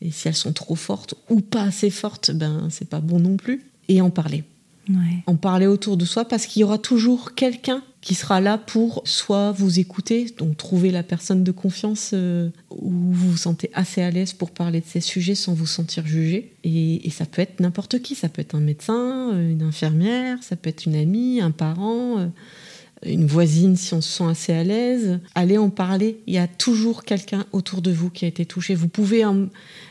et 0.00 0.10
si 0.12 0.28
elles 0.28 0.34
sont 0.34 0.54
trop 0.54 0.76
fortes 0.76 1.12
ou 1.28 1.42
pas 1.42 1.64
assez 1.64 1.90
fortes, 1.90 2.30
ben 2.30 2.68
c'est 2.70 2.88
pas 2.88 3.00
bon 3.00 3.20
non 3.20 3.36
plus. 3.36 3.66
Et 3.90 4.00
en 4.00 4.08
parler 4.08 4.44
en 5.26 5.36
parler 5.36 5.66
autour 5.66 5.96
de 5.96 6.04
soi 6.04 6.24
parce 6.24 6.46
qu'il 6.46 6.60
y 6.60 6.64
aura 6.64 6.78
toujours 6.78 7.34
quelqu'un 7.34 7.82
qui 8.00 8.14
sera 8.14 8.40
là 8.40 8.56
pour 8.56 9.02
soit 9.04 9.50
vous 9.50 9.80
écouter, 9.80 10.32
donc 10.38 10.56
trouver 10.56 10.92
la 10.92 11.02
personne 11.02 11.42
de 11.42 11.50
confiance 11.50 12.12
euh, 12.14 12.50
où 12.70 12.90
vous 12.90 13.32
vous 13.32 13.36
sentez 13.36 13.68
assez 13.74 14.00
à 14.00 14.12
l'aise 14.12 14.32
pour 14.32 14.52
parler 14.52 14.80
de 14.80 14.86
ces 14.86 15.00
sujets 15.00 15.34
sans 15.34 15.54
vous 15.54 15.66
sentir 15.66 16.06
jugé. 16.06 16.52
Et, 16.62 17.10
ça 17.10 17.26
peut 17.26 17.42
être 17.42 17.58
n'importe 17.58 18.00
qui, 18.02 18.14
ça 18.14 18.28
peut 18.28 18.42
être 18.42 18.54
un 18.54 18.60
médecin, 18.60 19.32
une 19.32 19.62
infirmière, 19.62 20.38
ça 20.42 20.54
peut 20.54 20.68
être 20.68 20.86
une 20.86 20.94
amie, 20.94 21.40
un 21.40 21.50
parent. 21.50 22.18
Euh, 22.18 22.26
une 23.06 23.26
voisine 23.26 23.76
si 23.76 23.94
on 23.94 24.00
se 24.00 24.18
sent 24.18 24.24
assez 24.24 24.52
à 24.52 24.64
l'aise, 24.64 25.20
allez 25.34 25.58
en 25.58 25.70
parler. 25.70 26.20
Il 26.26 26.34
y 26.34 26.38
a 26.38 26.46
toujours 26.46 27.04
quelqu'un 27.04 27.46
autour 27.52 27.82
de 27.82 27.90
vous 27.90 28.10
qui 28.10 28.24
a 28.24 28.28
été 28.28 28.44
touché. 28.46 28.74
Vous 28.74 28.88
pouvez 28.88 29.24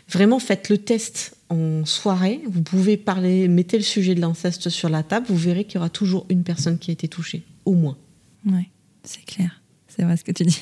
vraiment 0.09 0.39
faites 0.39 0.69
le 0.69 0.77
test 0.77 1.37
en 1.49 1.85
soirée. 1.85 2.41
Vous 2.49 2.61
pouvez 2.61 2.97
parler, 2.97 3.47
mettez 3.47 3.77
le 3.77 3.83
sujet 3.83 4.15
de 4.15 4.21
l'inceste 4.21 4.69
sur 4.69 4.89
la 4.89 5.03
table. 5.03 5.25
Vous 5.29 5.37
verrez 5.37 5.63
qu'il 5.63 5.75
y 5.75 5.77
aura 5.77 5.89
toujours 5.89 6.25
une 6.29 6.43
personne 6.43 6.77
qui 6.77 6.91
a 6.91 6.93
été 6.93 7.07
touchée, 7.07 7.43
au 7.65 7.73
moins. 7.73 7.97
Oui, 8.45 8.69
c'est 9.03 9.25
clair. 9.25 9.61
C'est 9.87 10.03
vrai 10.03 10.17
ce 10.17 10.25
que 10.25 10.33
tu 10.33 10.43
dis. 10.43 10.61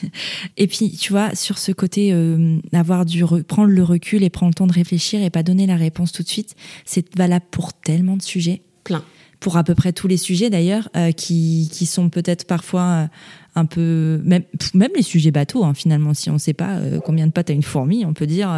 Et 0.58 0.68
puis, 0.68 0.92
tu 0.92 1.12
vois, 1.12 1.34
sur 1.34 1.58
ce 1.58 1.72
côté, 1.72 2.14
euh, 2.14 2.60
avoir 2.72 3.04
du 3.04 3.24
prendre 3.48 3.72
le 3.72 3.84
recul 3.84 4.22
et 4.22 4.30
prendre 4.30 4.52
le 4.52 4.54
temps 4.54 4.68
de 4.68 4.74
réfléchir 4.74 5.24
et 5.24 5.32
pas 5.32 5.42
donner 5.42 5.66
la 5.66 5.76
réponse 5.76 6.12
tout 6.12 6.22
de 6.22 6.28
suite, 6.28 6.56
c'est 6.86 7.16
valable 7.18 7.46
pour 7.50 7.74
tellement 7.74 8.16
de 8.16 8.22
sujets. 8.22 8.62
Plein 8.84 9.04
pour 9.44 9.58
à 9.58 9.66
peu 9.66 9.76
près 9.76 9.92
tous 9.92 10.08
les 10.08 10.16
sujets 10.16 10.50
d'ailleurs, 10.50 10.90
euh, 10.96 11.12
qui, 11.12 11.70
qui, 11.70 11.86
sont 11.86 12.10
peut-être 12.10 12.48
parfois 12.48 12.82
euh, 12.82 13.08
un 13.56 13.66
peu 13.66 14.22
même, 14.24 14.44
même 14.74 14.92
les 14.96 15.02
sujets 15.02 15.32
bateaux 15.32 15.66
hein, 15.66 15.74
finalement. 15.74 16.14
Si 16.14 16.30
on 16.30 16.36
ne 16.36 16.38
sait 16.38 16.54
pas 16.54 16.78
euh, 16.78 17.02
combien 17.04 17.28
de 17.28 17.34
pattes 17.34 17.50
a 17.50 17.54
une 17.54 17.62
fourmi 17.62 18.06
on 18.06 18.14
peut 18.14 18.26
dire 18.26 18.50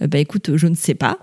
bah 0.00 0.18
écoute 0.18 0.50
je 0.54 0.66
ne 0.66 0.74
sais 0.74 0.94
pas. 0.94 1.18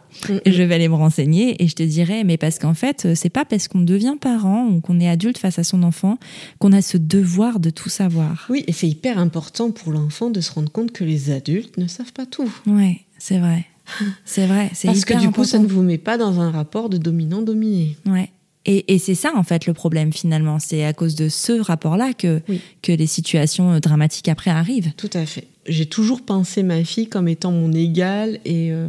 Je 0.45 0.63
vais 0.63 0.75
aller 0.75 0.89
me 0.89 0.95
renseigner 0.95 1.63
et 1.63 1.67
je 1.67 1.75
te 1.75 1.83
dirai 1.83 2.23
mais 2.23 2.37
parce 2.37 2.57
qu'en 2.57 2.73
fait 2.73 3.13
c'est 3.13 3.29
pas 3.29 3.45
parce 3.45 3.67
qu'on 3.67 3.81
devient 3.81 4.15
parent 4.19 4.65
ou 4.65 4.81
qu'on 4.81 4.99
est 4.99 5.07
adulte 5.07 5.37
face 5.37 5.59
à 5.59 5.63
son 5.63 5.83
enfant 5.83 6.17
qu'on 6.57 6.71
a 6.71 6.81
ce 6.81 6.97
devoir 6.97 7.59
de 7.59 7.69
tout 7.69 7.89
savoir. 7.89 8.47
Oui 8.49 8.63
et 8.65 8.73
c'est 8.73 8.87
hyper 8.87 9.19
important 9.19 9.69
pour 9.69 9.93
l'enfant 9.93 10.31
de 10.31 10.41
se 10.41 10.51
rendre 10.51 10.71
compte 10.71 10.91
que 10.91 11.03
les 11.03 11.29
adultes 11.29 11.77
ne 11.77 11.85
savent 11.85 12.13
pas 12.13 12.25
tout. 12.25 12.51
Ouais 12.65 13.01
c'est 13.19 13.37
vrai. 13.37 13.65
C'est 14.25 14.47
vrai 14.47 14.71
c'est 14.73 14.87
parce 14.87 15.05
que 15.05 15.19
du 15.19 15.29
coup 15.29 15.43
ça 15.43 15.59
ne 15.59 15.67
vous 15.67 15.83
met 15.83 15.99
pas 15.99 16.17
dans 16.17 16.39
un 16.39 16.49
rapport 16.49 16.89
de 16.89 16.97
dominant 16.97 17.43
dominé 17.43 17.95
ouais 18.07 18.31
et, 18.65 18.97
c'est 18.97 19.15
ça, 19.15 19.31
en 19.35 19.43
fait, 19.43 19.67
le 19.67 19.73
problème, 19.73 20.11
finalement. 20.11 20.57
C'est 20.59 20.85
à 20.85 20.93
cause 20.93 21.15
de 21.15 21.29
ce 21.29 21.53
rapport-là 21.53 22.13
que, 22.13 22.41
que 22.81 22.91
les 22.91 23.05
situations 23.05 23.73
euh, 23.73 23.79
dramatiques 23.79 24.27
après 24.27 24.49
arrivent. 24.49 24.91
Tout 24.97 25.09
à 25.13 25.25
fait. 25.25 25.47
J'ai 25.67 25.85
toujours 25.85 26.23
pensé 26.23 26.63
ma 26.63 26.83
fille 26.83 27.07
comme 27.07 27.27
étant 27.27 27.51
mon 27.51 27.71
égale 27.71 28.39
et 28.43 28.71
euh, 28.71 28.87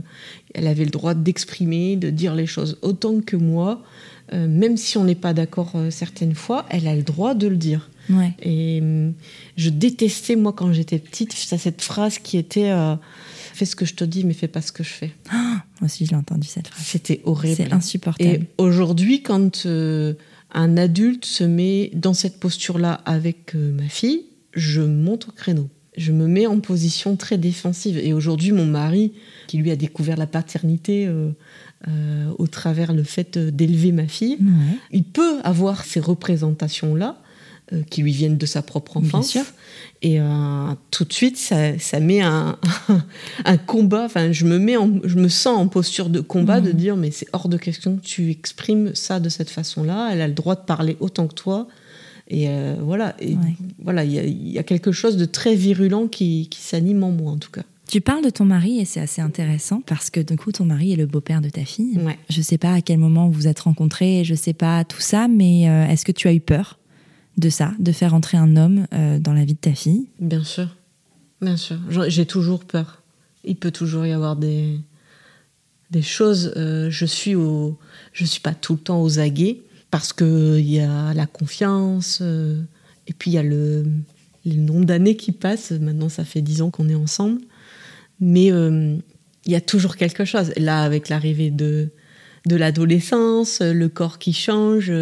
elle 0.55 0.67
avait 0.67 0.85
le 0.85 0.91
droit 0.91 1.15
d'exprimer, 1.15 1.97
de 1.97 2.11
dire 2.11 2.35
les 2.35 2.47
choses 2.47 2.79
autant 2.83 3.21
que 3.21 3.37
moi. 3.37 3.83
Euh, 4.33 4.49
même 4.49 4.77
si 4.77 4.99
on 4.99 5.05
n'est 5.05 5.15
pas 5.15 5.35
d'accord 5.35 5.73
certaines 5.91 6.35
fois, 6.35 6.67
elle 6.71 6.89
a 6.89 6.97
le 6.97 7.03
droit 7.03 7.35
de 7.35 7.47
le 7.47 7.57
dire. 7.57 7.91
Et 8.43 8.81
hum, 8.81 9.13
je 9.57 9.69
détestais, 9.69 10.37
moi, 10.37 10.53
quand 10.53 10.73
j'étais 10.73 10.99
petite, 10.99 11.33
cette 11.33 11.83
phrase 11.83 12.19
qui 12.19 12.39
était 12.39 12.73
fais 13.57 13.65
ce 13.65 13.77
que 13.77 13.85
je 13.85 13.95
te 13.95 14.05
dis, 14.05 14.25
mais 14.25 14.35
fais 14.35 14.49
pas 14.49 14.63
ce 14.63 14.73
que 14.73 14.85
je 14.85 14.91
fais. 14.91 15.13
moi 15.33 15.61
aussi, 15.83 16.07
je 16.07 16.11
l'ai 16.11 16.17
entendu 16.17 16.47
cette 16.47 16.69
phrase. 16.69 16.85
C'était 16.85 17.21
horrible. 17.25 17.57
C'est 17.57 17.73
insupportable. 17.73 18.31
Et 18.31 18.41
aujourd'hui, 18.59 19.23
quand 19.23 19.67
euh, 19.67 20.15
un 20.53 20.77
adulte 20.77 21.25
se 21.25 21.45
met 21.45 21.91
dans 21.95 22.15
cette 22.15 22.39
posture-là 22.39 23.01
avec 23.05 23.55
euh, 23.55 23.73
ma 23.73 23.89
fille, 23.89 24.25
je 24.55 24.83
monte 24.83 25.29
au 25.29 25.33
créneau. 25.33 25.69
Je 25.97 26.13
me 26.13 26.27
mets 26.27 26.47
en 26.47 26.61
position 26.61 27.17
très 27.17 27.39
défensive. 27.39 27.99
Et 27.99 28.13
aujourd'hui, 28.13 28.53
mon 28.53 28.67
mari, 28.67 29.13
qui 29.47 29.57
lui 29.57 29.71
a 29.71 29.77
découvert 29.77 30.19
la 30.19 30.27
paternité 30.27 31.07
euh, 31.07 31.33
au 32.37 32.47
travers 32.47 32.93
le 32.93 33.03
fait 33.03 33.39
d'élever 33.39 33.93
ma 33.93 34.07
fille, 34.07 34.39
il 34.91 35.05
peut 35.05 35.41
avoir 35.43 35.85
ces 35.85 36.01
représentations-là 36.01 37.23
euh, 37.73 37.83
qui 37.91 38.03
lui 38.03 38.13
viennent 38.13 38.39
de 38.39 38.47
sa 38.47 38.63
propre 38.63 38.97
enfance. 38.97 39.37
Et 40.01 40.21
euh, 40.21 40.69
tout 40.93 41.05
de 41.05 41.13
suite, 41.13 41.37
ça, 41.37 41.77
ça 41.81 41.99
met 41.99 42.21
un, 42.21 42.59
un, 43.45 43.57
combat. 43.57 44.05
Enfin, 44.05 44.31
je 44.31 44.45
me 44.45 44.57
mets, 44.61 44.77
en, 44.77 45.01
je 45.03 45.17
me 45.17 45.27
sens 45.27 45.59
en 45.59 45.67
posture 45.67 46.09
de 46.09 46.21
combat 46.21 46.61
de 46.61 46.71
mhm. 46.71 46.77
dire 46.77 46.97
mais 46.97 47.11
c'est 47.11 47.27
hors 47.33 47.49
de 47.49 47.57
question 47.57 47.97
que 47.97 48.03
tu 48.03 48.31
exprimes 48.31 48.95
ça 48.95 49.19
de 49.19 49.29
cette 49.29 49.51
façon-là. 49.51 50.11
Elle 50.13 50.21
a 50.21 50.29
le 50.29 50.35
droit 50.35 50.55
de 50.55 50.61
parler 50.61 50.97
autant 51.01 51.27
que 51.27 51.35
toi. 51.35 51.67
Et 52.29 52.49
euh, 52.49 52.77
voilà, 52.81 53.17
et 53.19 53.35
Ouais. 53.35 53.57
voilà, 53.83 54.05
il 54.05 54.13
y, 54.13 54.19
a- 54.21 54.25
il 54.25 54.49
y 54.49 54.59
a 54.61 54.63
quelque 54.63 54.93
chose 54.93 55.17
de 55.17 55.25
très 55.25 55.57
virulent 55.57 56.07
qui, 56.07 56.47
qui 56.49 56.61
s'anime 56.61 57.03
en 57.03 57.11
moi 57.11 57.33
en 57.33 57.39
tout 57.39 57.51
cas. 57.51 57.63
Tu 57.89 58.01
parles 58.01 58.25
de 58.25 58.31
ton 58.31 58.45
mari 58.45 58.79
et 58.79 58.85
c'est 58.85 59.01
assez 59.01 59.23
intéressant 59.23 59.81
parce 59.87 60.11
que 60.11 60.21
du 60.21 60.37
coup 60.37 60.53
ton 60.53 60.67
mari 60.67 60.93
est 60.93 60.97
le 60.97 61.07
beau-père 61.07 61.41
de 61.41 61.49
ta 61.49 61.65
fille. 61.65 61.99
Ouais. 61.99 62.19
Je 62.31 62.43
sais 62.43 62.59
pas 62.59 62.75
à 62.75 62.81
quel 62.81 62.99
moment 62.99 63.27
vous 63.27 63.33
vous 63.33 63.49
êtes 63.49 63.59
rencontrés, 63.61 64.23
je 64.25 64.37
sais 64.37 64.53
pas 64.55 64.85
tout 64.85 65.01
ça, 65.01 65.27
mais 65.27 65.63
est-ce 65.63 66.05
que 66.05 66.13
tu 66.13 66.29
as 66.29 66.33
eu 66.33 66.41
peur? 66.41 66.79
De 67.37 67.49
ça, 67.51 67.73
de 67.79 67.93
faire 67.93 68.15
entrer 68.15 68.37
un 68.39 68.57
homme 68.57 68.87
euh, 68.95 69.19
dans 69.19 69.33
la 69.33 69.45
vie 69.45 69.55
de 69.55 69.59
ta 69.59 69.75
fille 69.75 70.07
Bien 70.21 70.43
sûr, 70.45 70.75
bien 71.41 71.57
sûr. 71.57 71.79
J'ai 72.09 72.27
toujours 72.27 72.65
peur. 72.65 73.03
Il 73.45 73.57
peut 73.57 73.71
toujours 73.71 74.07
y 74.07 74.13
avoir 74.13 74.37
des, 74.37 74.79
des 75.91 76.03
choses. 76.03 76.53
euh, 76.57 76.91
je 76.91 77.05
suis 77.05 77.35
au, 77.35 77.79
je 78.13 78.25
suis 78.25 78.41
pas 78.41 78.55
tout 78.55 78.75
le 78.75 78.79
temps 78.81 79.03
aux 79.03 79.19
aguets 79.19 79.59
parce 79.91 80.13
que 80.13 80.59
il 80.59 80.71
y 80.71 80.81
a 80.81 81.15
la 81.15 81.27
confiance 81.27 82.19
euh, 82.23 82.61
et 83.07 83.13
puis 83.13 83.31
il 83.31 83.35
y 83.35 83.39
a 83.39 83.43
le, 83.43 83.85
le 84.45 84.55
nombre 84.55 84.85
d'années 84.87 85.17
qui 85.17 85.33
passent. 85.33 85.71
Maintenant, 85.73 86.09
ça 86.09 86.25
fait 86.25 86.43
dix 86.43 86.63
ans 86.63 86.71
qu'on 86.71 86.89
est 86.89 86.95
ensemble, 86.95 87.41
mais 88.19 88.47
il 88.47 89.53
y 89.53 89.55
a 89.55 89.61
toujours 89.61 89.97
quelque 89.97 90.25
chose. 90.25 90.53
Là, 90.57 90.83
avec 90.83 91.09
l'arrivée 91.09 91.51
de 91.51 91.91
de 92.47 92.57
l'adolescence, 92.57 93.61
le 93.61 93.89
corps 93.89 94.19
qui 94.19 94.33
change, 94.33 94.93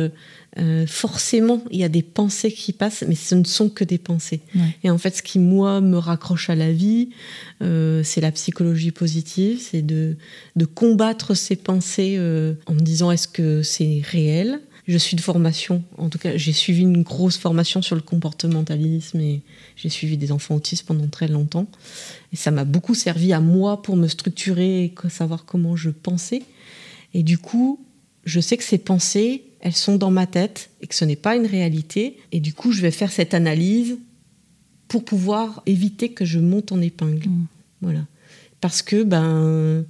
euh, 0.59 0.87
forcément, 0.87 1.65
il 1.71 1.81
y 1.81 1.85
a 1.85 1.89
des 1.89 2.03
pensées 2.03 2.53
qui 2.53 2.73
passent, 2.73 3.05
mais 3.09 3.17
ce 3.17 3.35
ne 3.35 3.45
sont 3.45 3.69
que 3.69 3.83
des 3.83 3.99
pensées. 3.99 4.41
Ouais. 4.55 4.77
Et 4.85 4.91
en 4.91 4.99
fait, 4.99 5.17
ce 5.17 5.23
qui, 5.23 5.39
moi, 5.39 5.81
me 5.81 5.97
raccroche 5.97 6.49
à 6.49 6.55
la 6.55 6.73
vie, 6.73 7.11
euh, 7.63 8.03
c'est 8.05 8.21
la 8.21 8.31
psychologie 8.31 8.93
positive, 8.93 9.59
c'est 9.61 9.83
de, 9.83 10.17
de 10.55 10.65
combattre 10.65 11.35
ces 11.35 11.57
pensées 11.57 12.15
euh, 12.19 12.55
en 12.67 12.75
me 12.75 12.81
disant 12.81 13.11
est-ce 13.11 13.27
que 13.27 13.63
c'est 13.63 14.01
réel? 14.05 14.61
Je 14.87 14.99
suis 14.99 15.17
de 15.17 15.23
formation, 15.23 15.83
en 15.97 16.11
tout 16.11 16.19
cas, 16.19 16.37
j'ai 16.37 16.53
suivi 16.53 16.83
une 16.83 17.03
grosse 17.03 17.39
formation 17.39 17.81
sur 17.81 17.97
le 17.97 18.03
comportementalisme 18.03 19.19
et 19.19 19.41
j'ai 19.77 19.89
suivi 19.89 20.19
des 20.19 20.31
enfants 20.31 20.55
autistes 20.55 20.85
pendant 20.85 21.09
très 21.09 21.27
longtemps. 21.27 21.67
Et 22.35 22.37
ça 22.37 22.51
m'a 22.51 22.65
beaucoup 22.65 22.95
servi 22.95 23.33
à 23.33 23.41
moi 23.41 23.81
pour 23.81 23.97
me 23.97 24.09
structurer 24.09 24.85
et 24.85 24.95
savoir 25.09 25.47
comment 25.47 25.75
je 25.75 25.89
pensais. 25.89 26.43
Et 27.15 27.23
du 27.23 27.39
coup, 27.39 27.81
je 28.25 28.41
sais 28.41 28.57
que 28.57 28.65
ces 28.65 28.79
pensées, 28.79 29.45
elles 29.61 29.75
sont 29.75 29.97
dans 29.97 30.11
ma 30.11 30.27
tête 30.27 30.71
et 30.83 30.87
que 30.87 30.95
ce 30.95 31.05
n'est 31.05 31.17
pas 31.17 31.37
une 31.37 31.47
réalité. 31.47 32.19
Et 32.33 32.41
du 32.41 32.53
coup, 32.53 32.73
je 32.73 32.83
vais 32.83 32.91
faire 32.91 33.11
cette 33.13 33.33
analyse 33.35 33.97
pour 34.89 35.05
pouvoir 35.05 35.63
éviter 35.67 36.11
que 36.11 36.25
je 36.25 36.39
monte 36.39 36.73
en 36.73 36.81
épingle. 36.81 37.29
Mm. 37.29 37.47
Voilà. 37.81 38.01
Parce 38.61 38.83
que 38.83 39.03
ben, 39.03 39.85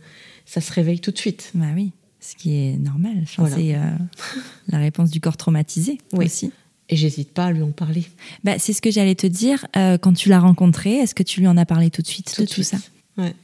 ça 0.47 0.61
se 0.61 0.73
réveille 0.73 1.01
tout 1.01 1.11
de 1.11 1.19
suite. 1.19 1.51
Bah 1.55 1.67
oui, 1.75 1.93
ce 2.21 2.35
qui 2.37 2.55
est 2.57 2.77
normal. 2.77 3.25
Voilà. 3.39 3.57
C'est 3.57 3.75
euh, 3.75 3.81
la 4.69 4.79
réponse 4.79 5.11
du 5.11 5.21
corps 5.21 5.37
traumatisé 5.37 5.99
Oui. 6.13 6.27
aussi. 6.27 6.53
Et 6.91 6.97
j'hésite 6.97 7.31
pas 7.33 7.47
à 7.47 7.53
lui 7.53 7.63
en 7.63 7.71
parler. 7.71 8.05
Bah, 8.45 8.59
c'est 8.59 8.75
ce 8.75 8.83
que 8.83 8.91
j'allais 8.91 9.15
te 9.15 9.27
dire. 9.27 9.67
euh, 9.77 9.97
quand 9.97 10.13
tu 10.13 10.29
l'as 10.29 10.41
rencontré, 10.41 10.95
est-ce 10.97 11.15
que 11.15 11.23
tu 11.23 11.41
lui 11.41 11.47
en 11.47 11.57
as 11.57 11.65
parlé 11.65 11.89
tout 11.91 12.03
de 12.03 12.07
suite 12.07 12.33
Tout 12.35 12.43
de 12.43 12.47
de 12.47 12.53
tout 12.53 12.63
suite. 12.63 12.79
ça? 13.17 13.23
Ouais. 13.23 13.35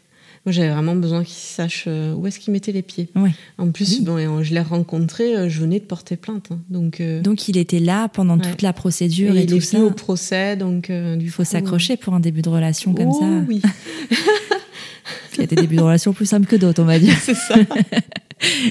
Moi, 0.46 0.52
j'avais 0.52 0.70
vraiment 0.70 0.96
besoin 0.96 1.22
qu'il 1.22 1.34
sache 1.36 1.84
euh, 1.86 2.14
où 2.14 2.26
est-ce 2.26 2.38
qu'il 2.38 2.50
mettait 2.52 2.72
les 2.72 2.80
pieds. 2.80 3.08
Ouais. 3.14 3.32
En 3.58 3.70
plus, 3.70 3.98
Oui. 3.98 4.04
bon, 4.04 4.42
je 4.42 4.54
l'ai 4.54 4.60
rencontré, 4.60 5.36
euh, 5.36 5.48
je 5.50 5.60
venais 5.60 5.80
de 5.80 5.84
porter 5.84 6.16
plainte. 6.16 6.48
hein. 6.50 6.58
Donc, 6.70 7.00
euh, 7.02 7.20
Donc 7.20 7.48
il 7.48 7.58
était 7.58 7.78
là 7.78 8.08
pendant 8.08 8.38
Ouais. 8.38 8.50
toute 8.50 8.62
la 8.62 8.72
procédure 8.72 9.36
et 9.36 9.40
et, 9.40 9.42
il 9.42 9.48
tout 9.50 9.56
est 9.56 9.60
ça. 9.60 9.80
au 9.80 9.90
procès, 9.90 10.56
donc 10.56 10.88
euh, 10.88 11.16
du 11.16 11.26
Il 11.26 11.30
faut 11.30 11.44
s'accrocher 11.44 11.98
pour 11.98 12.14
un 12.14 12.20
début 12.20 12.40
de 12.40 12.48
relation 12.48 12.94
comme 12.94 13.08
oh, 13.08 13.20
ça. 13.20 13.26
oui, 13.48 13.60
Il 15.34 15.40
y 15.40 15.44
a 15.44 15.46
des 15.46 15.56
débuts 15.56 15.76
de 15.76 15.82
relation 15.82 16.12
plus 16.12 16.26
simples 16.26 16.46
que 16.46 16.56
d'autres, 16.56 16.82
on 16.82 16.86
va 16.86 16.98
dire. 16.98 17.16
c'est 17.20 17.34
ça. 17.34 17.56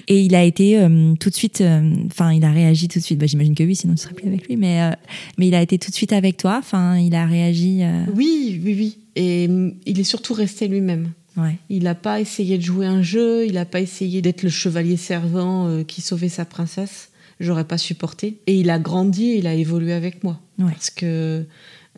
Et 0.08 0.22
il 0.22 0.34
a 0.36 0.44
été 0.44 0.80
euh, 0.80 1.14
tout 1.20 1.30
de 1.30 1.36
suite, 1.36 1.62
euh, 1.62 1.94
enfin, 2.08 2.34
il 2.34 2.44
a 2.44 2.52
réagi 2.52 2.88
tout 2.88 2.98
de 3.00 3.04
suite. 3.04 3.20
Bah, 3.20 3.28
J'imagine 3.28 3.54
que 3.56 3.64
oui, 3.64 3.76
sinon 3.76 3.94
tu 3.94 4.02
serais 4.02 4.14
plus 4.16 4.28
avec 4.28 4.48
lui. 4.48 4.56
Mais, 4.58 4.82
euh, 4.82 4.92
mais 5.38 5.48
il 5.48 5.54
a 5.56 5.62
été 5.62 5.78
tout 5.78 5.92
de 5.92 5.96
suite 5.96 6.14
avec 6.14 6.38
toi. 6.38 6.58
Enfin, 6.60 6.98
il 6.98 7.14
a 7.16 7.26
réagi. 7.28 7.82
Oui, 8.16 8.60
oui, 8.64 8.76
oui. 8.78 8.98
Et 9.16 9.48
mm, 9.48 9.76
il 9.86 10.00
est 10.00 10.04
surtout 10.04 10.34
resté 10.34 10.68
lui-même. 10.68 11.10
Ouais. 11.42 11.58
Il 11.70 11.84
n'a 11.84 11.96
pas 11.96 12.20
essayé 12.20 12.58
de 12.58 12.64
jouer 12.64 12.86
un 12.86 13.02
jeu, 13.02 13.46
il 13.46 13.54
n'a 13.54 13.66
pas 13.66 13.82
essayé 13.82 14.22
d'être 14.22 14.44
le 14.44 14.50
chevalier 14.50 14.98
servant 14.98 15.68
euh, 15.68 15.84
qui 15.84 16.02
sauvait 16.02 16.30
sa 16.30 16.46
princesse. 16.46 17.10
J'aurais 17.40 17.66
pas 17.66 17.78
supporté. 17.78 18.40
Et 18.48 18.60
il 18.60 18.70
a 18.70 18.80
grandi, 18.80 19.36
il 19.38 19.48
a 19.48 19.54
évolué 19.54 19.94
avec 19.94 20.24
moi. 20.24 20.40
Ouais. 20.58 20.72
Parce 20.72 20.90
que 20.90 21.46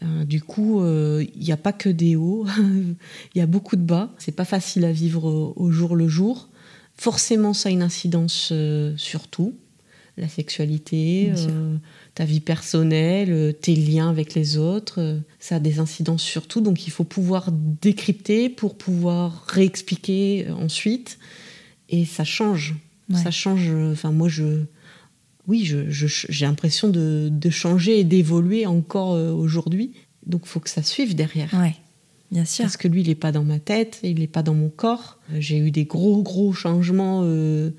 euh, 0.04 0.24
du 0.24 0.42
coup, 0.42 0.82
euh, 0.82 1.26
il 1.36 1.44
n'y 1.44 1.52
a 1.52 1.58
pas 1.58 1.74
que 1.74 1.90
des 1.90 2.16
hauts, 2.16 2.46
il 3.36 3.38
y 3.38 3.42
a 3.42 3.48
beaucoup 3.48 3.76
de 3.76 3.84
bas. 3.84 4.14
C'est 4.18 4.36
pas 4.36 4.46
facile 4.46 4.86
à 4.86 4.92
vivre 4.92 5.26
au, 5.26 5.54
au 5.56 5.72
jour 5.72 5.96
le 5.96 6.08
jour. 6.08 6.50
Forcément, 7.02 7.54
ça 7.54 7.70
a 7.70 7.72
une 7.72 7.82
incidence 7.82 8.50
euh, 8.52 8.94
sur 8.98 9.28
tout. 9.28 9.56
La 10.18 10.28
sexualité, 10.28 11.34
euh, 11.36 11.78
ta 12.22 12.26
vie 12.26 12.40
personnelle, 12.40 13.32
euh, 13.32 13.52
tes 13.52 13.74
liens 13.76 14.08
avec 14.12 14.36
les 14.36 14.56
autres, 14.60 15.00
euh, 15.00 15.18
ça 15.40 15.56
a 15.56 15.60
des 15.60 15.80
incidences 15.80 16.22
sur 16.22 16.46
tout. 16.46 16.62
Donc 16.62 16.86
il 16.86 16.92
faut 16.92 17.04
pouvoir 17.04 17.50
décrypter 17.52 18.48
pour 18.48 18.78
pouvoir 18.78 19.44
réexpliquer 19.48 20.46
euh, 20.48 20.54
ensuite. 20.54 21.18
Et 21.90 22.06
ça 22.06 22.24
change. 22.24 22.76
Ouais. 23.10 23.18
Ça 23.24 23.32
change. 23.32 23.72
Enfin, 23.92 24.12
moi, 24.12 24.30
je. 24.30 24.66
Oui, 25.48 25.66
je- 25.66 25.90
je- 25.90 26.28
j'ai 26.30 26.46
l'impression 26.46 26.90
de, 26.90 27.30
de 27.32 27.50
changer 27.50 28.00
et 28.00 28.04
d'évoluer 28.04 28.68
encore 28.68 29.14
aujourd'hui. 29.36 29.94
Donc 30.28 30.42
il 30.46 30.48
faut 30.48 30.60
que 30.60 30.70
ça 30.70 30.84
suive 30.84 31.16
derrière. 31.16 31.50
Ouais. 31.56 31.74
Bien 32.32 32.46
sûr. 32.46 32.66
Parce 32.66 32.78
que 32.78 32.88
lui, 32.88 33.02
il 33.02 33.08
n'est 33.08 33.16
pas 33.16 33.32
dans 33.32 33.44
ma 33.44 33.58
tête, 33.58 34.00
il 34.04 34.20
n'est 34.20 34.28
pas 34.28 34.44
dans 34.44 34.54
mon 34.54 34.70
corps. 34.70 35.18
J'ai 35.40 35.58
eu 35.58 35.72
des 35.72 35.86
gros, 35.86 36.22
gros 36.22 36.54
changements 36.54 37.22
euh, 37.24 37.72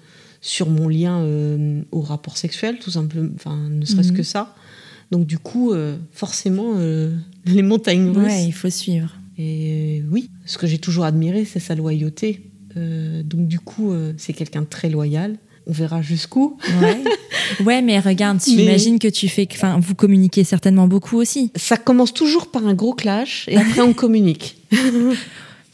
sur 0.43 0.68
mon 0.68 0.88
lien 0.88 1.20
euh, 1.22 1.80
au 1.93 2.01
rapport 2.03 2.36
sexuel, 2.36 2.78
tout 2.78 2.90
simplement. 2.90 3.30
Enfin, 3.36 3.57
ne 3.70 3.84
serait-ce 3.86 4.11
Mhm. 4.11 4.16
que 4.18 4.22
ça. 4.22 4.55
Donc, 5.11 5.26
du 5.26 5.38
coup, 5.38 5.72
euh, 5.72 5.97
forcément, 6.12 6.72
euh, 6.76 7.14
les 7.47 7.62
montagnes 7.62 8.09
russes. 8.11 8.26
Ouais, 8.26 8.45
il 8.45 8.53
faut 8.53 8.68
suivre. 8.68 9.16
Et 9.38 10.03
oui, 10.11 10.28
ce 10.45 10.59
que 10.59 10.66
j'ai 10.66 10.78
toujours 10.78 11.05
admiré, 11.05 11.45
c'est 11.47 11.61
sa 11.61 11.74
loyauté. 11.74 12.43
Donc, 12.76 13.49
du 13.49 13.59
coup, 13.61 13.93
c'est 14.16 14.32
quelqu'un 14.32 14.62
de 14.62 14.66
très 14.66 14.88
loyal. 14.90 15.36
On 15.66 15.72
verra 15.72 16.01
jusqu'où. 16.03 16.57
Ouais. 16.82 17.03
ouais, 17.64 17.82
mais 17.82 18.01
regarde, 18.01 18.40
tu 18.40 18.57
Mais- 18.57 18.64
imagines 18.64 18.99
que 18.99 19.09
tu 19.09 19.28
fais, 19.28 19.47
enfin, 19.53 19.78
vous 19.80 19.95
communiquez 19.95 20.43
certainement 20.43 20.86
beaucoup 20.88 21.18
aussi. 21.18 21.51
Ça 21.55 21.76
commence 21.76 22.12
toujours 22.14 22.51
par 22.51 22.66
un 22.66 22.74
gros 22.74 22.95
clash 22.95 23.45
et 23.49 23.57
après, 23.57 23.80
on 23.82 23.93
communique. 23.93 24.57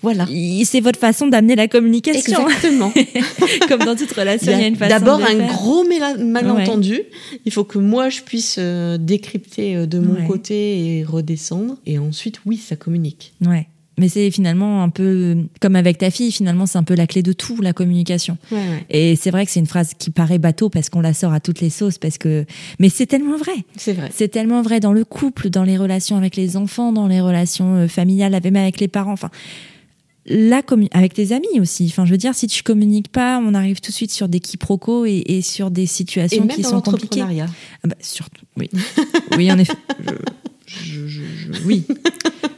voilà. 0.02 0.26
Il- 0.30 0.64
C'est 0.64 0.80
votre 0.80 0.98
façon 0.98 1.26
d'amener 1.26 1.56
la 1.56 1.68
communication. 1.68 2.46
Exactement. 2.48 2.92
Comme 3.68 3.80
dans 3.84 3.96
toute 3.96 4.12
relation, 4.12 4.52
il 4.52 4.60
y 4.60 4.64
a 4.64 4.66
une 4.68 4.76
façon 4.76 4.90
D'abord 4.90 5.20
un 5.20 5.26
faire. 5.26 5.48
gros 5.48 5.84
malentendu. 5.84 7.00
Il 7.44 7.52
faut 7.52 7.64
que 7.64 7.78
moi 7.78 8.08
je 8.08 8.20
puisse 8.22 8.56
euh, 8.58 8.98
décrypter 8.98 9.76
euh, 9.76 9.86
de 9.86 9.98
mon 9.98 10.14
Ouais. 10.14 10.26
côté 10.26 10.98
et 10.98 11.04
redescendre. 11.04 11.76
Et 11.86 11.98
ensuite, 11.98 12.40
oui, 12.46 12.56
ça 12.56 12.76
communique. 12.76 13.32
Ouais. 13.44 13.66
Mais 14.00 14.08
c'est 14.08 14.30
finalement 14.30 14.84
un 14.84 14.90
peu 14.90 15.36
comme 15.60 15.74
avec 15.74 15.98
ta 15.98 16.10
fille, 16.12 16.30
finalement, 16.30 16.66
c'est 16.66 16.78
un 16.78 16.84
peu 16.84 16.94
la 16.94 17.08
clé 17.08 17.22
de 17.24 17.32
tout, 17.32 17.60
la 17.60 17.72
communication. 17.72 18.38
Ouais, 18.52 18.58
ouais. 18.58 18.86
Et 18.90 19.16
c'est 19.16 19.32
vrai 19.32 19.44
que 19.44 19.50
c'est 19.50 19.58
une 19.58 19.66
phrase 19.66 19.94
qui 19.98 20.10
paraît 20.10 20.38
bateau 20.38 20.68
parce 20.70 20.88
qu'on 20.88 21.00
la 21.00 21.12
sort 21.14 21.32
à 21.32 21.40
toutes 21.40 21.60
les 21.60 21.68
sauces, 21.70 21.98
parce 21.98 22.16
que, 22.16 22.44
mais 22.78 22.90
c'est 22.90 23.06
tellement 23.06 23.36
vrai. 23.36 23.54
C'est 23.76 23.94
vrai. 23.94 24.08
C'est 24.14 24.28
tellement 24.28 24.62
vrai 24.62 24.78
dans 24.78 24.92
le 24.92 25.04
couple, 25.04 25.50
dans 25.50 25.64
les 25.64 25.76
relations 25.76 26.16
avec 26.16 26.36
les 26.36 26.56
enfants, 26.56 26.92
dans 26.92 27.08
les 27.08 27.20
relations 27.20 27.74
euh, 27.74 27.88
familiales, 27.88 28.38
même 28.44 28.54
avec 28.54 28.78
les 28.78 28.86
parents. 28.86 29.10
Enfin, 29.12 29.30
la 30.28 30.62
avec 30.92 31.14
tes 31.14 31.32
amis 31.32 31.58
aussi. 31.60 31.86
Enfin, 31.90 32.04
je 32.04 32.10
veux 32.12 32.16
dire, 32.18 32.34
si 32.34 32.46
tu 32.46 32.62
communiques 32.62 33.08
pas, 33.08 33.40
on 33.44 33.54
arrive 33.54 33.80
tout 33.80 33.90
de 33.90 33.96
suite 33.96 34.12
sur 34.12 34.28
des 34.28 34.40
quiproquos 34.40 35.06
et, 35.06 35.22
et 35.26 35.42
sur 35.42 35.70
des 35.70 35.82
Et 35.82 35.86
situations 35.86 36.44
même 36.44 36.54
qui 36.54 36.62
dans 36.62 36.70
sont 36.70 36.80
compliquées. 36.82 37.22
Ah 37.22 37.88
bah, 37.88 37.94
surtout, 38.00 38.44
oui. 38.56 38.68
oui, 39.36 39.50
en 39.50 39.58
effet. 39.58 39.72
Je- 40.66 41.06
je- 41.06 41.06
je- 41.08 41.52
je- 41.52 41.62
oui. 41.64 41.84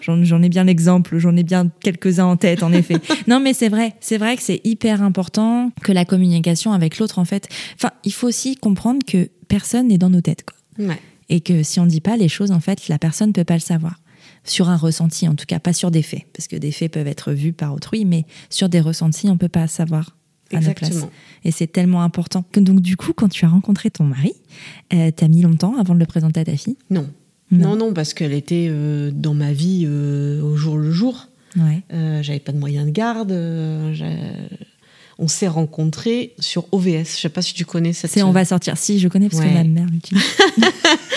J'en 0.01 0.25
j'en 0.25 0.43
ai 0.43 0.49
bien 0.49 0.65
l'exemple, 0.65 1.19
j'en 1.19 1.37
ai 1.37 1.43
bien 1.45 1.71
quelques-uns 1.85 2.25
en 2.25 2.37
tête, 2.37 2.63
en 2.63 2.73
effet. 2.73 2.97
Non, 3.29 3.39
mais 3.39 3.53
c'est 3.55 3.69
vrai, 3.69 3.95
c'est 4.01 4.19
vrai 4.19 4.37
que 4.37 4.43
c'est 4.43 4.61
hyper 4.65 5.03
important 5.03 5.71
que 5.83 5.93
la 5.93 6.05
communication 6.05 6.73
avec 6.73 6.99
l'autre, 6.99 7.19
en 7.21 7.25
fait. 7.25 7.49
Enfin, 7.77 7.91
il 8.05 8.13
faut 8.13 8.27
aussi 8.27 8.57
comprendre 8.57 9.01
que 9.07 9.29
personne 9.47 9.89
n'est 9.89 9.99
dans 9.99 10.11
nos 10.11 10.21
têtes, 10.23 10.45
quoi. 10.45 10.87
Ouais. 10.87 10.99
Et 11.29 11.41
que 11.41 11.63
si 11.63 11.79
on 11.79 11.87
dit 11.87 12.01
pas 12.01 12.17
les 12.17 12.29
choses, 12.29 12.51
en 12.51 12.59
fait, 12.59 12.89
la 12.89 12.99
personne 12.99 13.33
peut 13.33 13.45
pas 13.45 13.55
le 13.55 13.61
savoir. 13.61 14.00
Sur 14.45 14.69
un 14.69 14.77
ressenti, 14.77 15.29
en 15.29 15.35
tout 15.35 15.45
cas, 15.47 15.59
pas 15.59 15.73
sur 15.73 15.91
des 15.91 16.03
faits, 16.03 16.25
parce 16.33 16.49
que 16.49 16.57
des 16.57 16.73
faits 16.73 16.93
peuvent 16.93 17.07
être 17.07 17.33
vus 17.33 17.53
par 17.53 17.75
autrui, 17.75 18.05
mais 18.05 18.25
sur 18.49 18.69
des 18.69 18.81
ressentis, 18.81 19.29
on 19.29 19.37
peut 19.37 19.49
pas 19.49 19.67
savoir 19.67 20.17
à 20.53 20.61
notre 20.61 20.75
place. 20.75 20.91
Exactement. 20.91 21.13
Et 21.45 21.51
c'est 21.51 21.67
tellement 21.67 22.03
important. 22.03 22.45
Donc, 22.55 22.81
du 22.81 22.97
coup, 22.97 23.13
quand 23.13 23.29
tu 23.29 23.45
as 23.45 23.49
rencontré 23.49 23.91
ton 23.91 24.05
mari, 24.05 24.33
euh, 24.93 25.11
t'as 25.15 25.29
mis 25.29 25.43
longtemps 25.43 25.77
avant 25.79 25.95
de 25.95 26.01
le 26.01 26.07
présenter 26.07 26.41
à 26.41 26.45
ta 26.45 26.57
fille? 26.57 26.77
Non. 26.91 27.09
Non, 27.53 27.75
non, 27.75 27.93
parce 27.93 28.15
qu'elle 28.15 28.33
était 28.33 28.69
euh, 28.71 29.11
dans 29.13 29.35
ma 29.35 29.53
vie 29.53 29.85
euh, 29.85 30.41
au 30.41 30.57
jour 30.57 30.77
le 30.77 30.93
jour. 30.93 31.29
Ouais. 31.57 31.83
J'avais 32.23 32.39
pas 32.39 32.53
de 32.53 32.59
moyens 32.59 32.87
de 32.87 32.93
garde. 32.93 33.33
on 35.19 35.29
s'est 35.29 35.49
rencontrés 35.49 36.35
sur 36.39 36.67
OVS. 36.73 37.17
Je 37.17 37.21
sais 37.23 37.29
pas 37.29 37.43
si 37.43 37.53
tu 37.55 37.65
connais 37.65 37.93
cette. 37.93 38.13
C'est 38.13 38.23
On 38.23 38.31
va 38.31 38.45
sortir. 38.45 38.77
Si, 38.79 39.01
je 39.01 39.09
connais 39.09 39.29
parce 39.29 39.43
que 39.43 39.53
ma 39.53 39.65
mère 39.65 39.87
l'utilise. 39.87 40.23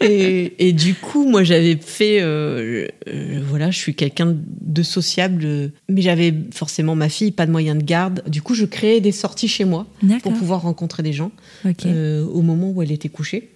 et, 0.00 0.68
et 0.68 0.72
du 0.72 0.94
coup, 0.94 1.28
moi, 1.28 1.42
j'avais 1.44 1.76
fait. 1.76 2.20
euh, 2.20 2.86
euh, 3.08 3.40
voilà, 3.48 3.70
je 3.70 3.78
suis 3.78 3.94
quelqu'un 3.94 4.34
de 4.60 4.82
sociable, 4.82 5.42
euh, 5.44 5.68
mais 5.88 6.02
j'avais 6.02 6.34
forcément 6.52 6.94
ma 6.94 7.08
fille, 7.08 7.30
pas 7.32 7.46
de 7.46 7.50
moyens 7.52 7.78
de 7.78 7.84
garde. 7.84 8.22
Du 8.28 8.42
coup, 8.42 8.54
je 8.54 8.64
créais 8.64 9.00
des 9.00 9.12
sorties 9.12 9.48
chez 9.48 9.64
moi 9.64 9.86
pour 10.22 10.32
pouvoir 10.32 10.62
rencontrer 10.62 11.02
des 11.02 11.12
gens 11.12 11.32
euh, 11.86 12.24
au 12.24 12.42
moment 12.42 12.70
où 12.70 12.82
elle 12.82 12.92
était 12.92 13.08
couchée. 13.08 13.50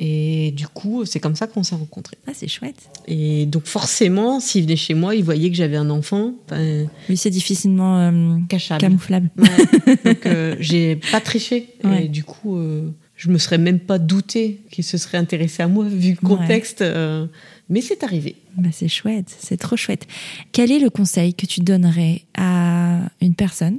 Et 0.00 0.52
du 0.52 0.68
coup, 0.68 1.04
c'est 1.04 1.18
comme 1.18 1.34
ça 1.34 1.48
qu'on 1.48 1.64
s'est 1.64 1.74
rencontrés. 1.74 2.16
Ah, 2.28 2.30
c'est 2.32 2.46
chouette. 2.46 2.88
Et 3.08 3.46
donc 3.46 3.64
forcément, 3.66 4.38
s'il 4.38 4.62
venait 4.62 4.76
chez 4.76 4.94
moi, 4.94 5.16
il 5.16 5.24
voyait 5.24 5.50
que 5.50 5.56
j'avais 5.56 5.76
un 5.76 5.90
enfant. 5.90 6.34
Ben, 6.48 6.88
Lui, 7.08 7.16
c'est 7.16 7.30
difficilement 7.30 7.98
euh, 7.98 8.36
Cachable. 8.48 8.80
camouflable. 8.80 9.28
Ouais. 9.36 9.96
donc 10.04 10.24
euh, 10.26 10.54
j'ai 10.60 10.94
pas 11.10 11.20
triché. 11.20 11.70
Ouais. 11.82 12.04
Et 12.04 12.08
du 12.08 12.22
coup, 12.22 12.56
euh, 12.58 12.90
je 13.18 13.28
me 13.28 13.36
serais 13.36 13.58
même 13.58 13.80
pas 13.80 13.98
douté 13.98 14.62
qu'il 14.70 14.84
se 14.84 14.96
serait 14.96 15.18
intéressé 15.18 15.62
à 15.62 15.68
moi 15.68 15.84
vu 15.86 16.16
le 16.20 16.26
contexte. 16.26 16.80
euh, 16.80 17.26
mais 17.68 17.82
c'est 17.82 18.02
arrivé. 18.02 18.36
Bah, 18.56 18.70
c'est 18.72 18.88
chouette, 18.88 19.36
c'est 19.38 19.58
trop 19.58 19.76
chouette. 19.76 20.06
Quel 20.52 20.72
est 20.72 20.78
le 20.78 20.88
conseil 20.88 21.34
que 21.34 21.44
tu 21.44 21.60
donnerais 21.60 22.22
à 22.38 23.00
une 23.20 23.34
personne 23.34 23.78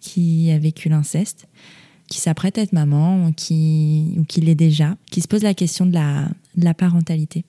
qui 0.00 0.50
a 0.50 0.58
vécu 0.58 0.88
l'inceste, 0.90 1.46
qui 2.08 2.18
s'apprête 2.20 2.58
à 2.58 2.62
être 2.62 2.72
maman 2.74 3.26
ou 3.26 3.32
qui, 3.32 4.14
ou 4.18 4.24
qui 4.24 4.40
l'est 4.40 4.54
déjà, 4.54 4.96
qui 5.10 5.20
se 5.22 5.28
pose 5.28 5.42
la 5.42 5.54
question 5.54 5.86
de 5.86 5.94
la, 5.94 6.28
de 6.56 6.64
la 6.64 6.74
parentalité? 6.74 7.44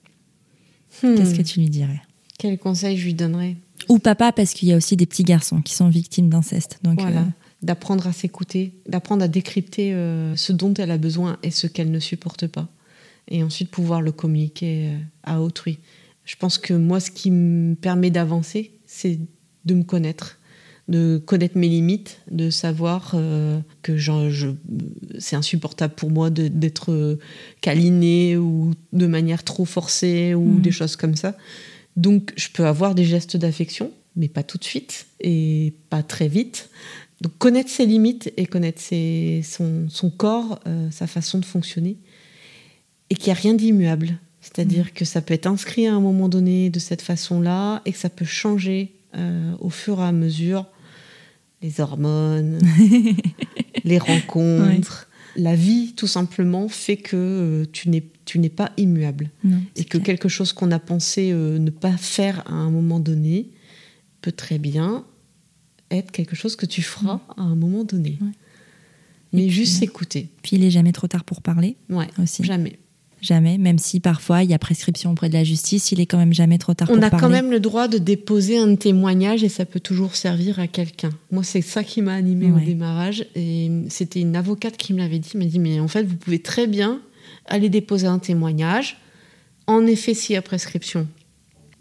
Qu'est-ce 1.02 1.34
que 1.34 1.42
Hmm. 1.42 1.44
tu 1.44 1.60
lui 1.60 1.68
dirais? 1.68 2.00
Quel 2.38 2.58
conseil 2.58 2.96
je 2.96 3.04
lui 3.04 3.14
donnerais? 3.14 3.56
Ou 3.88 3.98
papa, 3.98 4.32
parce 4.32 4.54
qu'il 4.54 4.68
y 4.68 4.72
a 4.72 4.76
aussi 4.76 4.96
des 4.96 5.06
petits 5.06 5.22
garçons 5.24 5.60
qui 5.62 5.74
sont 5.74 5.88
victimes 5.88 6.28
d'inceste. 6.28 6.78
Donc, 6.82 7.00
Voilà. 7.00 7.20
euh, 7.20 7.24
D'apprendre 7.60 8.06
à 8.06 8.12
s'écouter, 8.12 8.72
d'apprendre 8.88 9.24
à 9.24 9.28
décrypter 9.28 9.92
euh, 9.92 10.36
ce 10.36 10.52
dont 10.52 10.72
elle 10.74 10.92
a 10.92 10.98
besoin 10.98 11.38
et 11.42 11.50
ce 11.50 11.66
qu'elle 11.66 11.90
ne 11.90 11.98
supporte 11.98 12.46
pas. 12.46 12.68
Et 13.26 13.42
ensuite 13.42 13.70
pouvoir 13.70 14.00
le 14.00 14.12
communiquer 14.12 14.90
euh, 14.90 14.98
à 15.24 15.40
autrui. 15.42 15.78
Je 16.24 16.36
pense 16.36 16.56
que 16.58 16.72
moi, 16.72 17.00
ce 17.00 17.10
qui 17.10 17.30
me 17.32 17.74
permet 17.74 18.10
d'avancer, 18.10 18.70
c'est 18.86 19.18
de 19.64 19.74
me 19.74 19.82
connaître, 19.82 20.38
de 20.86 21.18
connaître 21.18 21.58
mes 21.58 21.68
limites, 21.68 22.20
de 22.30 22.48
savoir 22.48 23.12
euh, 23.14 23.58
que 23.82 23.96
c'est 25.18 25.34
insupportable 25.36 25.94
pour 25.94 26.10
moi 26.10 26.30
d'être 26.30 27.18
câlinée 27.60 28.36
ou 28.36 28.72
de 28.92 29.06
manière 29.06 29.42
trop 29.42 29.64
forcée 29.64 30.34
ou 30.34 30.44
Mhm. 30.44 30.60
des 30.62 30.70
choses 30.70 30.94
comme 30.96 31.16
ça. 31.16 31.36
Donc, 31.96 32.32
je 32.36 32.48
peux 32.52 32.66
avoir 32.66 32.94
des 32.94 33.04
gestes 33.04 33.36
d'affection, 33.36 33.90
mais 34.14 34.28
pas 34.28 34.44
tout 34.44 34.58
de 34.58 34.64
suite 34.64 35.06
et 35.20 35.74
pas 35.90 36.02
très 36.04 36.28
vite. 36.28 36.70
Donc, 37.20 37.36
connaître 37.38 37.70
ses 37.70 37.84
limites 37.86 38.32
et 38.36 38.46
connaître 38.46 38.80
ses- 38.80 39.42
son, 39.44 39.86
son 39.88 40.10
corps, 40.10 40.60
euh, 40.66 40.88
sa 40.90 41.06
façon 41.06 41.38
de 41.38 41.44
fonctionner, 41.44 41.96
et 43.10 43.14
qu'il 43.14 43.32
n'y 43.32 43.38
a 43.38 43.40
rien 43.40 43.54
d'immuable. 43.54 44.18
C'est-à-dire 44.40 44.94
que 44.94 45.04
ça 45.04 45.20
peut 45.20 45.34
être 45.34 45.46
inscrit 45.46 45.86
à 45.88 45.94
un 45.94 46.00
moment 46.00 46.28
donné 46.28 46.70
de 46.70 46.78
cette 46.78 47.02
façon-là 47.02 47.82
et 47.84 47.92
que 47.92 47.98
ça 47.98 48.08
peut 48.08 48.24
changer 48.24 48.92
euh, 49.16 49.52
au 49.58 49.68
fur 49.68 50.00
et 50.00 50.04
à 50.04 50.12
mesure. 50.12 50.66
Les 51.60 51.80
hormones, 51.80 52.60
les 53.84 53.98
rencontres, 53.98 55.08
la 55.34 55.56
vie, 55.56 55.94
tout 55.96 56.06
simplement, 56.06 56.68
fait 56.68 56.96
que 56.96 57.16
euh, 57.16 57.64
tu 57.72 57.88
n'es 57.88 58.04
tu 58.24 58.38
n'es 58.38 58.50
pas 58.50 58.72
immuable 58.76 59.30
non, 59.42 59.56
et 59.74 59.84
que 59.84 59.96
clair. 59.96 60.02
quelque 60.04 60.28
chose 60.28 60.52
qu'on 60.52 60.70
a 60.70 60.78
pensé 60.78 61.32
ne 61.32 61.70
pas 61.70 61.96
faire 61.96 62.44
à 62.46 62.52
un 62.52 62.70
moment 62.70 63.00
donné 63.00 63.48
peut 64.20 64.32
très 64.32 64.58
bien 64.58 65.06
être 65.90 66.10
quelque 66.10 66.36
chose 66.36 66.56
que 66.56 66.66
tu 66.66 66.82
feras 66.82 67.20
à 67.36 67.42
un 67.42 67.54
moment 67.56 67.84
donné. 67.84 68.18
Ouais. 68.20 68.28
Mais 69.32 69.42
puis, 69.42 69.50
juste 69.50 69.78
s'écouter. 69.78 70.28
Puis 70.42 70.56
il 70.56 70.64
est 70.64 70.70
jamais 70.70 70.92
trop 70.92 71.06
tard 71.06 71.24
pour 71.24 71.42
parler 71.42 71.76
Ouais, 71.90 72.08
aussi. 72.22 72.44
jamais. 72.44 72.78
Jamais, 73.20 73.58
même 73.58 73.78
si 73.80 73.98
parfois 73.98 74.44
il 74.44 74.50
y 74.50 74.54
a 74.54 74.60
prescription 74.60 75.10
auprès 75.10 75.28
de 75.28 75.34
la 75.34 75.42
justice, 75.42 75.90
il 75.90 75.98
est 76.00 76.06
quand 76.06 76.18
même 76.18 76.32
jamais 76.32 76.56
trop 76.56 76.72
tard 76.74 76.88
On 76.88 76.94
pour 76.94 77.02
a 77.04 77.10
parler. 77.10 77.20
quand 77.20 77.28
même 77.30 77.50
le 77.50 77.58
droit 77.58 77.88
de 77.88 77.98
déposer 77.98 78.58
un 78.58 78.76
témoignage 78.76 79.42
et 79.42 79.48
ça 79.48 79.64
peut 79.64 79.80
toujours 79.80 80.14
servir 80.14 80.60
à 80.60 80.68
quelqu'un. 80.68 81.10
Moi, 81.32 81.42
c'est 81.42 81.60
ça 81.60 81.82
qui 81.82 82.00
m'a 82.00 82.14
animée 82.14 82.46
Ouais. 82.50 82.62
au 82.62 82.64
démarrage. 82.64 83.26
Et 83.34 83.70
c'était 83.88 84.20
une 84.20 84.36
avocate 84.36 84.76
qui 84.76 84.92
me 84.94 84.98
l'avait 84.98 85.18
dit. 85.18 85.30
Elle 85.34 85.40
m'a 85.40 85.46
dit, 85.46 85.58
mais 85.58 85.80
en 85.80 85.88
fait, 85.88 86.04
vous 86.04 86.14
pouvez 86.16 86.38
très 86.38 86.68
bien 86.68 87.00
aller 87.46 87.68
déposer 87.68 88.06
un 88.06 88.20
témoignage. 88.20 88.98
En 89.66 89.84
effet, 89.84 90.14
s'il 90.14 90.34
y 90.34 90.36
a 90.36 90.42
prescription, 90.42 91.08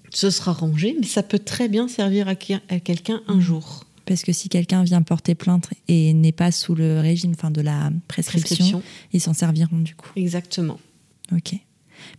ce 0.09 0.31
sera 0.31 0.53
rangé, 0.53 0.95
mais 0.99 1.05
ça 1.05 1.21
peut 1.21 1.39
très 1.39 1.69
bien 1.69 1.87
servir 1.87 2.27
à, 2.27 2.35
quelqu'un 2.35 3.21
un 3.27 3.35
Mhm. 3.35 3.41
jour. 3.41 3.85
Parce 4.07 4.23
que 4.23 4.31
si 4.31 4.49
quelqu'un 4.49 4.83
vient 4.83 5.01
porter 5.01 5.35
plainte 5.35 5.69
et 5.87 6.13
n'est 6.13 6.31
pas 6.31 6.51
sous 6.51 6.75
le 6.75 6.99
régime 6.99 7.33
enfin, 7.37 7.51
de 7.51 7.61
la 7.61 7.91
prescription, 8.07 8.55
Prescription. 8.55 8.83
ils 9.13 9.21
s'en 9.21 9.33
serviront 9.33 9.79
du 9.79 9.95
coup. 9.95 10.09
Exactement. 10.15 10.79
Ok. 11.31 11.55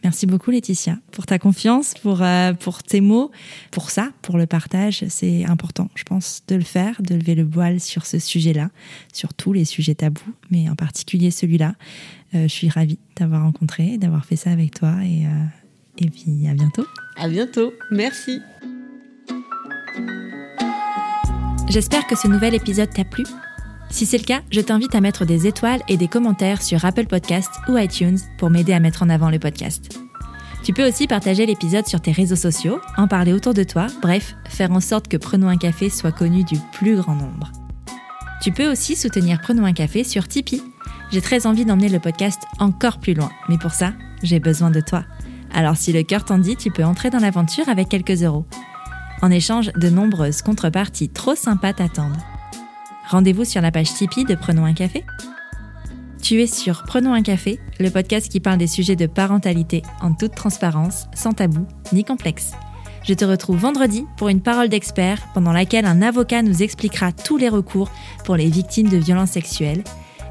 Merci 0.05 0.27
beaucoup 0.27 0.51
Laetitia 0.51 0.99
pour 1.13 1.27
ta 1.27 1.39
confiance, 1.39 1.95
pour, 2.03 2.23
euh, 2.23 2.53
pour 2.53 2.83
tes 2.83 3.01
mots, 3.01 3.31
pour 3.71 3.91
ça, 3.91 4.11
pour 4.23 4.37
le 4.37 4.47
partage. 4.47 5.05
C'est 5.09 5.45
important, 5.45 5.89
je 5.95 6.05
pense, 6.05 6.43
de 6.49 6.57
le 6.57 6.63
faire, 6.63 7.01
de 7.01 7.15
lever 7.15 7.35
le 7.35 7.45
voile 7.45 7.81
sur 7.81 8.07
ce 8.07 8.19
sujet-là, 8.19 8.71
sur 9.13 9.35
tous 9.35 9.53
les 9.53 9.65
sujets 9.65 9.95
tabous, 9.95 10.35
mais 10.51 10.69
en 10.69 10.75
particulier 10.75 11.31
celui-là. 11.31 11.75
Euh, 12.35 12.43
je 12.43 12.49
suis 12.49 12.69
ravie 12.69 12.99
d'avoir 13.17 13.43
rencontré, 13.43 13.99
d'avoir 13.99 14.25
fait 14.27 14.37
ça 14.37 14.51
avec 14.51 14.75
toi 14.75 14.97
et, 15.03 15.27
euh, 15.27 15.45
et 15.99 16.11
puis 16.11 16.47
à 16.49 16.55
bientôt. 16.55 16.87
À 17.17 17.29
bientôt. 17.29 17.73
Merci. 17.91 18.41
J'espère 21.71 22.07
que 22.07 22.17
ce 22.17 22.29
nouvel 22.29 22.55
épisode 22.55 22.89
t'a 22.91 23.05
plu. 23.05 23.25
Si 23.91 24.07
c'est 24.07 24.17
le 24.17 24.25
cas, 24.25 24.41
je 24.51 24.63
t'invite 24.63 24.95
à 24.95 25.03
mettre 25.03 25.27
des 25.27 25.47
étoiles 25.47 25.83
et 25.87 25.99
des 25.99 26.09
commentaires 26.09 26.63
sur 26.63 26.83
Apple 26.87 27.07
Podcasts 27.07 27.61
ou 27.69 27.77
iTunes 27.77 28.19
pour 28.39 28.49
m'aider 28.49 28.73
à 28.73 28.81
mettre 28.81 29.03
en 29.03 29.11
avant 29.11 29.29
le 29.29 29.39
podcast. 29.39 29.99
Tu 30.65 30.73
peux 30.73 30.89
aussi 30.89 31.07
partager 31.07 31.45
l'épisode 31.45 31.87
sur 31.87 32.01
tes 32.01 32.11
réseaux 32.11 32.37
sociaux, 32.37 32.81
en 32.97 33.07
parler 33.07 33.35
autour 33.35 33.53
de 33.53 33.65
toi, 33.65 33.87
bref, 34.01 34.35
faire 34.49 34.73
en 34.73 34.81
sorte 34.81 35.09
que 35.09 35.19
Prenons 35.19 35.49
un 35.49 35.59
café 35.59 35.91
soit 35.91 36.13
connu 36.13 36.43
du 36.43 36.57
plus 36.73 36.97
grand 36.97 37.15
nombre. 37.15 37.53
Tu 38.43 38.51
peux 38.51 38.71
aussi 38.71 38.97
soutenir 38.97 39.39
Prenons 39.43 39.67
un 39.67 39.75
café 39.75 40.05
sur 40.05 40.27
Tipeee. 40.27 40.63
J'ai 41.11 41.21
très 41.21 41.47
envie 41.47 41.67
d'emmener 41.67 41.91
le 41.91 42.01
podcast 42.01 42.41
encore 42.61 42.99
plus 42.99 43.15
loin, 43.15 43.31
mais 43.51 43.59
pour 43.59 43.73
ça, 43.73 43.93
j'ai 44.23 44.41
besoin 44.41 44.71
de 44.71 44.81
toi. 44.81 45.05
Alors 45.53 45.77
si 45.77 45.93
le 45.93 46.03
cœur 46.03 46.25
t'en 46.25 46.39
dit, 46.39 46.57
tu 46.57 46.71
peux 46.71 46.85
entrer 46.85 47.11
dans 47.11 47.19
l'aventure 47.19 47.69
avec 47.69 47.91
quelques 47.91 48.23
euros. 48.23 48.47
En 49.21 49.31
échange, 49.31 49.73
de 49.75 49.89
nombreuses 49.89 50.43
contreparties 50.43 51.09
trop 51.09 51.35
sympas 51.35 51.73
t'attendent. 51.73 52.17
Rendez-vous 53.09 53.45
sur 53.45 53.61
la 53.61 53.73
page 53.73 53.93
Tipeee 53.95 54.25
de 54.25 54.35
Prenons 54.35 54.65
un 54.65 54.75
café. 54.75 55.05
Tu 56.23 56.41
es 56.43 56.47
sur 56.47 56.85
Prenons 56.85 57.15
un 57.15 57.23
café, 57.23 57.59
le 57.81 57.91
podcast 57.91 58.29
qui 58.31 58.39
parle 58.39 58.59
des 58.59 58.67
sujets 58.67 58.97
de 58.97 59.07
parentalité 59.07 59.83
en 60.01 60.13
toute 60.13 60.35
transparence, 60.35 61.09
sans 61.15 61.33
tabou 61.33 61.67
ni 61.93 62.05
complexe. 62.05 62.53
Je 63.03 63.15
te 63.15 63.25
retrouve 63.25 63.59
vendredi 63.59 64.05
pour 64.17 64.29
une 64.29 64.43
parole 64.43 64.69
d'expert 64.69 65.27
pendant 65.33 65.53
laquelle 65.53 65.87
un 65.87 66.03
avocat 66.03 66.43
nous 66.43 66.63
expliquera 66.63 67.13
tous 67.13 67.39
les 67.39 67.49
recours 67.49 67.91
pour 68.25 68.37
les 68.37 68.51
victimes 68.51 68.89
de 68.89 68.99
violences 68.99 69.31
sexuelles 69.31 69.83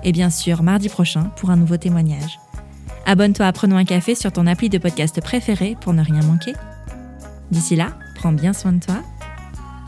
et 0.03 0.11
bien 0.11 0.29
sûr 0.29 0.63
mardi 0.63 0.87
prochain 0.87 1.31
pour 1.37 1.49
un 1.49 1.57
nouveau 1.57 1.77
témoignage. 1.77 2.39
Abonne-toi 3.05 3.47
à 3.47 3.51
Prenons 3.51 3.77
un 3.77 3.85
café 3.85 4.15
sur 4.15 4.31
ton 4.31 4.47
appli 4.47 4.69
de 4.69 4.77
podcast 4.77 5.19
préféré 5.21 5.75
pour 5.81 5.93
ne 5.93 6.03
rien 6.03 6.21
manquer. 6.21 6.53
D'ici 7.51 7.75
là, 7.75 7.97
prends 8.17 8.31
bien 8.31 8.51
soin 8.53 8.73
de 8.73 8.83
toi 8.83 8.95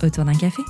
autour 0.03 0.23
d'un 0.23 0.35
café. 0.35 0.61